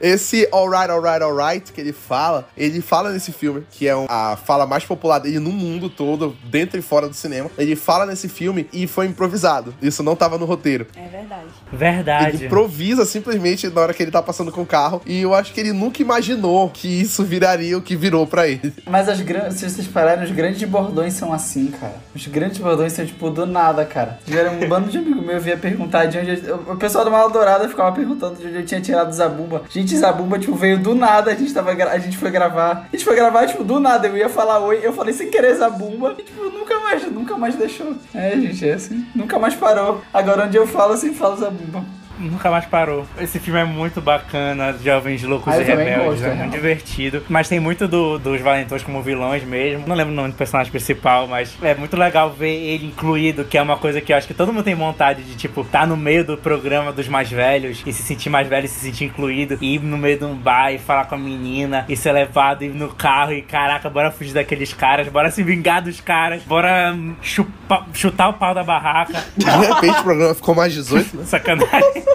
Esse 0.00 0.48
alright, 0.52 0.90
alright, 0.90 1.22
alright 1.22 1.72
que 1.72 1.80
ele 1.80 1.92
fala, 1.92 2.48
ele 2.56 2.80
fala 2.80 3.10
nesse 3.10 3.32
filme, 3.32 3.64
que 3.70 3.88
é 3.88 3.92
a 4.08 4.36
fala 4.36 4.66
mais 4.66 4.84
popular 4.84 5.18
dele 5.18 5.38
no 5.38 5.50
mundo 5.50 5.88
todo, 5.88 6.36
dentro 6.44 6.78
e 6.78 6.82
fora 6.82 7.08
do 7.08 7.14
cinema. 7.14 7.50
Ele 7.58 7.74
fala 7.76 8.06
nesse 8.06 8.28
filme 8.28 8.68
e 8.72 8.86
foi 8.86 9.06
improvisado. 9.06 9.74
Isso 9.82 10.02
não 10.02 10.14
tava 10.16 10.38
no 10.38 10.44
roteiro. 10.44 10.86
É 10.96 11.08
verdade. 11.08 11.46
Verdade. 11.72 12.36
Ele 12.36 12.46
improvisa 12.46 13.04
simplesmente 13.04 13.68
na 13.68 13.80
hora 13.80 13.94
que 13.94 14.02
ele 14.02 14.10
tá 14.10 14.22
passando 14.22 14.52
com 14.52 14.62
o 14.62 14.66
carro. 14.66 15.00
E 15.06 15.20
eu 15.20 15.34
acho 15.34 15.52
que 15.52 15.60
ele 15.60 15.72
nunca 15.72 16.00
imaginou 16.02 16.68
que 16.70 16.88
isso 16.88 17.24
viraria 17.24 17.76
o 17.76 17.82
que 17.82 17.96
virou 17.96 18.26
pra 18.26 18.46
ele. 18.48 18.72
Mas 18.86 19.08
as 19.08 19.20
grandes, 19.20 19.56
se 19.58 19.68
vocês 19.68 19.86
pararem, 19.86 20.24
os 20.24 20.30
grandes 20.30 20.62
bordões 20.68 21.14
são 21.14 21.32
assim, 21.32 21.68
cara. 21.68 21.96
Os 22.14 22.26
grandes 22.26 22.58
bordões 22.58 22.92
são 22.92 23.04
tipo 23.04 23.30
do 23.30 23.46
nada, 23.46 23.84
cara. 23.84 24.18
Tiveram 24.24 24.54
um 24.60 24.68
bando 24.68 24.88
de 24.90 24.98
amigo 24.98 25.20
meu 25.22 25.40
via 25.40 25.56
perguntar 25.56 26.06
de 26.06 26.18
onde. 26.18 26.46
eu- 26.46 26.56
O 26.68 26.76
pessoal 26.76 27.04
do 27.04 27.10
Mal 27.10 27.30
Dourada 27.30 27.68
ficava 27.68 27.92
perguntando 27.92 28.36
de 28.36 28.46
onde 28.46 28.56
eu 28.56 28.64
tinha 28.66 28.80
tirado 28.80 29.12
Zabumba. 29.12 29.62
Gente, 29.70 29.87
Zabumba, 29.96 30.38
tipo, 30.38 30.54
veio 30.54 30.78
do 30.78 30.94
nada. 30.94 31.30
A 31.30 31.34
gente, 31.34 31.52
tava, 31.52 31.70
a 31.70 31.98
gente 31.98 32.16
foi 32.16 32.30
gravar. 32.30 32.86
A 32.92 32.96
gente 32.96 33.04
foi 33.04 33.14
gravar, 33.14 33.46
tipo, 33.46 33.64
do 33.64 33.80
nada. 33.80 34.08
Eu 34.08 34.16
ia 34.16 34.28
falar 34.28 34.60
oi, 34.60 34.80
eu 34.82 34.92
falei 34.92 35.12
sem 35.12 35.30
querer 35.30 35.54
Zabumba. 35.54 36.14
E, 36.18 36.22
tipo, 36.22 36.44
nunca 36.44 36.78
mais, 36.80 37.10
nunca 37.10 37.36
mais 37.36 37.54
deixou. 37.54 37.94
É, 38.14 38.30
gente, 38.32 38.68
é 38.68 38.74
assim. 38.74 39.06
Nunca 39.14 39.38
mais 39.38 39.54
parou. 39.54 40.02
Agora 40.12 40.44
onde 40.46 40.56
eu 40.56 40.66
falo, 40.66 40.94
eu 40.94 40.98
sempre 40.98 41.16
falo 41.16 41.36
Zabumba. 41.36 41.84
Nunca 42.18 42.50
mais 42.50 42.64
parou. 42.66 43.06
Esse 43.20 43.38
filme 43.38 43.60
é 43.60 43.64
muito 43.64 44.00
bacana, 44.00 44.74
Jovens 44.82 45.22
Loucos 45.22 45.52
Ah, 45.54 45.60
e 45.60 45.64
Rebeldes. 45.64 46.04
gosto, 46.04 46.24
é 46.24 46.26
é 46.26 46.34
muito 46.34 46.40
real. 46.40 46.50
divertido. 46.50 47.22
Mas 47.28 47.48
tem 47.48 47.60
muito 47.60 47.86
do- 47.88 48.18
dos 48.18 48.40
valentões 48.40 48.82
como 48.82 49.00
vilões 49.02 49.42
mesmo. 49.44 49.84
Não 49.86 49.94
lembro 49.96 50.12
o 50.12 50.16
nome 50.16 50.30
do 50.30 50.34
personagem 50.34 50.70
principal, 50.70 51.26
mas 51.26 51.56
é 51.62 51.74
muito 51.74 51.96
legal 51.96 52.30
ver 52.30 52.50
ele 52.54 52.86
incluído, 52.86 53.44
que 53.44 53.56
é 53.56 53.62
uma 53.62 53.76
coisa 53.76 54.00
que 54.00 54.12
eu 54.12 54.16
acho 54.16 54.26
que 54.26 54.34
todo 54.34 54.52
mundo 54.52 54.64
tem 54.64 54.74
vontade 54.74 55.22
de, 55.22 55.34
tipo, 55.36 55.60
estar 55.62 55.86
no 55.86 55.96
meio 55.96 56.24
do 56.24 56.36
programa 56.36 56.92
dos 56.92 57.08
mais 57.08 57.30
velhos 57.30 57.82
e 57.86 57.92
se 57.92 58.02
sentir 58.02 58.30
mais 58.30 58.48
velho 58.48 58.64
e 58.66 58.68
se 58.68 58.80
sentir 58.80 59.04
incluído. 59.04 59.58
E 59.60 59.74
ir 59.76 59.80
no 59.82 59.96
meio 59.96 60.18
de 60.18 60.24
um 60.24 60.34
bar 60.34 60.72
e 60.72 60.78
falar 60.78 61.04
com 61.06 61.14
a 61.14 61.18
menina 61.18 61.84
e 61.88 61.96
ser 61.96 62.12
levado, 62.12 62.64
ir 62.64 62.68
no 62.74 62.88
carro 62.88 63.32
e 63.32 63.42
caraca, 63.42 63.88
bora 63.88 64.10
fugir 64.10 64.32
daqueles 64.34 64.72
caras, 64.72 65.08
bora 65.08 65.30
se 65.30 65.42
vingar 65.42 65.82
dos 65.82 66.00
caras, 66.00 66.42
bora 66.42 66.92
hum, 66.94 67.14
chupa- 67.22 67.86
chutar 67.92 68.28
o 68.28 68.32
pau 68.34 68.54
da 68.54 68.64
barraca. 68.64 69.24
De 69.36 69.44
repente 69.46 70.00
o 70.00 70.02
programa 70.02 70.34
ficou 70.34 70.54
mais 70.54 70.72
18. 70.72 71.16
né? 71.16 71.24
Sacanagem. 71.28 72.07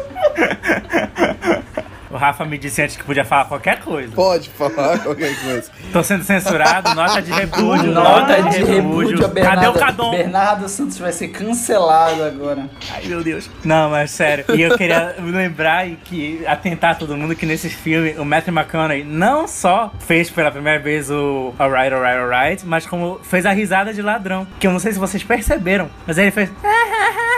O 2.14 2.16
Rafa 2.16 2.46
me 2.46 2.60
disse 2.60 2.80
antes 2.80 2.96
que 2.96 3.04
podia 3.04 3.26
falar 3.26 3.46
qualquer 3.46 3.80
coisa. 3.80 4.14
Pode 4.14 4.48
falar 4.52 5.00
qualquer 5.00 5.36
coisa. 5.42 5.72
Tô 5.92 6.04
sendo 6.04 6.24
censurado, 6.24 6.94
nota 6.94 7.20
de 7.20 7.32
repúdio, 7.32 7.92
Nota 7.92 8.40
de 8.44 8.64
repúdio 8.64 9.26
a 9.26 9.30
Cadê 9.32 9.68
o 9.68 9.74
Cadom? 9.74 10.12
Bernardo 10.12 10.70
Santos 10.70 11.00
vai 11.00 11.12
ser 11.12 11.30
cancelado 11.30 12.24
agora. 12.24 12.70
Ai, 12.94 13.02
meu 13.06 13.24
Deus. 13.24 13.50
Não, 13.66 13.90
mas 13.90 14.12
sério. 14.12 14.46
E 14.54 14.62
eu 14.62 14.78
queria 14.78 15.16
lembrar 15.18 15.88
e 15.88 15.96
que 15.96 16.46
atentar 16.46 17.00
todo 17.00 17.18
mundo 17.18 17.36
que 17.36 17.48
nesse 17.48 17.68
filme 17.68 18.14
o 18.20 18.24
Matthew 18.24 18.54
McConaughey 18.54 19.04
não 19.04 19.48
só 19.48 19.92
fez 19.98 20.30
pela 20.30 20.52
primeira 20.52 20.80
vez 20.80 21.10
o 21.10 21.52
Alright, 21.58 21.96
Alright, 21.96 22.20
Alright, 22.20 22.64
mas 22.64 22.86
como 22.86 23.20
fez 23.24 23.44
a 23.44 23.52
risada 23.52 23.92
de 23.92 24.04
ladrão. 24.04 24.46
Que 24.60 24.68
eu 24.68 24.72
não 24.72 24.78
sei 24.80 24.94
se 24.94 25.00
vocês 25.00 25.24
perceberam, 25.24 25.90
mas 26.06 26.20
ele 26.20 26.30
fez. 26.30 26.52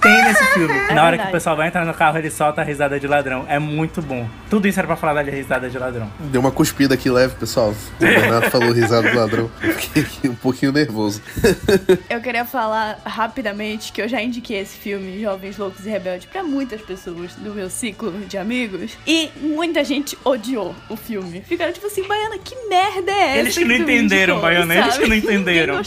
Tem 0.00 0.24
nesse 0.24 0.44
filme. 0.54 0.74
Na 0.94 1.04
hora 1.04 1.16
que 1.16 1.22
É 1.22 1.24
verdade. 1.24 1.28
o 1.28 1.32
pessoal 1.32 1.56
vai 1.56 1.68
entrar 1.68 1.84
no 1.84 1.94
carro, 1.94 2.18
ele 2.18 2.30
solta 2.30 2.60
a 2.60 2.64
risada 2.64 2.98
de 3.00 3.06
ladrão. 3.06 3.44
É 3.48 3.58
muito 3.58 4.00
bom. 4.00 4.28
Tudo 4.50 4.66
isso 4.68 4.78
era 4.78 4.86
pra 4.86 4.96
falar 4.96 5.22
da 5.22 5.30
risada 5.30 5.68
de 5.68 5.78
ladrão. 5.78 6.10
Deu 6.18 6.40
uma 6.40 6.50
cuspida 6.50 6.94
aqui 6.94 7.10
leve, 7.10 7.34
pessoal. 7.36 7.70
O 7.70 8.00
Bernardo 8.00 8.48
falou 8.50 8.72
risada 8.72 9.10
do 9.10 9.16
ladrão. 9.16 9.50
Eu 9.62 9.74
fiquei 9.74 10.30
um 10.30 10.34
pouquinho 10.34 10.72
nervoso. 10.72 11.20
Eu 12.08 12.20
queria 12.20 12.44
falar 12.44 12.98
rapidamente 13.04 13.92
que 13.92 14.00
eu 14.02 14.08
já 14.08 14.20
indiquei 14.20 14.58
esse 14.60 14.76
filme, 14.76 15.20
Jovens 15.20 15.56
Loucos 15.58 15.84
e 15.86 15.88
Rebeldes, 15.90 16.26
pra 16.26 16.42
muitas 16.42 16.80
pessoas 16.80 17.34
do 17.34 17.54
meu 17.54 17.68
ciclo 17.70 18.10
de 18.26 18.36
amigos. 18.38 18.92
E 19.06 19.30
muita 19.40 19.84
gente 19.84 20.16
odiou 20.24 20.74
o 20.88 20.96
filme. 20.96 21.42
Ficaram 21.46 21.72
tipo 21.72 21.86
assim, 21.86 22.02
Baiana, 22.06 22.38
que 22.38 22.54
merda 22.68 23.10
é 23.12 23.28
essa? 23.30 23.38
Eles 23.38 23.58
que 23.58 23.64
não 23.64 23.74
entenderam, 23.74 24.34
indicou?" 24.34 24.40
Baiana, 24.50 24.74
eles 24.74 24.96
que 24.98 25.06
não 25.06 25.16
entenderam. 25.16 25.80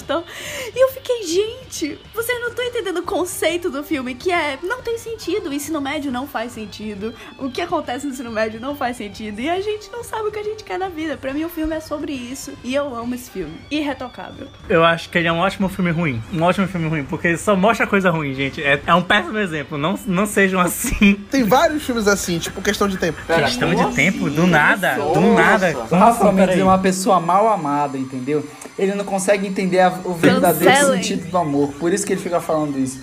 E 0.76 0.84
eu 0.84 0.90
fiquei, 0.92 1.24
gente, 1.24 2.00
vocês 2.14 2.40
não 2.42 2.50
estão 2.50 2.64
entendendo 2.66 2.98
o 2.98 3.04
conceito 3.04 3.70
do 3.70 3.84
filme, 3.84 4.01
que 4.16 4.32
é, 4.32 4.58
não 4.64 4.82
tem 4.82 4.98
sentido, 4.98 5.50
o 5.50 5.54
ensino 5.54 5.80
médio 5.82 6.12
não 6.12 6.28
faz 6.28 6.52
sentido, 6.54 7.14
o 7.38 7.50
que 7.50 7.62
acontece 7.62 8.06
no 8.06 8.14
ensino 8.14 8.32
médio 8.32 8.60
não 8.60 8.76
faz 8.76 8.98
sentido, 8.98 9.40
e 9.40 9.50
a 9.50 9.60
gente 9.62 9.90
não 9.92 10.04
sabe 10.04 10.28
o 10.30 10.32
que 10.32 10.40
a 10.40 10.44
gente 10.44 10.64
quer 10.64 10.78
na 10.80 10.90
vida. 10.90 11.18
Pra 11.18 11.34
mim, 11.34 11.44
o 11.44 11.50
filme 11.50 11.76
é 11.76 11.80
sobre 11.80 12.12
isso, 12.14 12.52
e 12.64 12.74
eu 12.76 12.96
amo 12.96 13.14
esse 13.16 13.30
filme. 13.30 13.54
Irretocável. 13.70 14.48
Eu 14.70 14.84
acho 14.84 15.10
que 15.10 15.18
ele 15.18 15.28
é 15.28 15.32
um 15.32 15.40
ótimo 15.40 15.68
filme 15.70 15.92
ruim. 15.92 16.22
Um 16.34 16.42
ótimo 16.44 16.68
filme 16.68 16.88
ruim, 16.88 17.04
porque 17.04 17.28
ele 17.30 17.38
só 17.38 17.56
mostra 17.56 17.86
coisa 17.88 18.10
ruim, 18.10 18.34
gente. 18.34 18.62
É, 18.64 18.82
é 18.86 18.94
um 18.96 19.02
péssimo 19.02 19.38
exemplo. 19.38 19.78
Não, 19.78 19.98
não 20.06 20.26
sejam 20.26 20.60
assim. 20.60 21.14
Tem 21.32 21.44
vários 21.44 21.84
filmes 21.84 22.08
assim, 22.08 22.40
tipo 22.40 22.62
questão 22.62 22.88
de 22.88 22.98
tempo. 22.98 23.20
Pera, 23.26 23.44
Questão 23.44 23.74
de 23.74 23.96
tempo, 23.96 24.28
assim? 24.28 24.36
do 24.36 24.48
nada, 24.48 24.96
do 24.96 25.20
Nossa. 25.22 25.42
nada. 25.42 25.70
O 25.72 25.88
Como 25.88 26.02
Rafa 26.02 26.28
assim? 26.28 26.36
Mendes 26.36 26.58
é 26.58 26.64
uma 26.64 26.78
pessoa 26.80 27.20
mal 27.20 27.48
amada, 27.48 27.98
entendeu? 27.98 28.48
Ele 28.78 28.94
não 28.96 29.04
consegue 29.06 29.46
entender 29.48 29.80
a- 29.80 30.00
o 30.06 30.14
verdadeiro 30.14 30.74
Cancelem. 30.74 31.04
sentido 31.04 31.30
do 31.30 31.38
amor. 31.38 31.74
Por 31.74 31.92
isso 31.94 32.06
que 32.06 32.14
ele 32.14 32.22
fica 32.22 32.40
falando 32.40 32.78
isso. 32.80 33.02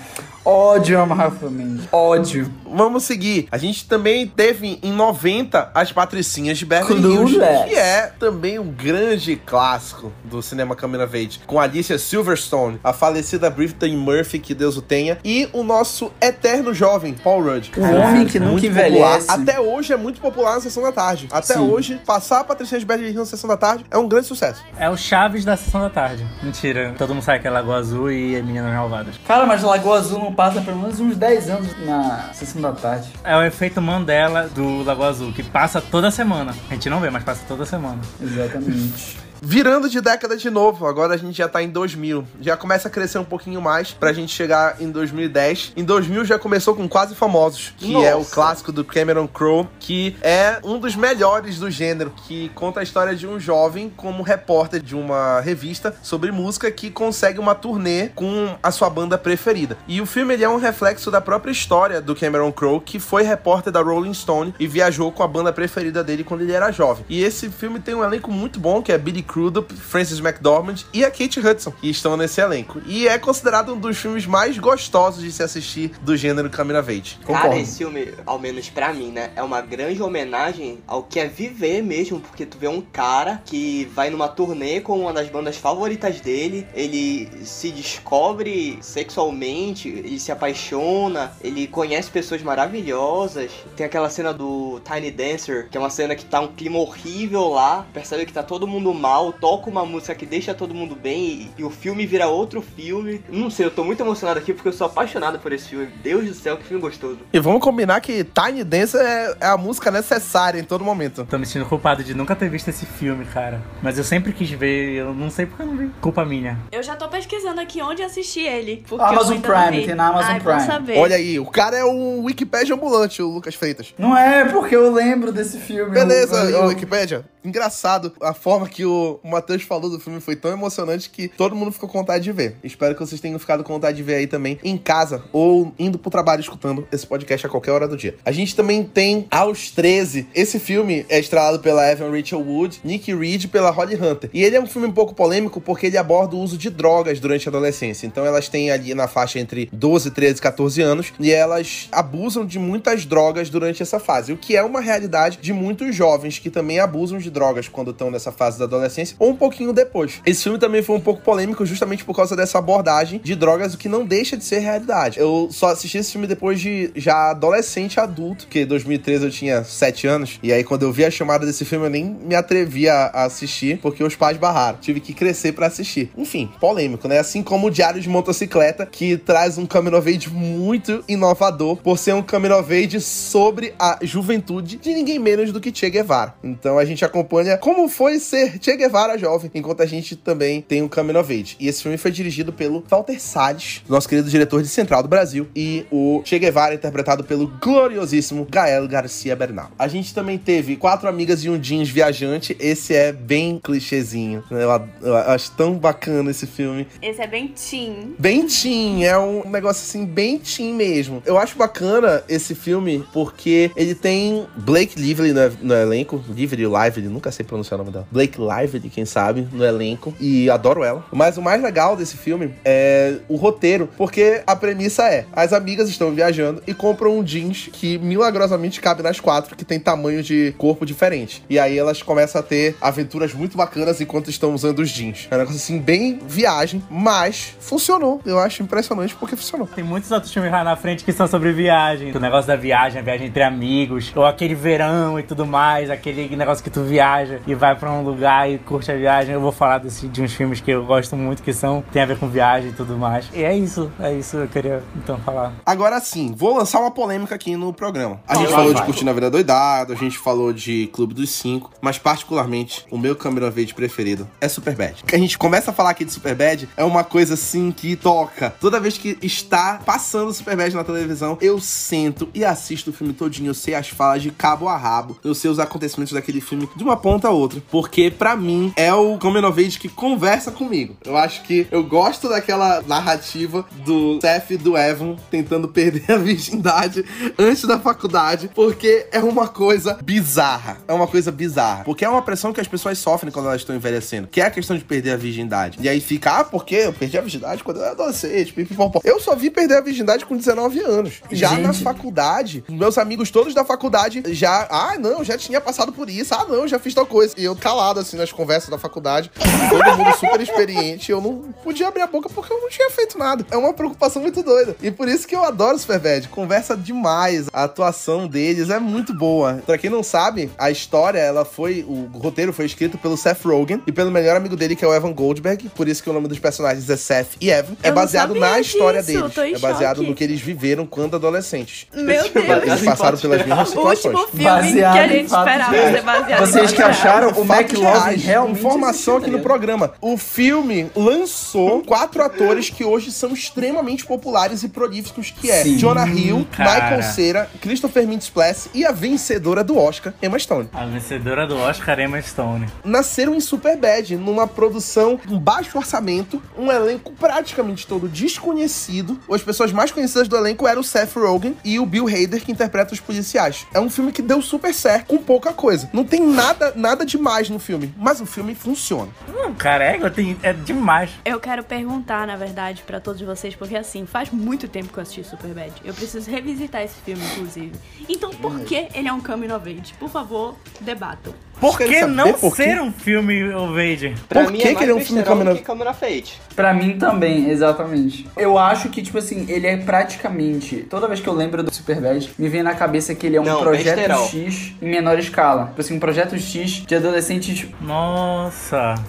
Ódio 0.51 0.99
ama 0.99 1.15
Rafa 1.15 1.51
Mendes. 1.51 1.87
Ódio. 1.93 2.51
Vamos 2.75 3.05
seguir. 3.05 3.49
A 3.51 3.59
gente 3.59 3.87
também 3.87 4.27
teve 4.27 4.79
em 4.83 4.93
90 4.93 5.71
as 5.75 5.93
Patricinhas 5.93 6.57
de 6.57 6.65
Beverly 6.65 7.03
Hills, 7.03 7.39
que 7.69 7.75
é 7.75 8.13
também 8.19 8.59
um 8.59 8.71
grande 8.71 9.37
clássico 9.37 10.11
do 10.25 10.41
cinema 10.41 10.75
Camera 10.75 11.07
Verde, 11.07 11.41
com 11.47 11.61
Alicia 11.61 11.99
Silverstone, 11.99 12.81
a 12.83 12.95
falecida 12.95 13.51
Brittany 13.51 13.95
Murphy, 13.95 14.39
que 14.39 14.55
Deus 14.55 14.79
o 14.79 14.83
tenha, 14.83 15.19
e 15.23 15.51
o 15.53 15.63
nosso 15.63 16.11
eterno 16.19 16.73
jovem 16.73 17.13
Paul 17.13 17.43
Rudd. 17.43 17.71
O 17.77 17.83
homem 17.83 18.25
que 18.25 18.41
nunca 18.41 18.65
envelhece. 18.65 19.31
Até 19.31 19.61
hoje 19.61 19.93
é 19.93 19.99
muito 19.99 20.19
popular 20.19 20.55
na 20.55 20.61
sessão 20.63 20.83
da 20.83 20.93
tarde. 20.93 21.29
Até 21.31 21.55
Sim. 21.55 21.61
hoje, 21.61 22.01
passar 22.07 22.41
a 22.41 22.45
Patricinha 22.45 22.81
de 22.81 22.87
Beverly 22.87 23.11
Hills 23.11 23.31
na 23.31 23.37
sessão 23.37 23.49
da 23.51 23.57
tarde 23.59 23.85
é 23.91 23.99
um 23.99 24.09
grande 24.09 24.27
sucesso. 24.27 24.65
É 24.79 24.89
o 24.89 24.97
Chaves 24.97 25.45
da 25.45 25.59
sessão 25.59 25.83
da 25.83 25.91
tarde. 25.91 26.27
Mentira. 26.43 26.95
Todo 26.97 27.15
mundo 27.15 27.23
sabe 27.23 27.41
que 27.41 27.47
é 27.47 27.51
Lagoa 27.51 27.77
Azul 27.77 28.11
e 28.11 28.41
Meninas 28.43 28.73
Malvadas. 28.73 29.15
Cara, 29.27 29.45
mas 29.45 29.63
Lagoa 29.63 29.99
Azul 29.99 30.19
não 30.19 30.38
passa 30.39 30.61
pelo 30.61 30.79
menos 30.79 31.01
uns 31.01 31.17
10 31.17 31.51
anos 31.51 31.85
na 31.85 32.31
sessão 32.33 32.63
da 32.63 32.71
tarde. 32.71 33.09
É 33.25 33.37
o 33.37 33.43
efeito 33.43 33.83
Mandela 33.83 34.49
do 34.49 34.85
Lagoa 34.85 35.09
Azul, 35.09 35.33
que 35.33 35.43
passa 35.43 35.81
toda 35.81 36.13
semana. 36.13 36.55
A 36.71 36.75
gente 36.75 36.89
não 36.89 37.01
vê, 37.01 37.11
mas 37.11 37.25
passa 37.25 37.43
toda 37.49 37.67
semana. 37.67 37.99
Exatamente. 38.23 39.19
Virando 39.41 39.89
de 39.89 40.01
década 40.01 40.37
de 40.37 40.51
novo, 40.51 40.87
agora 40.87 41.15
a 41.15 41.17
gente 41.17 41.37
já 41.37 41.49
tá 41.49 41.63
em 41.63 41.69
2000. 41.69 42.25
Já 42.41 42.57
começa 42.57 42.89
a 42.89 42.91
crescer 42.91 43.19
um 43.19 43.25
pouquinho 43.25 43.61
mais 43.61 43.93
pra 43.93 44.13
gente 44.13 44.33
chegar 44.35 44.81
em 44.81 44.91
2010. 44.91 45.73
Em 45.77 45.85
2000 45.85 46.25
já 46.25 46.39
começou 46.39 46.75
com 46.75 46.89
Quase 46.89 47.15
Famosos, 47.15 47.73
que 47.77 47.95
é 47.95 48.15
o 48.15 48.19
Nossa. 48.19 48.35
clássico 48.35 48.73
do 48.73 48.85
Cameron 48.85 49.29
Crowe, 49.29 49.69
que 49.79 50.17
é 50.23 50.59
um 50.65 50.79
dos 50.79 50.97
melhores 50.97 51.59
do 51.59 51.71
gênero, 51.71 52.13
que 52.27 52.49
conta 52.51 52.81
a 52.81 52.83
história 52.83 53.15
de 53.15 53.27
um 53.27 53.39
jovem 53.39 53.93
como 53.97 54.23
repórter 54.23 54.83
de 54.83 54.97
uma 54.97 55.41
revista 55.41 55.95
sobre 56.03 56.33
música 56.33 56.71
que 56.71 56.91
consegue 56.91 57.39
uma 57.39 57.55
turnê 57.55 58.09
com 58.09 58.57
a 58.63 58.71
sua 58.71 58.91
banda 58.91 59.17
preferida. 59.17 59.79
E 59.87 60.01
o 60.01 60.07
filme 60.07 60.35
ele 60.35 60.45
é 60.45 60.49
um 60.49 60.59
reflexo 60.59 61.11
da 61.11 61.21
própria 61.21 61.53
história 61.53 62.01
do 62.01 62.15
Cameron 62.15 62.51
Crowe, 62.51 62.81
que 62.81 62.99
foi 62.99 63.23
repórter 63.23 63.73
da 63.73 63.81
Rolling 63.81 64.15
Stone 64.15 64.55
e 64.59 64.67
viajou 64.67 65.13
com 65.13 65.23
a 65.23 65.29
banda 65.29 65.53
preferida 65.53 66.03
dele 66.03 66.25
quando 66.25 66.41
ele 66.41 66.53
era 66.53 66.73
jovem. 66.73 67.05
E 67.09 67.23
esse 67.23 67.49
filme 67.51 67.79
tem 67.79 67.95
um 67.95 68.03
elenco 68.03 68.33
muito 68.33 68.59
bom, 68.59 68.83
que 68.83 68.91
é 68.91 68.99
Billy 68.99 69.28
Crudup, 69.29 69.73
Francis 69.75 70.19
McDormand 70.19 70.77
e 70.93 71.05
a 71.05 71.11
Kate 71.11 71.39
Hudson, 71.39 71.71
que 71.71 71.89
estão 71.91 72.17
nesse 72.17 72.41
elenco. 72.41 72.81
E 72.87 73.07
é 73.07 73.19
considerado 73.19 73.75
um 73.75 73.79
dos 73.79 73.97
filmes 73.99 74.27
mais 74.27 74.59
gostosos 74.59 75.23
de 75.23 75.31
se 75.31 75.43
assistir 75.43 75.93
do 76.01 76.17
gênero 76.17 76.49
Camera 76.49 76.81
Verde. 76.81 77.21
Cara, 77.27 77.41
Concordo. 77.41 77.61
esse 77.61 77.79
filme, 77.79 78.15
ao 78.25 78.39
menos 78.39 78.71
pra 78.71 78.93
mim, 78.93 79.11
né, 79.11 79.31
é 79.37 79.43
uma 79.43 79.61
grande 79.61 80.03
homenagem 80.03 80.79
ao 80.87 81.03
que 81.03 81.21
é 81.21 81.27
viver 81.27 81.83
mesmo, 81.83 82.21
porque 82.21 82.47
tu 82.47 82.57
vê 82.59 82.69
um 82.69 82.81
cara 82.81 83.43
que 83.45 83.85
vai 83.95 84.09
numa 84.11 84.29
turnê 84.29 84.81
com 84.81 84.99
uma 84.99 85.13
das 85.13 85.29
bandas 85.29 85.57
favoritas 85.57 86.21
dele, 86.21 86.67
ele 86.75 87.29
se 87.45 87.71
descobre 87.71 88.79
sexualmente, 88.81 89.89
ele 89.89 90.19
se 90.19 90.33
apaixona, 90.33 91.33
ele 91.43 91.67
conhece 91.67 92.11
pessoas 92.11 92.43
maravilhosas. 92.43 93.51
Tem 93.77 93.85
aquela 93.85 94.09
cena 94.09 94.33
do 94.33 94.81
Tiny 94.81 95.11
Dancer, 95.11 95.69
que 95.71 95.77
é 95.77 95.81
uma 95.81 95.91
cena 95.91 96.15
que 96.15 96.25
tá 96.25 96.41
um 96.41 96.49
clima 96.49 96.79
horrível 96.79 97.49
lá, 97.49 97.87
percebe 97.93 98.25
que 98.25 98.33
tá 98.33 98.43
todo 98.43 98.67
mundo 98.67 98.95
mal, 98.95 99.18
toca 99.41 99.69
uma 99.69 99.85
música 99.85 100.15
que 100.15 100.25
deixa 100.27 100.55
todo 100.55 100.75
mundo 100.75 100.95
bem 100.95 101.19
e, 101.57 101.61
e 101.61 101.65
o 101.65 101.71
filme 101.71 102.07
vira 102.07 102.27
outro 102.29 102.63
filme. 102.63 103.23
Não 103.29 103.51
sei, 103.51 103.67
eu 103.67 103.71
tô 103.71 103.85
muito 103.85 104.01
emocionado 104.03 104.39
aqui 104.39 104.53
porque 104.53 104.69
eu 104.69 104.73
sou 104.73 104.87
apaixonado 104.87 105.39
por 105.39 105.53
esse 105.53 105.69
filme. 105.69 105.89
Deus 106.03 106.25
do 106.27 106.35
céu, 106.35 106.57
que 106.57 106.65
filme 106.65 106.81
gostoso. 106.81 107.19
E 107.33 107.39
vamos 107.41 107.61
combinar 107.63 108.01
que 108.01 108.25
Tiny 108.25 108.65
Dance 108.65 108.97
é, 108.97 109.37
é 109.41 109.47
a 109.47 109.57
música 109.57 109.91
necessária 109.91 110.61
em 110.61 110.65
todo 110.65 110.85
momento. 110.85 111.27
Tô 111.29 111.39
me 111.39 111.45
sentindo 111.47 111.67
culpado 111.67 112.03
de 112.05 112.15
nunca 112.15 112.35
ter 112.37 112.49
visto 112.49 112.69
esse 112.69 112.87
filme, 112.87 113.25
cara. 113.25 113.61
Mas 113.83 113.99
eu 113.99 114.05
sempre 114.05 114.33
quis 114.33 114.51
ver, 114.51 114.95
eu 114.95 115.13
não 115.15 115.31
sei 115.31 115.47
porque 115.47 115.63
eu 115.63 115.67
não 115.67 115.77
vi. 115.77 115.91
Culpa 116.01 116.25
minha. 116.25 116.59
Eu 116.73 116.83
já 116.83 116.95
tô 116.97 117.09
pesquisando 117.09 117.61
aqui 117.61 117.83
onde 117.83 118.03
assistir 118.03 118.43
ele. 118.47 118.85
Porque 118.89 119.05
Amazon 119.05 119.33
eu 119.33 119.35
ainda 119.37 119.49
não 119.49 119.63
Prime, 119.67 119.81
vi. 119.81 119.87
tem 119.87 119.95
na 119.95 120.09
Amazon 120.09 120.31
Ai, 120.33 120.41
Prime. 120.41 120.61
saber. 120.61 120.99
Olha 120.99 121.17
aí, 121.17 121.39
o 121.39 121.47
cara 121.47 121.77
é 121.77 121.85
um 121.85 122.25
Wikipedia 122.25 122.75
ambulante, 122.75 123.23
o 123.23 123.29
Lucas 123.29 123.55
Freitas. 123.55 123.95
Não 123.99 124.17
é, 124.17 124.45
porque 124.47 124.75
eu 124.77 124.93
lembro 124.93 125.33
desse 125.33 125.59
filme. 125.59 125.91
Beleza, 125.93 126.37
Eu- 126.45 126.51
eu- 126.51 126.65
ô, 126.65 126.67
Wikipedia. 126.69 127.25
Engraçado, 127.45 128.13
a 128.21 128.35
forma 128.35 128.69
que 128.69 128.85
o 128.85 129.08
Matheus 129.25 129.63
falou 129.63 129.91
do 129.91 130.01
filme 130.01 130.21
foi 130.21 130.37
tão 130.37 130.51
emocionante 130.51 131.11
que 131.11 131.29
todo 131.29 131.55
mundo 131.55 131.73
ficou 131.73 131.89
com 131.89 131.99
vontade 131.99 132.25
de 132.25 132.33
ver. 132.33 132.57
Espero 132.63 132.95
que 132.95 133.01
vocês 133.01 133.21
tenham 133.21 133.39
ficado 133.39 133.65
com 133.65 133.73
vontade 133.73 133.97
de 133.97 134.03
ver 134.03 134.17
aí 134.17 134.27
também 134.27 134.59
em 134.63 134.77
casa 134.77 135.25
ou 135.33 135.73
indo 135.79 135.99
pro 135.99 136.11
trabalho 136.11 136.41
escutando 136.41 136.87
esse 136.93 137.07
podcast 137.07 137.47
a 137.47 137.51
qualquer 137.51 137.73
hora 137.73 137.89
do 137.89 137.97
dia. 137.97 138.17
A 138.25 138.33
gente 138.33 138.55
também 138.55 138.85
tem 138.85 139.27
Aos 139.31 139.71
13. 139.71 140.29
Esse 140.35 140.59
filme 140.59 141.07
é 141.09 141.19
estrelado 141.19 141.61
pela 141.61 141.91
Evan 141.91 142.11
Rachel 142.11 142.41
Wood, 142.41 142.81
Nick 142.85 143.15
Reed 143.15 143.47
pela 143.47 143.71
Holly 143.71 143.97
Hunter. 143.97 144.31
E 144.33 144.43
ele 144.43 144.57
é 144.57 144.61
um 144.61 144.67
filme 144.67 144.89
um 144.89 144.93
pouco 144.93 145.15
polêmico 145.15 145.61
porque 145.61 145.87
ele 145.87 145.97
aborda 145.97 146.37
o 146.37 146.41
uso 146.41 146.57
de 146.57 146.71
drogas 146.71 147.21
durante 147.21 147.49
a 147.49 147.51
adolescência. 147.51 148.07
Então 148.07 148.25
elas 148.25 148.49
têm 148.49 148.71
ali 148.71 148.95
na 148.95 149.09
faixa 149.09 149.39
entre 149.39 149.69
12, 149.73 150.11
13 150.11 150.39
e 150.39 150.43
14 150.43 150.83
anos 150.83 151.13
e 151.19 151.33
elas 151.33 151.89
abusam 151.91 152.45
de 152.45 152.59
muitas 152.59 153.05
drogas 153.05 153.51
durante 153.51 153.83
essa 153.83 153.99
fase, 153.99 154.33
o 154.33 154.37
que 154.37 154.57
é 154.57 154.63
uma 154.63 154.81
realidade 154.81 155.39
de 155.41 155.53
muitos 155.53 155.95
jovens 155.95 156.39
que 156.39 156.51
também 156.51 156.79
abusam 156.79 157.19
de 157.19 157.31
drogas 157.31 157.69
quando 157.69 157.91
estão 157.91 158.11
nessa 158.11 158.33
fase 158.33 158.59
da 158.59 158.65
adolescência 158.65 158.98
ou 159.19 159.31
um 159.31 159.37
pouquinho 159.37 159.73
depois. 159.73 160.21
Esse 160.25 160.45
filme 160.45 160.59
também 160.59 160.83
foi 160.83 160.97
um 160.97 161.01
pouco 161.01 161.23
polêmico 161.23 161.65
justamente 161.65 162.05
por 162.05 162.15
causa 162.15 162.35
dessa 162.37 162.59
abordagem 162.59 163.21
de 163.23 163.35
drogas, 163.35 163.75
o 163.75 163.79
que 163.79 163.89
não 163.89 164.05
deixa 164.05 164.37
de 164.37 164.45
ser 164.45 164.59
realidade. 164.59 165.19
Eu 165.19 165.49
só 165.51 165.69
assisti 165.69 165.99
esse 165.99 166.13
filme 166.13 166.27
depois 166.27 166.61
de 166.61 166.91
já 166.97 167.31
adolescente 167.31 168.01
adulto, 168.01 168.47
que 168.49 168.61
em 168.61 168.67
2013 168.67 169.25
eu 169.25 169.31
tinha 169.31 169.65
7 169.65 170.07
anos, 170.07 170.39
e 170.43 170.53
aí 170.53 170.65
quando 170.65 170.83
eu 170.83 170.93
vi 170.93 171.05
a 171.05 171.11
chamada 171.11 171.47
desse 171.47 171.65
filme 171.65 171.87
eu 171.87 171.91
nem 171.91 172.05
me 172.05 172.35
atrevi 172.35 172.89
a, 172.89 173.09
assistir 173.25 173.79
porque 173.79 174.03
os 174.03 174.17
pais 174.17 174.37
barraram. 174.37 174.79
Tive 174.79 175.01
que 175.01 175.13
crescer 175.13 175.53
pra 175.53 175.67
assistir. 175.67 176.11
Enfim, 176.17 176.51
polêmico, 176.61 177.09
né? 177.09 177.19
Assim 177.19 177.43
como 177.43 177.67
o 177.67 177.71
Diário 177.71 178.01
de 178.01 178.09
Motocicleta, 178.09 178.87
que 178.87 179.17
traz 179.17 179.59
um 179.59 179.67
coming 179.67 179.95
of 179.95 180.09
age 180.09 180.31
muito 180.31 181.05
inovador 181.09 181.77
por 181.77 181.99
ser 181.99 182.15
um 182.15 182.23
coming 182.23 182.51
of 182.51 182.73
age 182.73 183.01
sobre 183.01 183.75
a 183.79 183.99
juventude 184.03 184.77
de 184.77 184.95
ninguém 184.95 185.19
menos 185.19 185.53
do 185.53 185.61
que 185.61 185.75
Che 185.75 185.91
Guevara. 185.91 186.35
Então 186.43 186.79
a 186.79 186.85
gente 186.85 187.05
acompanha 187.05 187.57
como 187.57 187.89
foi 187.89 188.19
ser 188.19 188.59
Che 188.61 188.77
Guevara 188.77 188.88
jovem, 189.19 189.51
enquanto 189.55 189.83
a 189.83 189.87
gente 189.87 190.17
também 190.17 190.61
tem 190.61 190.83
um 190.83 190.89
Coming 190.89 191.17
of 191.17 191.33
Age. 191.33 191.57
E 191.61 191.69
esse 191.69 191.83
filme 191.83 191.97
foi 191.97 192.11
dirigido 192.11 192.53
pelo 192.53 192.85
Walter 192.89 193.21
Salles, 193.21 193.83
nosso 193.89 194.09
querido 194.09 194.29
diretor 194.29 194.63
de 194.63 194.69
Central 194.69 195.03
do 195.03 195.09
Brasil, 195.09 195.47
e 195.55 195.87
o 195.91 196.23
Che 196.25 196.39
Guevara, 196.39 196.75
interpretado 196.75 197.25
pelo 197.25 197.47
gloriosíssimo 197.61 198.47
Gael 198.51 198.87
Garcia 198.89 199.35
Bernal. 199.37 199.71
A 199.79 199.89
gente 199.89 200.15
também 200.15 200.39
teve 200.39 200.77
Quatro 200.77 201.09
Amigas 201.09 201.45
e 201.45 201.51
um 201.51 201.59
Jeans 201.59 201.89
Viajante, 201.89 202.57
esse 202.59 202.95
é 202.95 203.13
bem 203.13 203.61
clichêzinho, 203.63 204.43
né? 204.51 204.65
eu, 204.65 204.89
eu 205.03 205.17
acho 205.17 205.53
tão 205.53 205.75
bacana 205.75 206.31
esse 206.31 206.47
filme. 206.47 206.87
Esse 207.03 207.21
é 207.21 207.27
bem 207.27 207.49
teen. 207.49 208.15
Bem 208.19 208.47
teen, 208.47 209.05
é 209.05 209.19
um 209.19 209.49
negócio 209.49 209.83
assim, 209.83 210.05
bem 210.05 210.39
teen 210.39 210.75
mesmo. 210.75 211.23
Eu 211.27 211.39
acho 211.39 211.57
bacana 211.57 212.23
esse 212.29 212.55
filme 212.55 213.05
porque 213.13 213.71
ele 213.77 213.95
tem 213.95 214.47
Blake 214.57 214.99
Lively 214.99 215.33
no, 215.33 215.51
no 215.63 215.75
elenco, 215.75 216.23
Lively 216.29 216.65
Lively, 216.67 217.09
nunca 217.09 217.31
sei 217.31 217.45
pronunciar 217.45 217.81
o 217.81 217.85
nome 217.85 217.93
dela. 217.93 218.09
Blake 218.11 218.39
Lively, 218.39 218.78
quem 218.89 219.05
sabe, 219.05 219.49
no 219.53 219.65
elenco, 219.65 220.15
e 220.21 220.49
adoro 220.51 220.85
ela. 220.85 221.05
Mas 221.13 221.37
o 221.37 221.43
mais 221.43 221.63
legal 221.63 221.97
desse 221.97 222.17
filme 222.17 222.55
é 222.65 223.17
o 223.29 223.37
roteiro, 223.37 223.89
porque 223.97 224.43
a 224.47 224.55
premissa 224.55 225.09
é: 225.09 225.25
as 225.33 225.53
amigas 225.53 225.89
estão 225.89 226.11
viajando 226.13 226.63
e 226.67 226.75
compram 226.75 227.19
um 227.19 227.23
jeans 227.23 227.69
que 227.73 227.99
milagrosamente 227.99 228.81
cabe 228.81 229.03
nas 229.03 229.21
quatro, 229.21 229.57
que 229.57 229.65
tem 229.65 229.81
tamanho 229.81 230.23
de 230.23 230.55
corpo 230.59 230.85
diferente. 230.85 231.43
E 231.49 231.59
aí 231.59 231.79
elas 231.79 232.03
começam 232.03 232.41
a 232.41 232.45
ter 232.45 232.77
aventuras 232.81 233.35
muito 233.35 233.57
bacanas 233.57 234.01
enquanto 234.01 234.31
estão 234.31 234.55
usando 234.55 234.81
os 234.81 234.91
jeans. 234.91 235.29
É 235.31 235.35
um 235.35 235.39
negócio 235.39 235.59
assim, 235.59 235.79
bem 235.79 236.19
viagem, 236.27 236.83
mas 236.91 237.57
funcionou. 237.61 238.21
Eu 238.25 238.39
acho 238.39 238.63
impressionante 238.63 239.15
porque 239.15 239.37
funcionou. 239.37 239.67
Tem 239.67 239.85
muitos 239.85 240.11
outros 240.11 240.33
filmes 240.33 240.51
lá 240.51 240.63
na 240.63 240.77
frente 240.77 241.05
que 241.05 241.13
são 241.13 241.27
sobre 241.27 241.53
viagem. 241.53 242.13
O 242.13 242.21
negócio 242.21 242.47
da 242.47 242.57
viagem, 242.57 243.01
a 243.01 243.05
viagem 243.05 243.27
entre 243.29 243.43
amigos, 243.43 244.13
ou 244.15 244.25
aquele 244.25 244.55
verão 244.55 245.19
e 245.19 245.23
tudo 245.23 245.47
mais, 245.47 245.91
aquele 245.91 246.35
negócio 246.37 246.63
que 246.63 246.71
tu 246.71 246.83
viaja 246.83 247.41
e 247.47 247.55
vai 247.55 247.75
pra 247.77 247.91
um 247.91 248.03
lugar 248.03 248.51
e 248.51 248.59
curte 248.69 248.93
a 248.93 248.97
viagem. 248.97 249.33
Eu 249.33 249.41
vou 249.41 249.51
falar 249.51 249.79
desse, 249.79 250.07
de 250.07 250.23
uns 250.23 250.35
filmes 250.35 250.61
que 250.61 250.71
eu 250.71 250.85
gosto 250.85 251.17
muito 251.17 251.43
que 251.43 251.55
são, 251.55 251.83
tem 251.91 252.03
a 252.03 252.07
ver 252.07 252.19
com 252.19 252.29
viagem 252.29 252.71
e 252.71 252.73
tudo 252.75 252.99
mais. 252.99 253.27
E 253.33 253.43
é 253.43 253.57
isso, 253.57 253.91
é 253.99 254.13
isso 254.13 254.37
que 254.37 254.43
eu 254.43 254.49
queria 254.49 254.83
então 254.95 255.19
falar. 255.21 255.55
Agora 255.65 255.99
sim, 256.01 256.35
vou 256.37 256.57
lançar 256.57 256.79
uma 256.81 256.91
polêmica 256.91 257.35
aqui 257.35 257.57
no 257.57 257.73
programa. 257.73 258.21
A 258.29 258.35
gente 258.35 258.51
falou 258.51 258.73
vai. 258.73 258.75
de 258.75 258.83
Curtindo 258.83 259.11
a 259.11 259.15
Vida 259.15 259.31
Doidado, 259.31 259.93
a 259.93 259.97
gente 259.97 260.19
falou 260.19 260.53
de 260.53 260.89
Clube 260.93 261.15
dos 261.15 261.31
Cinco, 261.31 261.71
mas 261.81 261.99
particularmente 261.99 262.85
o 262.91 262.99
meu 262.99 263.17
Camera 263.17 263.51
Verde 263.51 263.73
preferido 263.73 264.29
é 264.41 264.49
Superbad. 264.49 265.03
Que 265.07 265.15
a 265.15 265.19
gente 265.19 265.39
começa 265.39 265.71
a 265.71 265.75
falar 265.75 265.91
aqui 265.91 266.05
de 266.05 266.13
Superbad 266.13 266.69
é 266.77 266.85
uma 266.85 267.03
coisa 267.03 267.35
assim 267.35 267.73
que 267.73 267.97
toca. 267.97 268.51
Toda 268.61 268.79
vez 268.79 268.99
que 268.99 269.17
está 269.23 269.81
passando 269.85 270.33
Superbad 270.33 270.75
na 270.75 270.85
televisão, 270.85 271.39
eu 271.41 271.59
sento 271.59 272.29
e 272.35 272.45
assisto 272.45 272.91
o 272.91 272.93
filme 272.93 273.15
todinho. 273.15 273.49
Eu 273.49 273.55
sei 273.55 273.75
as 273.75 273.89
falas 273.89 274.23
de 274.23 274.31
cabo 274.31 274.69
a 274.69 274.77
rabo, 274.77 275.17
eu 275.25 275.35
sei 275.35 275.51
os 275.51 275.59
acontecimentos 275.59 276.13
daquele 276.13 276.41
filme 276.41 276.69
de 276.77 276.85
uma 276.85 276.97
ponta 276.97 277.29
a 277.29 277.31
outra, 277.31 277.63
porque 277.71 278.11
pra 278.11 278.37
mim 278.37 278.48
é 278.77 278.93
o 278.93 279.19
Coming 279.19 279.45
of 279.45 279.65
Age 279.65 279.79
que 279.79 279.89
conversa 279.89 280.51
comigo. 280.51 280.97
Eu 281.05 281.17
acho 281.17 281.43
que 281.43 281.67
eu 281.71 281.85
gosto 281.85 282.29
daquela 282.29 282.83
narrativa 282.83 283.65
do 283.85 284.19
Seth 284.21 284.51
e 284.51 284.57
do 284.57 284.77
Evan 284.77 285.17
tentando 285.31 285.69
perder 285.69 286.13
a 286.13 286.17
virgindade 286.17 287.05
antes 287.39 287.65
da 287.65 287.79
faculdade, 287.79 288.51
porque 288.55 289.07
é 289.13 289.21
uma 289.21 289.49
coisa 289.49 289.99
bizarra. 290.03 290.79
É 290.87 290.93
uma 290.93 291.07
coisa 291.07 291.31
bizarra. 291.31 291.85
Porque 291.85 292.05
é 292.05 292.09
uma 292.09 292.23
pressão 292.23 292.53
que 292.53 292.61
as 292.61 292.69
pessoas 292.69 292.99
sofrem 292.99 293.33
quando 293.33 293.47
elas 293.47 293.61
estão 293.61 293.75
envelhecendo, 293.75 294.29
que 294.29 294.41
é 294.41 294.47
a 294.47 294.51
questão 294.51 294.77
de 294.77 294.85
perder 294.85 295.13
a 295.13 295.17
virgindade. 295.17 295.79
E 295.81 295.89
aí 295.89 296.01
fica, 296.01 296.41
ah, 296.41 296.45
porque 296.45 296.75
eu 296.75 296.93
perdi 296.93 297.19
a 297.19 297.21
virgindade 297.21 297.63
quando 297.63 297.79
eu 297.79 297.83
era 297.83 297.93
adolescente, 297.93 298.53
pipipopó. 298.53 299.01
Eu 299.05 299.21
só 299.21 299.35
vi 299.35 299.51
perder 299.51 299.77
a 299.77 299.81
virgindade 299.81 300.25
com 300.25 300.37
19 300.37 300.81
anos. 300.81 301.21
Já 301.31 301.53
na 301.59 301.73
Gente. 301.73 301.83
faculdade, 301.83 302.65
meus 302.69 302.99
amigos 302.99 303.31
todos 303.31 303.55
da 303.55 303.65
faculdade 303.65 304.23
já, 304.29 304.67
ah, 304.71 304.97
não, 304.99 305.25
já 305.25 305.37
tinha 305.37 305.61
passado 305.61 305.93
por 305.93 306.09
isso, 306.09 306.35
ah, 306.35 306.47
não, 306.49 306.67
já 306.67 306.79
fiz 306.79 306.95
tal 306.95 307.07
coisa. 307.07 307.35
E 307.37 307.45
eu 307.45 307.55
calado, 307.57 308.01
assim, 308.01 308.17
nas 308.17 308.33
conversas 308.39 308.71
da 308.71 308.79
faculdade, 308.79 309.31
todo 309.69 309.97
mundo 309.97 310.17
super 310.17 310.41
experiente, 310.41 311.11
eu 311.11 311.21
não 311.21 311.53
podia 311.65 311.89
abrir 311.89 312.03
a 312.03 312.07
boca 312.07 312.29
porque 312.29 312.53
eu 312.53 312.61
não 312.61 312.69
tinha 312.71 312.89
feito 312.91 313.19
nada. 313.19 313.45
É 313.51 313.57
uma 313.57 313.73
preocupação 313.75 314.23
muito 314.23 314.43
doida. 314.45 314.77
E 314.81 314.91
por 314.93 315.09
isso 315.09 315.27
que 315.27 315.35
eu 315.35 315.45
adoro 315.45 315.77
Superbad. 315.79 316.29
Conversa 316.29 316.77
demais. 316.77 317.49
A 317.53 317.65
atuação 317.65 318.27
deles 318.29 318.71
é 318.71 318.79
muito 318.79 319.13
boa. 319.13 319.61
Pra 319.67 319.77
quem 319.77 319.91
não 319.91 320.03
sabe, 320.05 320.51
a 320.57 320.71
história, 320.71 321.19
ela 321.19 321.45
foi. 321.45 321.85
O 321.89 322.09
roteiro 322.17 322.53
foi 322.53 322.65
escrito 322.67 322.97
pelo 322.97 323.17
Seth 323.17 323.45
Rogen 323.45 323.83
e 323.87 323.93
pelo 323.93 324.11
melhor 324.11 324.37
amigo 324.37 324.55
dele, 324.57 324.77
que 324.77 324.85
é 324.85 324.89
o 324.89 324.95
Evan 324.95 325.13
Goldberg. 325.13 325.69
Por 325.75 325.89
isso 325.89 326.01
que 326.03 326.09
o 326.09 326.13
nome 326.13 326.29
dos 326.29 326.39
personagens 326.39 326.89
é 326.89 326.97
Seth 326.97 327.31
e 327.41 327.51
Evan. 327.51 327.73
é 327.83 327.89
Eu 327.89 327.95
não 327.95 328.01
baseado 328.03 328.35
na 328.37 328.61
história 328.61 329.03
disso, 329.03 329.19
deles. 329.19 329.35
tô 329.35 329.43
em 329.43 329.55
É 329.55 329.59
baseado 329.59 329.97
choque. 329.97 330.09
no 330.11 330.15
que 330.15 330.23
eles 330.23 330.41
viveram 330.41 330.87
quando 330.87 331.17
adolescentes. 331.17 331.87
Meu 331.93 332.25
Eles 332.29 332.33
Deus. 332.33 332.83
passaram 332.83 333.19
pelas 333.19 333.45
mesmas 333.45 333.69
O 333.69 333.71
situações. 333.73 334.05
último 334.15 334.29
filme 334.29 334.45
Baseado 334.45 334.93
que 334.95 334.99
a 335.01 335.09
gente 335.09 335.25
esperava 335.27 335.73
ser 335.75 336.03
baseado 336.03 336.41
Vocês 336.41 336.73
que 336.73 336.83
acharam 336.83 337.29
o 337.33 337.41
McLovin 337.45 338.28
realmente 338.29 338.59
Informação 338.59 339.17
aqui 339.17 339.31
no 339.31 339.39
tá 339.39 339.43
programa. 339.43 339.93
O 340.01 340.17
filme 340.17 340.91
lançou 340.95 341.83
quatro 341.83 342.23
atores 342.23 342.71
que 342.71 342.85
hoje 342.85 343.11
são 343.13 343.33
extremamente 343.33 344.05
populares 344.05 344.63
e 344.63 344.69
prolíficos, 344.69 345.31
que 345.31 345.51
é 345.51 345.63
Sim. 345.63 345.77
Jonah 345.77 346.07
Hill, 346.07 346.47
cara. 346.51 346.75
Michael 346.75 347.03
Cera, 347.03 347.51
Christopher 347.61 348.07
Mintz-Plasse 348.07 348.71
e 348.75 348.85
a 348.85 348.93
vencedora 348.93 349.63
do 349.63 349.79
Oscar, 349.79 350.13
Emma 350.23 350.39
Stone. 350.39 350.69
A 350.73 350.87
vencedora 350.87 351.47
do 351.47 351.57
Oscar, 351.57 351.99
Emma 352.01 352.21
Stone. 352.21 352.67
Nasceram 352.85 353.35
em 353.35 353.41
Superbad, 353.41 354.17
numa 354.17 354.47
produção 354.47 355.17
com 355.17 355.39
baixo 355.39 355.79
orçamento, 355.79 356.43
um 356.57 356.71
elenco 356.71 357.13
praticamente 357.13 357.87
todo 357.87 358.09
desconhecido. 358.09 359.19
As 359.31 359.43
pessoas 359.43 359.73
mais 359.73 359.91
conhecidas 359.91 360.29
do 360.29 360.37
elenco 360.37 360.67
eram 360.67 360.81
o 360.81 360.85
Seth 360.85 361.15
Rogen 361.15 361.57
e 361.65 361.79
o 361.79 361.87
Bill 361.87 362.07
Hader, 362.07 362.45
que 362.45 362.53
interpreta 362.53 362.93
os 362.93 363.01
policiais. 363.01 363.67
É 363.73 363.81
um 363.81 363.91
filme 363.91 364.13
que 364.13 364.23
deu 364.23 364.43
super 364.43 364.75
certo, 364.75 365.07
com 365.07 365.19
pouca 365.19 365.53
coisa. 365.53 365.89
Não 365.93 366.05
tem 366.05 366.21
nada, 366.21 366.73
nada 366.77 367.07
demais 367.07 367.49
no 367.49 367.59
filme, 367.59 367.95
mas 367.97 368.18
o 368.21 368.27
filme 368.27 368.55
funciona. 368.55 369.09
Hum, 369.29 369.53
cara, 369.55 369.85
é, 369.85 370.11
tem- 370.11 370.37
é 370.43 370.53
demais. 370.53 371.11
Eu 371.25 371.39
quero 371.41 371.63
perguntar, 371.65 372.27
na 372.27 372.37
verdade, 372.37 372.83
pra 372.87 373.01
todos 373.01 373.21
vocês, 373.23 373.55
porque 373.55 373.77
assim, 373.77 374.07
faz 374.07 374.31
muito 374.31 374.69
tempo 374.69 374.93
que 374.93 374.99
eu 374.99 375.03
assisti 375.03 375.25
Superbad. 375.25 375.73
Eu 375.85 375.95
preciso 375.95 376.31
revisitar 376.31 376.83
esse 376.83 376.97
filme, 377.05 377.23
inclusive. 377.33 377.73
Então, 378.09 378.31
por 378.31 378.61
que 378.61 378.89
ele 378.95 379.09
é 379.09 379.13
um 379.13 379.21
coming 379.21 379.53
of 379.53 379.69
age? 379.69 379.95
Por 379.99 380.09
favor, 380.09 380.55
debatam. 380.81 381.35
Por 381.61 381.77
que 381.77 382.07
não 382.07 382.35
por 382.35 382.55
ser 382.55 382.81
um 382.81 382.93
filme 382.93 383.53
Ovade? 383.53 384.15
Pra 384.29 384.45
Por 384.45 384.53
mim 384.53 384.59
que 384.61 384.69
é 384.69 384.75
que 384.77 384.85
ele 384.85 384.93
é 384.93 384.95
um 384.95 385.01
filme 385.01 385.23
of- 385.23 385.59
que 385.59 385.65
Coming 385.65 385.89
of 385.89 386.05
Age. 386.05 386.35
Pra 386.55 386.73
mim 386.73 386.97
também, 386.97 387.51
exatamente. 387.51 388.29
Eu 388.37 388.57
acho 388.57 388.89
que, 388.91 389.03
tipo 389.03 389.19
assim, 389.19 389.45
ele 389.51 389.67
é 389.67 389.77
praticamente. 389.77 390.87
Toda 390.89 391.09
vez 391.09 391.19
que 391.21 391.27
eu 391.29 391.33
lembro 391.33 391.61
do 391.65 391.75
Superbad, 391.75 392.31
me 392.39 392.49
vem 392.49 392.63
na 392.63 392.75
cabeça 392.77 393.13
que 393.13 393.27
ele 393.27 393.37
é 393.37 393.41
um 393.41 393.45
Não, 393.45 393.59
projeto 393.61 393.97
besterol. 393.97 394.29
X 394.29 394.73
em 394.81 394.89
menor 394.89 395.19
escala. 395.19 395.67
Tipo 395.67 395.81
assim, 395.81 395.97
um 395.97 396.01
projeto 396.01 396.39
X 396.39 396.85
de 396.87 396.95
adolescentes. 396.95 397.67
Nossa. 397.81 398.08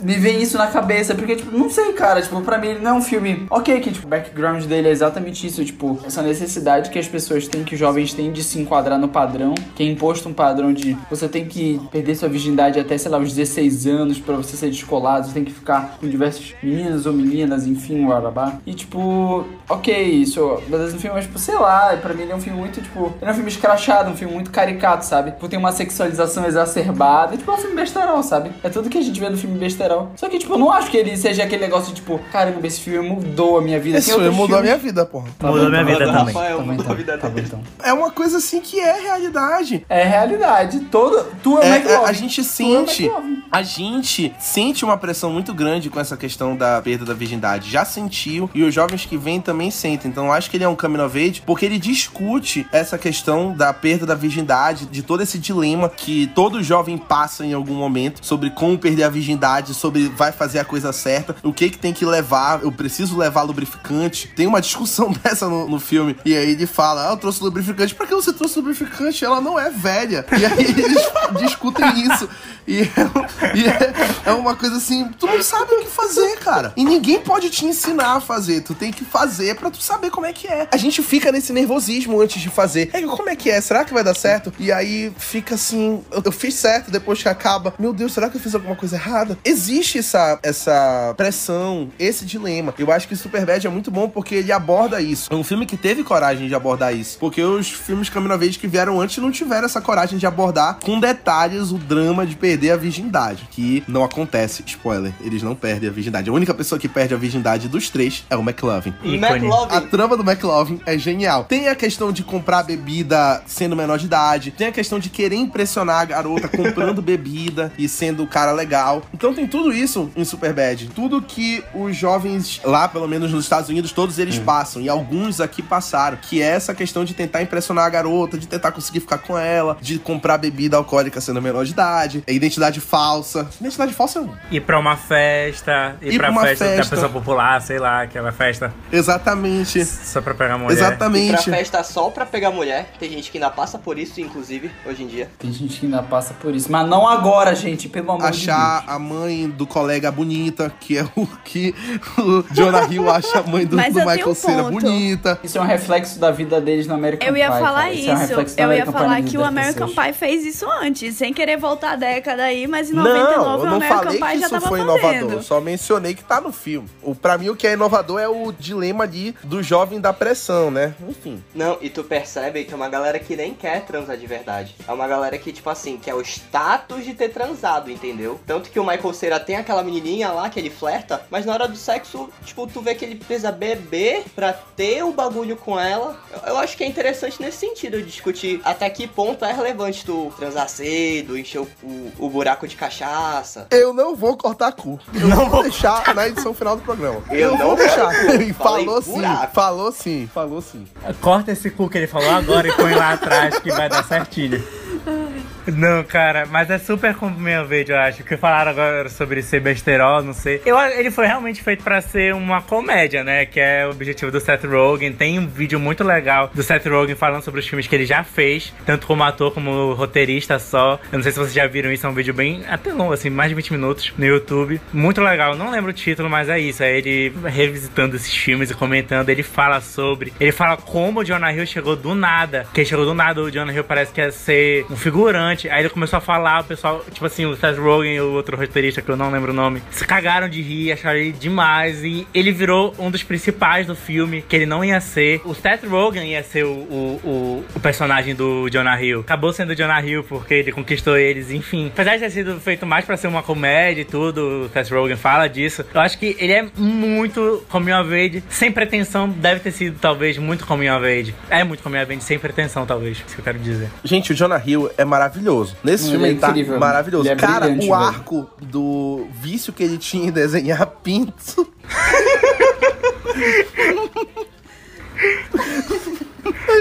Me 0.02 0.16
vem 0.16 0.42
isso 0.42 0.58
na 0.58 0.68
cabeça, 0.68 1.16
porque, 1.16 1.36
tipo, 1.36 1.56
não 1.56 1.70
sei, 1.70 1.94
cara. 1.94 2.22
Tipo, 2.22 2.42
pra 2.42 2.58
mim 2.58 2.70
ele 2.70 2.80
não 2.80 2.92
é 2.92 2.94
um 2.96 3.02
filme. 3.02 3.48
Ok, 3.50 3.80
que, 3.80 3.92
tipo, 3.92 4.08
o 4.08 4.10
background 4.10 4.64
dele 4.66 4.88
é 4.88 4.92
exatamente 4.92 5.46
isso. 5.46 5.64
Tipo, 5.64 6.00
essa 6.06 6.22
necessidade 6.22 6.90
que 6.90 7.00
as 7.00 7.08
pessoas 7.08 7.48
têm, 7.48 7.64
que 7.64 7.74
os 7.74 7.80
jovens 7.80 8.14
têm 8.14 8.32
de 8.32 8.44
se 8.44 8.60
enquadrar 8.60 9.00
no 9.00 9.08
padrão, 9.08 9.54
que 9.76 9.84
é 9.84 9.86
imposto 9.86 10.30
um 10.30 10.34
padrão 10.34 10.74
de 10.74 10.98
você 11.10 11.28
tem 11.28 11.46
que 11.46 11.80
perder 11.92 12.16
sua 12.16 12.30
virgindade 12.30 12.80
até, 12.80 12.98
sei 12.98 13.12
lá, 13.12 13.18
os 13.18 13.34
16 13.34 13.88
anos 13.88 14.20
pra 14.20 14.36
você 14.36 14.56
ser 14.56 14.70
descolado, 14.70 15.28
você 15.28 15.34
tem 15.34 15.44
que 15.44 15.52
ficar 15.52 15.98
com 16.00 16.08
diversos 16.08 16.54
meninos 16.62 17.06
ou 17.06 17.14
meninas, 17.14 17.66
enfim, 17.66 18.06
warabá. 18.06 18.54
E 18.66 18.74
tipo, 18.74 19.46
ok, 19.68 20.04
isso, 20.04 20.62
beleza 20.68 20.94
no 20.94 21.00
filme, 21.00 21.16
mas 21.16 21.26
tipo, 21.26 21.40
sei 21.40 21.56
lá, 21.56 21.96
pra 21.98 22.14
mim 22.14 22.24
ele 22.24 22.32
é 22.32 22.36
um 22.36 22.42
filme 22.42 22.60
muito, 22.60 22.82
tipo, 22.82 23.14
ele 23.22 23.30
é 23.30 23.32
um 23.32 23.36
filme 23.36 23.50
escrachado, 23.50 24.10
um 24.12 24.16
filme 24.16 24.34
muito 24.34 24.52
caricato, 24.52 25.06
sabe? 25.06 25.32
Tipo, 25.32 25.48
tem 25.48 25.60
uma 25.60 25.72
sexualização 25.72 26.46
exacerbada, 26.46 27.36
e, 27.36 27.38
tipo, 27.38 27.52
é 27.52 27.54
um 27.54 27.58
filme 27.58 27.76
besterol, 27.76 28.24
sabe? 28.24 28.52
É 28.64 28.70
tudo 28.70 28.89
que 28.90 28.98
a 28.98 29.02
gente 29.02 29.20
vê 29.20 29.30
no 29.30 29.38
filme 29.38 29.58
besterol. 29.58 30.12
Só 30.16 30.28
que, 30.28 30.38
tipo, 30.40 30.54
eu 30.54 30.58
não 30.58 30.72
acho 30.72 30.90
que 30.92 30.98
ele 30.98 31.16
seja 31.16 31.44
aquele 31.44 31.62
negócio, 31.62 31.90
de, 31.90 31.96
tipo, 32.02 32.20
caramba, 32.32 32.66
esse 32.68 32.80
filme 32.82 33.08
mudou 33.10 33.58
a 33.58 33.62
minha 33.62 33.80
vida. 33.80 33.98
Esse 34.00 34.12
filme 34.12 34.30
mudou 34.30 34.44
a 34.46 34.48
filmes- 34.48 34.64
minha 34.64 34.78
vida, 34.78 35.06
porra. 35.06 35.28
Tá 35.38 35.48
Mudou 35.48 35.66
bom, 35.66 35.70
minha 35.72 35.86
tá 35.86 35.92
vida 35.92 36.06
bom, 36.06 36.12
também. 36.18 36.34
Rafael, 36.34 36.58
Tá 36.58 36.64
mudou 36.64 36.80
então. 36.82 36.92
a 36.92 36.96
vida 36.96 37.18
Tá 37.18 37.28
bom, 37.30 37.36
dele. 37.36 37.48
então. 37.48 37.62
É 37.84 37.94
uma 37.94 38.12
coisa 38.12 38.38
assim 38.38 38.60
que 38.62 38.80
é 38.80 39.00
realidade. 39.02 39.86
É 39.90 40.04
realidade. 40.04 40.80
Todo, 40.92 41.26
tu 41.44 41.58
é, 41.58 41.60
o 41.60 41.64
É, 41.64 41.76
McLovin. 41.78 42.06
a 42.06 42.14
gente 42.14 42.42
é 42.42 42.44
sente, 42.44 43.12
a 43.52 43.62
gente 43.62 44.34
sente 44.40 44.84
uma 44.84 44.98
pressão 44.98 45.32
muito 45.32 45.54
grande 45.54 45.90
com 45.90 46.00
essa 46.00 46.18
questão 46.18 46.56
da 46.56 46.82
perda 46.82 47.06
da 47.06 47.14
virgindade. 47.14 47.70
Já 47.70 47.86
sentiu 47.86 48.50
e 48.54 48.64
os 48.64 48.74
jovens 48.74 49.06
que 49.06 49.18
vêm 49.18 49.40
também 49.40 49.70
sentem. 49.72 50.10
Então 50.10 50.26
eu 50.26 50.32
acho 50.34 50.50
que 50.50 50.58
ele 50.58 50.64
é 50.64 50.68
um 50.70 50.76
coming 50.76 51.00
of 51.02 51.18
age 51.18 51.42
porque 51.46 51.66
ele 51.66 51.78
discute 51.78 52.66
essa 52.72 52.98
questão 52.98 53.54
da 53.54 53.72
perda 53.74 54.06
da 54.06 54.16
virgindade, 54.16 54.86
de 54.86 55.02
todo 55.04 55.22
esse 55.22 55.38
dilema 55.38 55.90
que 55.90 56.28
todo 56.34 56.64
jovem 56.64 56.98
passa 56.98 57.46
em 57.46 57.54
algum 57.54 57.74
momento 57.76 58.26
sobre 58.26 58.50
como 58.50 58.78
perder 58.80 59.04
a 59.04 59.10
virgindade, 59.10 59.74
sobre 59.74 60.08
vai 60.10 60.32
fazer 60.32 60.60
a 60.60 60.66
coisa 60.66 60.92
certa, 60.92 61.36
o 61.44 61.54
que 61.54 61.70
que 61.70 61.78
tem 61.78 61.94
que 61.94 62.06
levar, 62.06 62.64
eu 62.64 62.72
preciso 62.72 63.18
levar 63.18 63.44
lubrificante. 63.44 64.28
Tem 64.36 64.48
uma 64.48 64.62
discussão 64.62 65.12
dessa 65.24 65.48
no, 65.48 65.68
no 65.68 65.80
filme 65.80 66.16
e 66.26 66.36
aí 66.36 66.52
ele 66.52 66.66
fala: 66.66 67.10
"Ah, 67.10 67.12
eu 67.12 67.18
trouxe 67.18 67.44
lubrificante. 67.44 67.94
Pra 67.94 68.08
que 68.08 68.16
você 68.16 68.34
trouxe 68.34 68.58
lubrificante? 68.58 69.24
Ela 69.24 69.42
não 69.42 69.60
é 69.60 69.70
velha". 69.70 70.26
E 70.38 70.46
aí 70.46 70.66
eles 70.80 71.04
discutem 71.40 71.88
isso. 72.08 72.30
E 72.68 72.82
é 72.82 73.56
E 73.56 73.68
é, 73.68 74.30
é 74.30 74.34
uma 74.34 74.56
coisa 74.56 74.78
assim, 74.78 75.10
tu 75.18 75.26
não 75.26 75.42
sabe 75.42 75.74
o 75.74 75.80
que 75.80 75.88
fazer, 75.88 76.38
cara. 76.38 76.74
E 76.76 76.84
ninguém 76.84 77.20
pode 77.20 77.50
te 77.50 77.66
ensinar 77.66 78.16
a 78.16 78.22
fazer. 78.22 78.62
Tu 78.62 78.74
tem 78.74 78.92
que 78.92 79.04
fazer 79.04 79.56
pra 79.56 79.70
tu 79.72 79.82
saber 79.82 80.10
como 80.10 80.26
é 80.26 80.34
que 80.34 80.48
é. 80.48 80.68
A 80.72 80.78
gente 80.78 81.02
fica 81.02 81.32
nesse 81.32 81.52
nervosismo 81.52 82.20
antes 82.22 82.42
de 82.42 82.50
fazer. 82.50 82.90
É, 82.94 83.02
como 83.02 83.30
é 83.30 83.36
que 83.36 83.50
é? 83.50 83.60
Será 83.62 83.84
que 83.84 83.94
vai 83.94 84.04
dar 84.04 84.14
certo? 84.14 84.54
E 84.60 84.72
aí 84.72 85.12
fica 85.18 85.56
assim, 85.56 86.04
eu, 86.12 86.22
eu 86.24 86.32
fiz 86.32 86.54
certo 86.56 86.92
depois 86.92 87.22
que 87.22 87.30
acaba. 87.30 87.74
Meu 87.80 87.94
Deus, 87.94 88.14
será 88.14 88.30
que 88.30 88.38
eu 88.38 88.42
fiz 88.42 88.54
alguma 88.54 88.69
coisa 88.76 88.96
errada? 88.96 89.38
Existe 89.44 90.00
essa, 90.00 90.40
essa 90.44 91.14
pressão, 91.18 91.90
esse 92.00 92.26
dilema. 92.26 92.74
Eu 92.78 92.92
acho 92.92 93.08
que 93.08 93.16
Superbad 93.16 93.66
é 93.66 93.70
muito 93.70 93.92
bom 93.92 94.10
porque 94.10 94.36
ele 94.36 94.52
aborda 94.52 95.02
isso. 95.02 95.32
É 95.32 95.36
um 95.36 95.44
filme 95.44 95.66
que 95.66 95.78
teve 95.78 96.04
coragem 96.04 96.48
de 96.48 96.56
abordar 96.56 96.96
isso. 96.96 97.18
Porque 97.20 97.42
os 97.42 97.70
filmes 97.70 98.10
Caminho 98.10 98.38
Vez 98.38 98.58
que 98.58 98.68
vieram 98.68 99.02
antes 99.02 99.18
não 99.18 99.32
tiveram 99.32 99.66
essa 99.66 99.82
coragem 99.82 100.18
de 100.18 100.26
abordar 100.26 100.80
com 100.84 101.00
detalhes 101.00 101.72
o 101.72 101.78
drama 101.78 102.26
de 102.26 102.36
perder 102.36 102.72
a 102.72 102.78
virgindade. 102.78 103.48
Que 103.52 103.84
não 103.88 104.04
acontece. 104.04 104.64
Spoiler, 104.66 105.14
eles 105.22 105.42
não 105.42 105.56
perdem 105.56 105.90
a 105.90 105.92
virgindade. 105.92 106.30
A 106.30 106.34
única 106.34 106.54
pessoa 106.54 106.80
que 106.80 106.88
perde 106.88 107.14
a 107.14 107.18
virgindade 107.18 107.68
dos 107.68 107.90
três 107.90 108.26
é 108.30 108.36
o 108.36 108.42
McLovin. 108.42 108.94
Ícone. 109.04 109.26
A 109.26 109.36
McLovin. 109.36 109.88
trama 109.88 110.18
do 110.18 110.24
McLovin 110.24 110.80
é 110.86 110.98
genial. 110.98 111.46
Tem 111.46 111.68
a 111.68 111.76
questão 111.76 112.12
de 112.12 112.24
comprar 112.24 112.64
bebida 112.64 113.42
sendo 113.46 113.76
menor 113.76 113.98
de 113.98 114.06
idade. 114.06 114.52
Tem 114.52 114.68
a 114.68 114.72
questão 114.72 115.00
de 115.00 115.10
querer 115.10 115.36
impressionar 115.36 116.02
a 116.02 116.06
garota 116.06 116.48
comprando 116.56 117.02
bebida 117.02 117.72
e 117.78 117.88
sendo 117.88 118.24
o 118.24 118.28
cara 118.28 118.49
legal. 118.52 119.02
Então 119.14 119.34
tem 119.34 119.48
tudo 119.48 119.74
isso 119.74 120.10
em 120.16 120.24
Superbad. 120.24 120.90
Tudo 120.96 121.22
que 121.22 121.64
os 121.74 121.96
jovens 121.96 122.62
lá, 122.64 122.88
pelo 122.88 123.08
menos 123.08 123.32
nos 123.32 123.44
Estados 123.46 123.70
Unidos, 123.70 123.92
todos 123.92 124.20
eles 124.20 124.38
passam. 124.40 124.82
E 124.82 124.90
alguns 124.90 125.40
aqui 125.42 125.62
passaram. 125.62 126.18
Que 126.22 126.42
é 126.42 126.46
essa 126.48 126.74
questão 126.74 127.04
de 127.06 127.14
tentar 127.14 127.42
impressionar 127.42 127.86
a 127.86 127.90
garota, 127.90 128.38
de 128.38 128.48
tentar 128.48 128.72
conseguir 128.72 129.00
ficar 129.00 129.18
com 129.20 129.38
ela, 129.38 129.78
de 129.82 130.00
comprar 130.00 130.38
bebida 130.38 130.78
alcoólica 130.78 131.20
sendo 131.22 131.42
menor 131.42 131.66
de 131.66 131.72
idade. 131.72 132.24
É 132.28 132.34
identidade 132.34 132.80
falsa. 132.80 133.50
Identidade 133.60 133.94
falsa 133.94 134.20
é 134.20 134.22
um. 134.22 134.30
Ir 134.52 134.62
pra 134.62 134.80
uma 134.80 134.96
festa, 134.98 135.96
ir, 136.02 136.14
Ir 136.14 136.18
pra, 136.18 136.28
pra 136.28 136.32
uma 136.32 136.42
festa, 136.42 136.66
da 136.66 136.72
festa. 136.78 136.96
pessoa 136.96 137.12
popular, 137.12 137.62
sei 137.62 137.80
lá, 137.80 138.04
aquela 138.04 138.32
festa 138.32 138.74
Exatamente. 138.92 139.84
só 139.86 140.22
pra 140.22 140.34
pegar 140.34 140.58
mulher. 140.58 140.74
Ir 140.74 140.78
pra 140.78 140.88
Exatamente. 140.88 141.50
festa 141.50 141.84
só 141.84 142.10
pra 142.10 142.26
pegar 142.26 142.52
mulher. 142.52 142.92
Tem 143.00 143.10
gente 143.10 143.32
que 143.32 143.38
ainda 143.38 143.50
passa 143.50 143.78
por 143.78 143.98
isso, 143.98 144.20
inclusive, 144.22 144.72
hoje 144.86 145.04
em 145.04 145.08
dia. 145.08 145.30
Tem 145.38 145.52
gente 145.52 145.80
que 145.80 145.86
ainda 145.86 146.02
passa 146.04 146.34
por 146.34 146.54
isso. 146.56 146.72
Mas 146.72 146.88
não 146.88 147.08
agora, 147.08 147.56
gente, 147.56 147.90
pelo 147.90 148.12
amor 148.12 148.32
de 148.32 148.39
Deus. 148.46 148.84
a 148.88 149.00
mãe 149.00 149.50
do 149.50 149.66
colega 149.68 150.12
bonita, 150.12 150.72
que 150.80 150.98
é 150.98 151.04
o 151.16 151.26
que 151.44 151.74
o 152.18 152.44
Jonah 152.54 152.86
Hill 152.92 153.10
acha 153.10 153.40
a 153.40 153.44
mãe 153.44 153.66
do, 153.66 153.76
do 153.78 153.82
eu 153.82 154.06
Michael 154.06 154.30
um 154.30 154.36
Cera 154.36 154.64
bonita. 154.64 155.40
Isso 155.44 155.58
é 155.58 155.62
um 155.62 155.66
reflexo 155.66 156.20
da 156.20 156.32
vida 156.32 156.60
deles 156.62 156.88
no 156.88 156.94
American 156.96 157.28
Eu 157.28 157.36
ia 157.38 157.52
Pie, 157.52 157.60
falar 157.60 157.82
cara. 157.82 157.94
Isso 157.94 158.10
é 158.10 158.14
um 158.14 158.16
isso. 158.18 158.28
reflexo 158.28 158.56
do 158.56 158.62
eu 158.62 158.74
ia 158.74 158.86
Pie 158.86 158.92
falar 158.92 159.22
que 159.24 159.38
o 159.38 159.44
American 159.44 159.88
pessoas. 159.88 160.08
Pie 160.08 160.14
fez 160.14 160.46
isso 160.46 160.70
antes, 160.70 161.16
sem 161.16 161.34
querer 161.34 161.58
voltar 161.58 161.92
a 161.92 161.96
década 161.96 162.44
aí, 162.44 162.68
mas 162.68 162.90
em 162.90 162.94
Não, 162.94 163.04
99 163.04 163.34
eu 163.36 163.42
o 163.42 163.66
não 163.66 163.76
American 163.76 164.04
falei 164.04 164.20
Pie 164.20 164.28
que 164.28 164.40
já 164.40 164.46
isso 164.46 164.50
tava 164.50 164.68
foi 164.68 164.80
fazendo. 164.80 164.98
inovador. 165.00 165.32
Eu 165.34 165.44
só 165.44 165.62
mencionei 165.62 166.14
que 166.14 166.24
tá 166.24 166.40
no 166.42 166.52
filme. 166.52 166.88
O, 167.02 167.16
pra 167.16 167.38
mim, 167.38 167.50
o 167.50 167.56
que 167.56 167.68
é 167.68 167.74
inovador 167.74 168.20
é 168.20 168.28
o 168.28 168.52
dilema 168.52 169.04
ali 169.04 169.36
do 169.44 169.62
jovem 169.64 170.00
da 170.00 170.14
pressão, 170.14 170.70
né? 170.72 170.94
Enfim. 171.08 171.44
Não, 171.54 171.78
e 171.82 171.90
tu 171.90 172.04
percebe 172.04 172.64
que 172.64 172.74
é 172.74 172.76
uma 172.76 172.90
galera 172.90 173.20
que 173.20 173.36
nem 173.36 173.54
quer 173.54 173.82
transar 173.86 174.18
de 174.18 174.28
verdade. 174.28 174.76
É 174.88 174.92
uma 174.92 175.08
galera 175.08 175.38
que, 175.38 175.52
tipo 175.52 175.70
assim, 175.70 175.98
quer 175.98 176.14
o 176.14 176.22
status 176.22 177.04
de 177.04 177.14
ter 177.14 177.30
transado, 177.30 177.90
entendeu? 177.90 178.29
Tanto 178.46 178.70
que 178.70 178.80
o 178.80 178.86
Michael 178.86 179.14
Cera 179.14 179.40
tem 179.40 179.56
aquela 179.56 179.84
menininha 179.84 180.32
lá 180.32 180.50
que 180.50 180.60
ele 180.60 180.70
flerta, 180.70 181.22
mas 181.30 181.46
na 181.46 181.54
hora 181.54 181.68
do 181.68 181.76
sexo, 181.76 182.30
tipo, 182.44 182.68
tu 182.68 182.82
vê 182.82 182.96
que 182.96 183.06
ele 183.06 183.16
precisa 183.16 183.52
beber 183.52 184.26
pra 184.36 184.54
ter 184.54 185.04
o 185.04 185.12
bagulho 185.12 185.56
com 185.56 185.80
ela. 185.80 186.20
Eu, 186.32 186.54
eu 186.54 186.58
acho 186.58 186.76
que 186.76 186.84
é 186.84 186.88
interessante 186.88 187.42
nesse 187.42 187.58
sentido, 187.58 188.02
discutir 188.02 188.62
até 188.64 188.90
que 188.90 189.08
ponto 189.08 189.46
é 189.46 189.52
relevante 189.52 190.06
tu 190.06 190.32
transar 190.38 190.68
cedo, 190.70 191.38
encher 191.38 191.60
o, 191.62 191.68
o, 191.84 192.12
o 192.20 192.30
buraco 192.30 192.68
de 192.68 192.76
cachaça. 192.76 193.68
Eu 193.72 193.94
não 193.94 194.16
vou 194.16 194.38
cortar 194.38 194.72
cu. 194.72 195.00
Eu 195.14 195.28
não 195.28 195.50
vou 195.50 195.64
deixar 195.64 196.14
na 196.14 196.28
edição 196.28 196.54
final 196.54 196.76
do 196.76 196.82
programa. 196.82 197.22
Eu 197.32 197.58
não 197.58 197.68
vou 197.70 197.76
deixar. 197.76 198.14
cu. 198.14 198.54
Falou 198.70 199.02
sim. 199.02 199.12
buraco. 199.14 199.54
Falou 199.54 199.92
sim. 199.92 200.30
Falou 200.34 200.62
sim. 200.62 200.88
Corta 201.22 201.52
esse 201.52 201.70
cu 201.70 201.90
que 201.90 201.98
ele 201.98 202.08
falou 202.08 202.30
agora 202.30 202.68
e 202.68 202.72
põe 202.72 202.94
lá 202.94 203.14
atrás 203.14 203.60
que 203.60 203.72
vai 203.72 203.90
dar 203.90 204.04
certinho. 204.04 204.64
Não, 205.72 206.04
cara, 206.04 206.46
mas 206.50 206.70
é 206.70 206.78
super 206.78 207.16
como 207.16 207.40
meu 207.40 207.66
vídeo, 207.66 207.94
eu 207.94 208.00
acho. 208.00 208.24
Que 208.24 208.38
falaram 208.38 208.72
agora 208.72 209.10
sobre 209.10 209.42
ser 209.42 209.60
besterol, 209.60 210.22
não 210.24 210.34
sei. 210.34 210.62
Eu, 210.66 210.78
ele 210.80 211.12
foi 211.12 211.26
realmente 211.26 211.62
feito 211.62 211.84
pra 211.84 212.02
ser 212.02 212.34
uma 212.34 212.62
comédia, 212.62 213.24
né? 213.24 213.46
Que 213.46 213.60
é 213.60 213.88
o 213.88 213.92
objetivo 213.92 214.32
do 214.32 214.40
Seth 214.40 214.64
Rogen. 214.66 215.14
Tem 215.14 215.40
um 215.40 215.48
vídeo 215.48 215.80
muito 215.80 216.04
legal 216.04 216.50
do 216.54 216.64
Seth 216.64 216.86
Rogen 216.86 217.16
falando 217.16 217.44
sobre 217.44 217.60
os 217.60 217.68
filmes 217.68 217.88
que 217.88 217.96
ele 217.96 218.06
já 218.06 218.24
fez, 218.24 218.74
tanto 218.86 219.08
como 219.08 219.24
ator 219.24 219.54
como 219.54 219.94
roteirista 219.94 220.60
só. 220.60 221.00
Eu 221.12 221.18
não 221.18 221.24
sei 221.24 221.32
se 221.32 221.40
vocês 221.40 221.54
já 221.54 221.68
viram 221.68 221.92
isso, 221.92 222.06
é 222.06 222.10
um 222.10 222.14
vídeo 222.14 222.34
bem 222.34 222.64
até 222.68 222.92
longo, 222.92 223.14
assim, 223.14 223.30
mais 223.30 223.50
de 223.50 223.56
20 223.56 223.74
minutos 223.74 224.14
no 224.18 224.26
YouTube. 224.26 224.80
Muito 224.94 225.22
legal, 225.22 225.56
não 225.56 225.72
lembro 225.72 225.92
o 225.92 225.94
título, 225.94 226.30
mas 226.30 226.50
é 226.50 226.60
isso. 226.60 226.84
É 226.84 226.98
ele 226.98 227.34
revisitando 227.46 228.16
esses 228.16 228.34
filmes 228.34 228.72
e 228.72 228.74
comentando. 228.74 229.30
Ele 229.30 229.44
fala 229.44 229.82
sobre. 229.82 230.34
Ele 230.40 230.52
fala 230.52 230.78
como 230.78 231.20
o 231.20 231.24
Jonah 231.24 231.54
Hill 231.54 231.66
chegou 231.66 231.96
do 231.96 232.16
nada. 232.16 232.68
Que 232.74 232.86
chegou 232.86 233.06
do 233.06 233.14
nada, 233.14 233.42
o 233.42 233.52
Jonah 233.52 233.74
Hill 233.74 233.84
parece 233.84 234.14
que 234.14 234.22
ia 234.22 234.32
ser 234.32 234.86
um 234.90 234.96
figurante. 234.96 235.59
Aí 235.68 235.82
ele 235.82 235.90
começou 235.90 236.18
a 236.18 236.22
falar, 236.22 236.62
o 236.62 236.64
pessoal, 236.64 237.04
tipo 237.12 237.26
assim, 237.26 237.46
o 237.46 237.56
Seth 237.56 237.78
Rogen 237.78 238.16
e 238.16 238.22
o 238.22 238.34
outro 238.34 238.56
roteirista, 238.56 239.02
que 239.02 239.10
eu 239.10 239.18
não 239.18 239.32
lembro 239.32 239.52
o 239.52 239.56
nome, 239.56 239.82
se 239.92 240.06
cagaram 240.06 240.48
de 240.48 240.62
rir, 240.62 240.92
acharam 240.92 241.18
ele 241.20 241.32
demais. 241.32 242.04
E 242.04 242.28
ele 242.34 242.52
virou 242.52 242.94
um 242.98 243.12
dos 243.12 243.24
principais 243.24 243.86
do 243.88 243.96
filme, 243.96 244.44
que 244.48 244.56
ele 244.56 244.66
não 244.66 244.84
ia 244.84 245.00
ser. 245.02 245.42
O 245.44 245.54
Seth 245.54 245.84
Rogen 245.86 246.30
ia 246.30 246.44
ser 246.44 246.64
o, 246.64 246.72
o, 246.72 247.66
o, 247.76 247.80
personagem 247.80 248.36
do 248.36 248.70
Jonah 248.70 249.02
Hill. 249.02 249.22
Acabou 249.22 249.52
sendo 249.52 249.72
o 249.72 249.76
Jonah 249.76 250.02
Hill 250.02 250.24
porque 250.24 250.54
ele 250.54 250.72
conquistou 250.72 251.18
eles, 251.18 251.52
enfim. 251.52 251.88
Apesar 251.88 252.14
de 252.14 252.20
ter 252.20 252.30
sido 252.30 252.60
feito 252.60 252.86
mais 252.86 253.06
pra 253.06 253.18
ser 253.18 253.28
uma 253.28 253.44
comédia 253.44 254.02
e 254.02 254.06
tudo, 254.06 254.66
o 254.66 254.70
Seth 254.70 254.90
Rogen 254.90 255.18
fala 255.18 255.48
disso. 255.48 255.86
Eu 255.94 256.02
acho 256.02 256.18
que 256.18 256.36
ele 256.40 256.54
é 256.54 256.68
muito 256.78 257.66
coming 257.70 257.94
of 257.94 258.14
age, 258.14 258.44
sem 258.50 258.72
pretensão. 258.72 259.30
Deve 259.30 259.60
ter 259.60 259.72
sido, 259.72 259.98
talvez, 260.00 260.38
muito 260.38 260.66
coming 260.66 260.90
of 260.90 261.06
age. 261.06 261.34
É 261.50 261.64
muito 261.64 261.84
coming 261.84 262.02
of 262.02 262.12
age, 262.12 262.24
sem 262.24 262.38
pretensão, 262.40 262.86
talvez. 262.86 263.18
Isso 263.18 263.36
que 263.36 263.42
eu 263.42 263.44
quero 263.44 263.60
dizer. 263.60 263.90
Gente, 264.04 264.32
o 264.32 264.36
Jonah 264.36 264.62
Hill 264.66 264.90
é 264.98 265.06
maravilhoso. 265.06 265.49
Nesse 265.84 266.06
Ele 266.06 266.12
filme 266.12 266.26
é 266.28 266.30
ele 266.32 266.40
tá 266.40 266.50
incrível. 266.50 266.80
maravilhoso. 266.80 267.24
Ele 267.28 267.34
é 267.34 267.36
Cara, 267.36 267.68
o 267.68 267.76
velho. 267.78 267.94
arco 267.94 268.50
do 268.62 269.28
vício 269.42 269.74
que 269.74 269.84
ele 269.84 269.98
tinha 269.98 270.28
em 270.28 270.32
desenhar 270.32 270.86
pinto. 271.04 271.68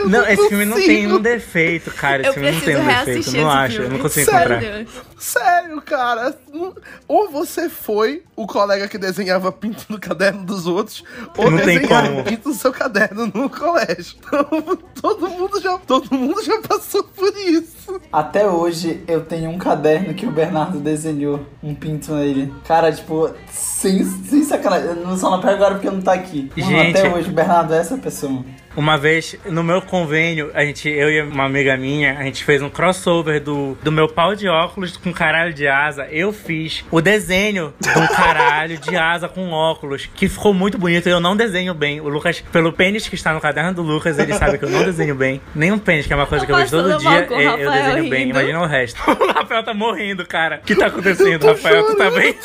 Não, 0.07 0.27
esse 0.27 0.49
filme 0.49 0.65
não 0.65 0.77
tem 0.77 1.11
um 1.13 1.21
defeito, 1.21 1.91
cara. 1.93 2.21
Esse 2.23 2.29
Eu 2.31 2.35
filme 2.35 2.51
não 2.53 2.61
tem 2.61 2.77
um 2.77 2.87
defeito. 2.87 3.33
Não 3.33 3.51
acho, 3.51 3.77
eu 3.77 3.81
filme. 3.83 3.97
não 3.97 4.03
consigo 4.03 4.31
Sério? 4.31 4.57
encontrar. 4.81 5.05
Sério, 5.19 5.83
cara. 5.83 6.35
Não- 6.53 6.75
Ou 7.07 7.31
você 7.31 7.69
foi 7.69 8.23
o 8.37 8.47
colega 8.47 8.87
que 8.89 8.97
desenhava 8.99 9.51
pinto 9.51 9.85
no 9.89 9.99
caderno 9.99 10.45
dos 10.45 10.67
outros, 10.67 11.03
ou 11.37 11.51
Não 11.51 11.59
desenhava 11.59 12.23
pinto 12.23 12.49
no 12.51 12.55
seu 12.55 12.73
caderno 12.73 13.27
no 13.35 13.51
colégio. 13.51 14.17
Então, 14.19 14.79
todo 15.01 15.29
mundo 15.29 15.61
já, 15.61 15.77
todo 15.79 16.15
mundo 16.15 16.43
já 16.45 16.61
passou 16.61 17.03
por 17.05 17.37
isso. 17.37 18.01
Até 18.13 18.47
hoje 18.49 19.03
eu 19.09 19.23
tenho 19.25 19.51
um 19.51 19.59
caderno 19.59 20.15
que 20.15 20.27
o 20.27 20.31
Bernardo 20.31 20.79
desenhou 20.79 21.45
um 21.63 21.75
pinto 21.75 22.15
nele. 22.15 22.53
Cara, 22.67 22.93
tipo, 22.93 23.31
sem, 23.51 24.05
sem 24.05 24.43
sacanagem. 24.45 24.89
Eu 24.89 24.97
não 24.97 25.17
só 25.17 25.31
não 25.31 25.41
pego 25.41 25.55
agora 25.55 25.75
porque 25.75 25.91
não 25.91 26.01
tá 26.01 26.13
aqui. 26.13 26.51
Mano, 26.57 26.71
Gente. 26.71 26.99
até 26.99 27.13
hoje 27.15 27.29
o 27.29 27.33
Bernardo 27.33 27.75
é 27.75 27.79
essa 27.79 27.97
pessoa. 27.99 28.45
Uma 28.79 28.97
vez, 28.97 29.35
no 29.47 29.65
meu 29.65 29.83
convênio, 29.83 30.53
a 30.55 30.65
gente, 30.65 30.89
eu 30.89 31.11
e 31.11 31.21
uma 31.23 31.45
amiga 31.45 31.77
minha, 31.77 32.17
a 32.17 32.23
gente 32.23 32.45
fez 32.45 32.63
um 32.63 32.71
crossover 32.71 33.43
do, 33.43 33.77
do 33.83 33.91
meu 33.91 34.07
pau 34.07 34.37
de 34.37 34.47
óculos 34.49 34.97
com 34.97 35.13
caralho 35.13 35.53
de 35.53 35.67
asa. 35.67 36.07
Eu 36.13 36.33
fiz 36.33 36.85
o 36.89 37.01
desenho 37.01 37.75
de 37.81 37.89
um 37.89 38.07
caralho 38.07 38.79
de 38.79 38.97
asa 38.97 39.29
com 39.29 39.51
óculos, 39.51 40.09
que 40.15 40.29
ficou 40.29 40.55
muito 40.55 40.79
bonito. 40.79 41.09
Eu 41.09 41.19
não 41.19 41.37
desenho 41.37 41.75
bem. 41.75 42.01
O 42.01 42.09
Lucas, 42.09 42.41
pelo 42.53 42.73
pênis 42.73 43.09
que 43.09 43.17
está 43.17 43.33
no 43.35 43.41
caderno 43.41 43.75
do 43.75 43.83
Lucas, 43.83 44.17
ele 44.17 44.33
sabe 44.35 44.59
que 44.59 44.65
eu 44.65 44.71
não 44.71 44.85
desenho 44.85 45.17
bem. 45.17 45.41
Nem 45.57 45.73
um 45.73 45.79
pênis, 45.81 46.07
que 46.07 46.13
é 46.13 46.17
uma 46.17 46.27
coisa 46.27 46.45
Eu 46.45 46.47
que 46.47 46.53
eu 46.53 46.57
vejo 46.59 46.71
todo 46.71 46.99
dia, 46.99 47.27
o 47.31 47.35
eu, 47.35 47.59
eu 47.59 47.71
desenho 47.73 48.09
bem. 48.09 48.21
rindo. 48.27 48.31
Imagina 48.39 48.61
o 48.63 48.67
resto. 48.67 49.01
O 49.29 49.33
Rafael 49.33 49.65
tá 49.65 49.75
morrendo, 49.75 50.25
cara. 50.25 50.61
O 50.63 50.67
que 50.67 50.77
tá 50.77 50.87
acontecendo, 50.87 51.47
Rafael? 51.49 51.85
Tu 51.85 51.97
tá 51.97 52.11
bem? 52.13 52.37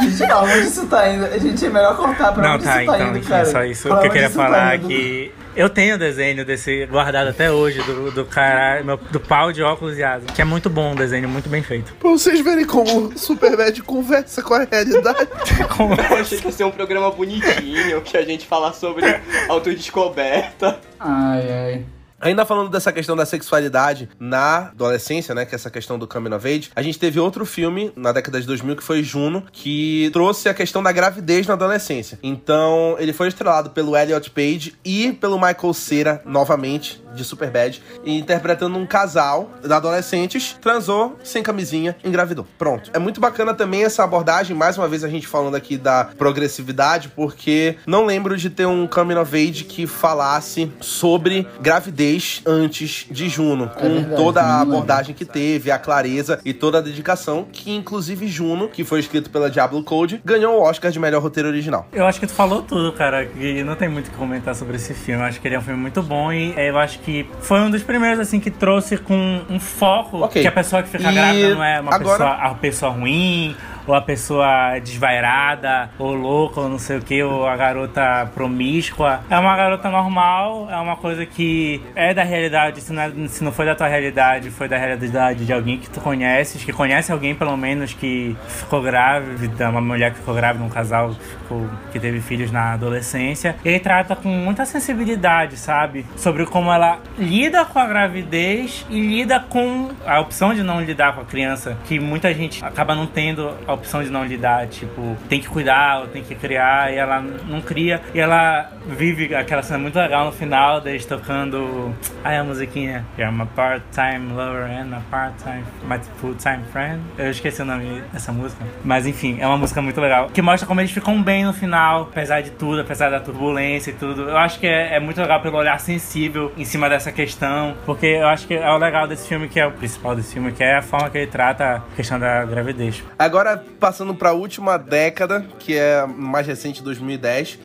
Gente, 0.10 0.32
aonde 0.32 0.58
isso 0.60 0.86
tá 0.86 1.08
indo? 1.10 1.26
A 1.26 1.38
gente 1.38 1.64
é 1.64 1.68
melhor 1.68 1.94
cortar 1.96 2.32
pra 2.32 2.42
Não, 2.42 2.54
onde 2.54 2.64
tá, 2.64 2.82
isso 2.82 2.90
tá 2.92 2.98
então, 2.98 3.16
indo, 3.16 3.26
cara. 3.28 3.42
é 3.42 3.44
só 3.44 3.64
isso. 3.64 3.88
Pra 3.88 3.96
O 3.96 4.00
que 4.00 4.06
eu 4.06 4.10
onde 4.10 4.20
queria 4.20 4.30
tá 4.30 4.34
falar 4.42 4.72
é 4.72 4.76
indo? 4.76 4.88
que 4.88 5.32
eu 5.56 5.68
tenho 5.70 5.94
o 5.94 5.98
desenho 5.98 6.44
desse 6.44 6.86
guardado 6.86 7.28
até 7.28 7.50
hoje, 7.50 7.80
do, 7.82 8.10
do 8.10 8.24
caralho, 8.24 8.84
meu- 8.84 8.96
do 8.96 9.20
pau 9.20 9.52
de 9.52 9.62
óculos 9.62 9.96
de 9.96 10.02
asa. 10.02 10.26
Que 10.26 10.42
é 10.42 10.44
muito 10.44 10.68
bom 10.70 10.92
um 10.92 10.94
desenho, 10.94 11.28
muito 11.28 11.48
bem 11.48 11.62
feito. 11.62 11.92
Pra 11.94 12.10
vocês 12.10 12.40
verem 12.40 12.64
como 12.66 13.08
o 13.08 13.18
Superbad 13.18 13.80
conversa 13.82 14.42
com 14.42 14.54
a 14.54 14.64
realidade. 14.64 15.28
Eu 16.10 16.16
achei 16.16 16.38
que 16.38 16.46
ia 16.46 16.52
ser 16.52 16.64
um 16.64 16.70
programa 16.70 17.10
bonitinho, 17.10 18.00
que 18.02 18.16
a 18.16 18.22
gente 18.22 18.46
fala 18.46 18.72
sobre 18.72 19.04
autodescoberta. 19.48 20.78
Ai, 20.98 21.48
ai. 21.52 21.84
Ainda 22.24 22.46
falando 22.46 22.70
dessa 22.70 22.90
questão 22.90 23.14
da 23.14 23.26
sexualidade 23.26 24.08
na 24.18 24.68
adolescência, 24.68 25.34
né? 25.34 25.44
Que 25.44 25.54
é 25.54 25.56
essa 25.56 25.68
questão 25.68 25.98
do 25.98 26.08
coming 26.08 26.32
of 26.32 26.48
age. 26.48 26.70
A 26.74 26.80
gente 26.80 26.98
teve 26.98 27.20
outro 27.20 27.44
filme 27.44 27.92
na 27.94 28.12
década 28.12 28.40
de 28.40 28.46
2000 28.46 28.76
que 28.76 28.82
foi 28.82 29.02
Juno, 29.02 29.44
que 29.52 30.08
trouxe 30.10 30.48
a 30.48 30.54
questão 30.54 30.82
da 30.82 30.90
gravidez 30.90 31.46
na 31.46 31.52
adolescência. 31.52 32.18
Então, 32.22 32.96
ele 32.98 33.12
foi 33.12 33.28
estrelado 33.28 33.68
pelo 33.70 33.94
Elliot 33.94 34.30
Page 34.30 34.74
e 34.82 35.12
pelo 35.12 35.36
Michael 35.36 35.74
Cera, 35.74 36.22
novamente, 36.24 37.04
de 37.14 37.22
Superbad, 37.24 37.82
interpretando 38.06 38.78
um 38.78 38.86
casal 38.86 39.50
de 39.62 39.70
adolescentes, 39.70 40.56
transou 40.62 41.18
sem 41.22 41.42
camisinha, 41.42 41.94
engravidou. 42.02 42.46
Pronto. 42.58 42.90
É 42.94 42.98
muito 42.98 43.20
bacana 43.20 43.52
também 43.52 43.84
essa 43.84 44.02
abordagem, 44.02 44.56
mais 44.56 44.78
uma 44.78 44.88
vez 44.88 45.04
a 45.04 45.08
gente 45.08 45.26
falando 45.26 45.56
aqui 45.56 45.76
da 45.76 46.06
progressividade, 46.16 47.10
porque 47.14 47.76
não 47.86 48.06
lembro 48.06 48.34
de 48.34 48.48
ter 48.48 48.66
um 48.66 48.86
coming 48.86 49.16
of 49.16 49.36
age 49.36 49.64
que 49.64 49.86
falasse 49.86 50.72
sobre 50.80 51.46
gravidez 51.60 52.13
antes 52.46 53.06
de 53.10 53.28
Juno, 53.28 53.68
com 53.68 53.86
É 53.86 53.88
verdade, 53.88 54.16
toda 54.16 54.42
a 54.42 54.60
abordagem 54.60 55.14
que 55.14 55.24
teve, 55.24 55.70
a 55.70 55.78
clareza 55.78 56.40
e 56.44 56.52
toda 56.52 56.78
a 56.78 56.80
dedicação, 56.80 57.46
que 57.50 57.70
inclusive 57.72 58.26
Juno, 58.28 58.68
que 58.68 58.84
foi 58.84 59.00
escrito 59.00 59.30
pela 59.30 59.50
Diablo 59.50 59.82
Code, 59.82 60.20
ganhou 60.24 60.58
o 60.58 60.62
Oscar 60.62 60.90
de 60.90 60.98
melhor 60.98 61.22
roteiro 61.22 61.48
original. 61.48 61.86
Eu 61.92 62.06
acho 62.06 62.20
que 62.20 62.26
tu 62.26 62.32
falou 62.32 62.62
tudo, 62.62 62.92
cara, 62.92 63.24
e 63.38 63.62
não 63.64 63.74
tem 63.76 63.88
muito 63.88 64.08
o 64.08 64.10
que 64.10 64.16
comentar 64.16 64.54
sobre 64.54 64.76
esse 64.76 64.94
filme. 64.94 65.20
Eu 65.22 65.26
acho 65.26 65.40
que 65.40 65.48
ele 65.48 65.54
é 65.54 65.58
um 65.58 65.62
filme 65.62 65.80
muito 65.80 66.02
bom 66.02 66.32
e 66.32 66.52
é, 66.56 66.70
eu 66.70 66.78
acho 66.78 66.98
que 67.00 67.26
foi 67.40 67.60
um 67.60 67.70
dos 67.70 67.82
primeiros, 67.82 68.18
assim, 68.20 68.40
que 68.40 68.50
trouxe 68.50 68.96
com 68.96 69.40
um 69.48 69.58
foco 69.60 70.18
Ok. 70.24 70.40
que 70.42 70.48
a 70.48 70.52
pessoa 70.52 70.82
que 70.82 70.88
fica 70.88 71.10
E 71.10 71.14
grávida 71.14 71.54
não 71.54 71.64
é 71.64 71.80
uma 71.80 71.94
agora- 71.94 72.18
pessoa, 72.18 72.30
a 72.50 72.54
pessoa 72.54 72.92
ruim, 72.92 73.56
ou 73.86 73.94
a 73.94 74.00
pessoa 74.00 74.78
desvairada, 74.82 75.90
ou 75.98 76.14
louca, 76.14 76.60
ou 76.60 76.68
não 76.68 76.78
sei 76.78 76.98
o 76.98 77.00
que, 77.02 77.22
ou 77.22 77.46
a 77.46 77.56
garota 77.56 78.30
promíscua. 78.34 79.20
É 79.30 79.38
uma 79.38 79.56
garota 79.56 79.90
normal, 79.90 80.68
é 80.70 80.76
uma 80.76 80.96
coisa 80.96 81.24
que 81.26 81.82
é 81.94 82.12
da 82.14 82.22
realidade, 82.24 82.80
se 82.80 82.92
não, 82.92 83.02
é- 83.02 83.28
se 83.28 83.42
não 83.44 83.52
foi 83.52 83.66
da 83.66 83.74
tua 83.74 83.86
realidade, 83.88 84.50
foi 84.50 84.68
da 84.68 84.76
realidade 84.76 85.44
de 85.44 85.52
alguém 85.52 85.78
que 85.78 85.88
tu 85.90 86.00
conheces, 86.00 86.64
que 86.64 86.72
conhece 86.72 87.12
alguém 87.12 87.34
pelo 87.34 87.56
menos 87.56 87.92
que 87.92 88.36
ficou 88.48 88.82
grávida, 88.82 89.68
uma 89.70 89.80
mulher 89.80 90.12
que 90.12 90.18
ficou 90.18 90.34
grávida, 90.34 90.64
um 90.64 90.68
casal 90.68 91.10
que, 91.10 91.20
ficou- 91.42 91.68
que 91.92 92.00
teve 92.00 92.20
filhos 92.20 92.50
na 92.50 92.72
adolescência. 92.74 93.56
Ele 93.64 93.78
trata 93.80 94.16
com 94.16 94.28
muita 94.28 94.64
sensibilidade, 94.64 95.56
sabe? 95.56 96.06
Sobre 96.16 96.46
como 96.46 96.72
ela 96.72 96.98
lida 97.18 97.64
com 97.64 97.78
a 97.78 97.86
gravidez 97.86 98.86
e 98.88 99.00
lida 99.00 99.40
com 99.40 99.90
a 100.06 100.20
opção 100.20 100.54
de 100.54 100.62
não 100.62 100.80
lidar 100.80 101.14
com 101.14 101.20
a 101.20 101.24
criança, 101.24 101.76
que 101.84 101.98
muita 101.98 102.32
gente 102.32 102.64
acaba 102.64 102.94
não 102.94 103.06
tendo 103.06 103.50
a 103.66 103.73
opção 103.74 104.02
de 104.02 104.10
não 104.10 104.24
lidar, 104.24 104.66
tipo, 104.66 105.16
tem 105.28 105.40
que 105.40 105.48
cuidar, 105.48 106.00
ou 106.00 106.06
tem 106.06 106.22
que 106.22 106.34
criar, 106.34 106.92
e 106.92 106.96
ela 106.96 107.20
não 107.20 107.60
cria, 107.60 108.00
e 108.14 108.20
ela 108.20 108.70
vive 108.86 109.34
aquela 109.34 109.62
cena 109.62 109.78
muito 109.78 109.98
legal 109.98 110.26
no 110.26 110.32
final, 110.32 110.80
deles 110.80 111.04
tocando 111.06 111.94
ai, 112.22 112.38
a 112.38 112.44
musiquinha, 112.44 113.04
I'm 113.18 113.40
a 113.40 113.46
part-time 113.46 114.32
lover 114.32 114.64
and 114.64 114.94
a 114.94 115.00
part-time, 115.10 115.64
my 115.84 115.98
full-time 116.20 116.62
friend. 116.72 117.00
Eu 117.18 117.30
esqueci 117.30 117.62
o 117.62 117.64
nome 117.64 118.02
dessa 118.12 118.32
música, 118.32 118.64
mas 118.84 119.06
enfim, 119.06 119.38
é 119.40 119.46
uma 119.46 119.56
música 119.56 119.80
muito 119.82 120.00
legal, 120.00 120.28
que 120.28 120.42
mostra 120.42 120.66
como 120.66 120.80
eles 120.80 120.90
ficam 120.90 121.22
bem 121.22 121.44
no 121.44 121.52
final, 121.52 122.02
apesar 122.02 122.40
de 122.40 122.50
tudo, 122.50 122.80
apesar 122.80 123.10
da 123.10 123.20
turbulência 123.20 123.90
e 123.90 123.94
tudo. 123.94 124.28
Eu 124.28 124.36
acho 124.36 124.58
que 124.58 124.66
é, 124.66 124.96
é 124.96 125.00
muito 125.00 125.20
legal 125.20 125.40
pelo 125.40 125.56
olhar 125.56 125.78
sensível 125.80 126.52
em 126.56 126.64
cima 126.64 126.88
dessa 126.88 127.10
questão, 127.12 127.74
porque 127.84 128.06
eu 128.06 128.28
acho 128.28 128.46
que 128.46 128.54
é 128.54 128.70
o 128.70 128.78
legal 128.78 129.06
desse 129.06 129.28
filme, 129.28 129.48
que 129.48 129.58
é 129.58 129.66
o 129.66 129.72
principal 129.72 130.14
desse 130.14 130.34
filme, 130.34 130.52
que 130.52 130.62
é 130.62 130.76
a 130.76 130.82
forma 130.82 131.10
que 131.10 131.18
ele 131.18 131.26
trata 131.26 131.76
a 131.76 131.96
questão 131.96 132.18
da 132.18 132.44
gravidez. 132.44 133.02
Agora, 133.18 133.63
passando 133.78 134.14
para 134.14 134.30
a 134.30 134.32
última 134.32 134.76
década, 134.76 135.46
que 135.58 135.76
é 135.76 136.00
a 136.00 136.06
mais 136.06 136.46
recente, 136.46 136.82
2010. 136.82 137.58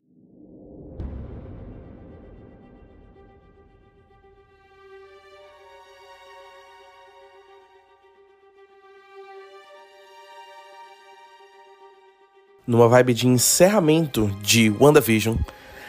Numa 12.65 12.87
vibe 12.87 13.15
de 13.15 13.27
encerramento 13.27 14.27
de 14.43 14.69
WandaVision, 14.79 15.35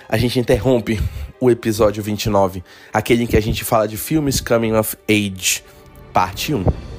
a 0.08 0.16
gente 0.16 0.40
interrompe 0.40 0.98
o 1.38 1.50
episódio 1.50 2.02
29, 2.02 2.64
aquele 2.92 3.24
em 3.24 3.26
que 3.26 3.36
a 3.36 3.42
gente 3.42 3.64
fala 3.64 3.86
de 3.86 3.96
filmes 3.96 4.40
coming 4.40 4.72
of 4.72 4.96
age, 5.08 5.62
parte 6.12 6.54
1. 6.54 6.89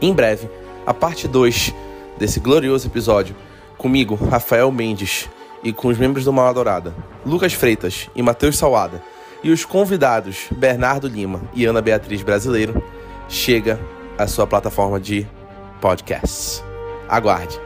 Em 0.00 0.12
breve, 0.12 0.48
a 0.86 0.92
parte 0.92 1.26
2 1.26 1.74
desse 2.18 2.40
glorioso 2.40 2.86
episódio, 2.86 3.34
comigo, 3.76 4.14
Rafael 4.14 4.70
Mendes, 4.70 5.28
e 5.62 5.72
com 5.72 5.88
os 5.88 5.98
membros 5.98 6.24
do 6.24 6.32
Mal 6.32 6.46
Adorada, 6.46 6.94
Lucas 7.24 7.52
Freitas 7.52 8.08
e 8.14 8.22
Matheus 8.22 8.56
Salada, 8.56 9.02
e 9.42 9.50
os 9.50 9.64
convidados 9.64 10.46
Bernardo 10.52 11.08
Lima 11.08 11.42
e 11.54 11.64
Ana 11.64 11.82
Beatriz 11.82 12.22
Brasileiro, 12.22 12.82
chega 13.28 13.80
à 14.18 14.26
sua 14.26 14.46
plataforma 14.46 15.00
de 15.00 15.26
podcasts. 15.80 16.62
Aguarde! 17.08 17.65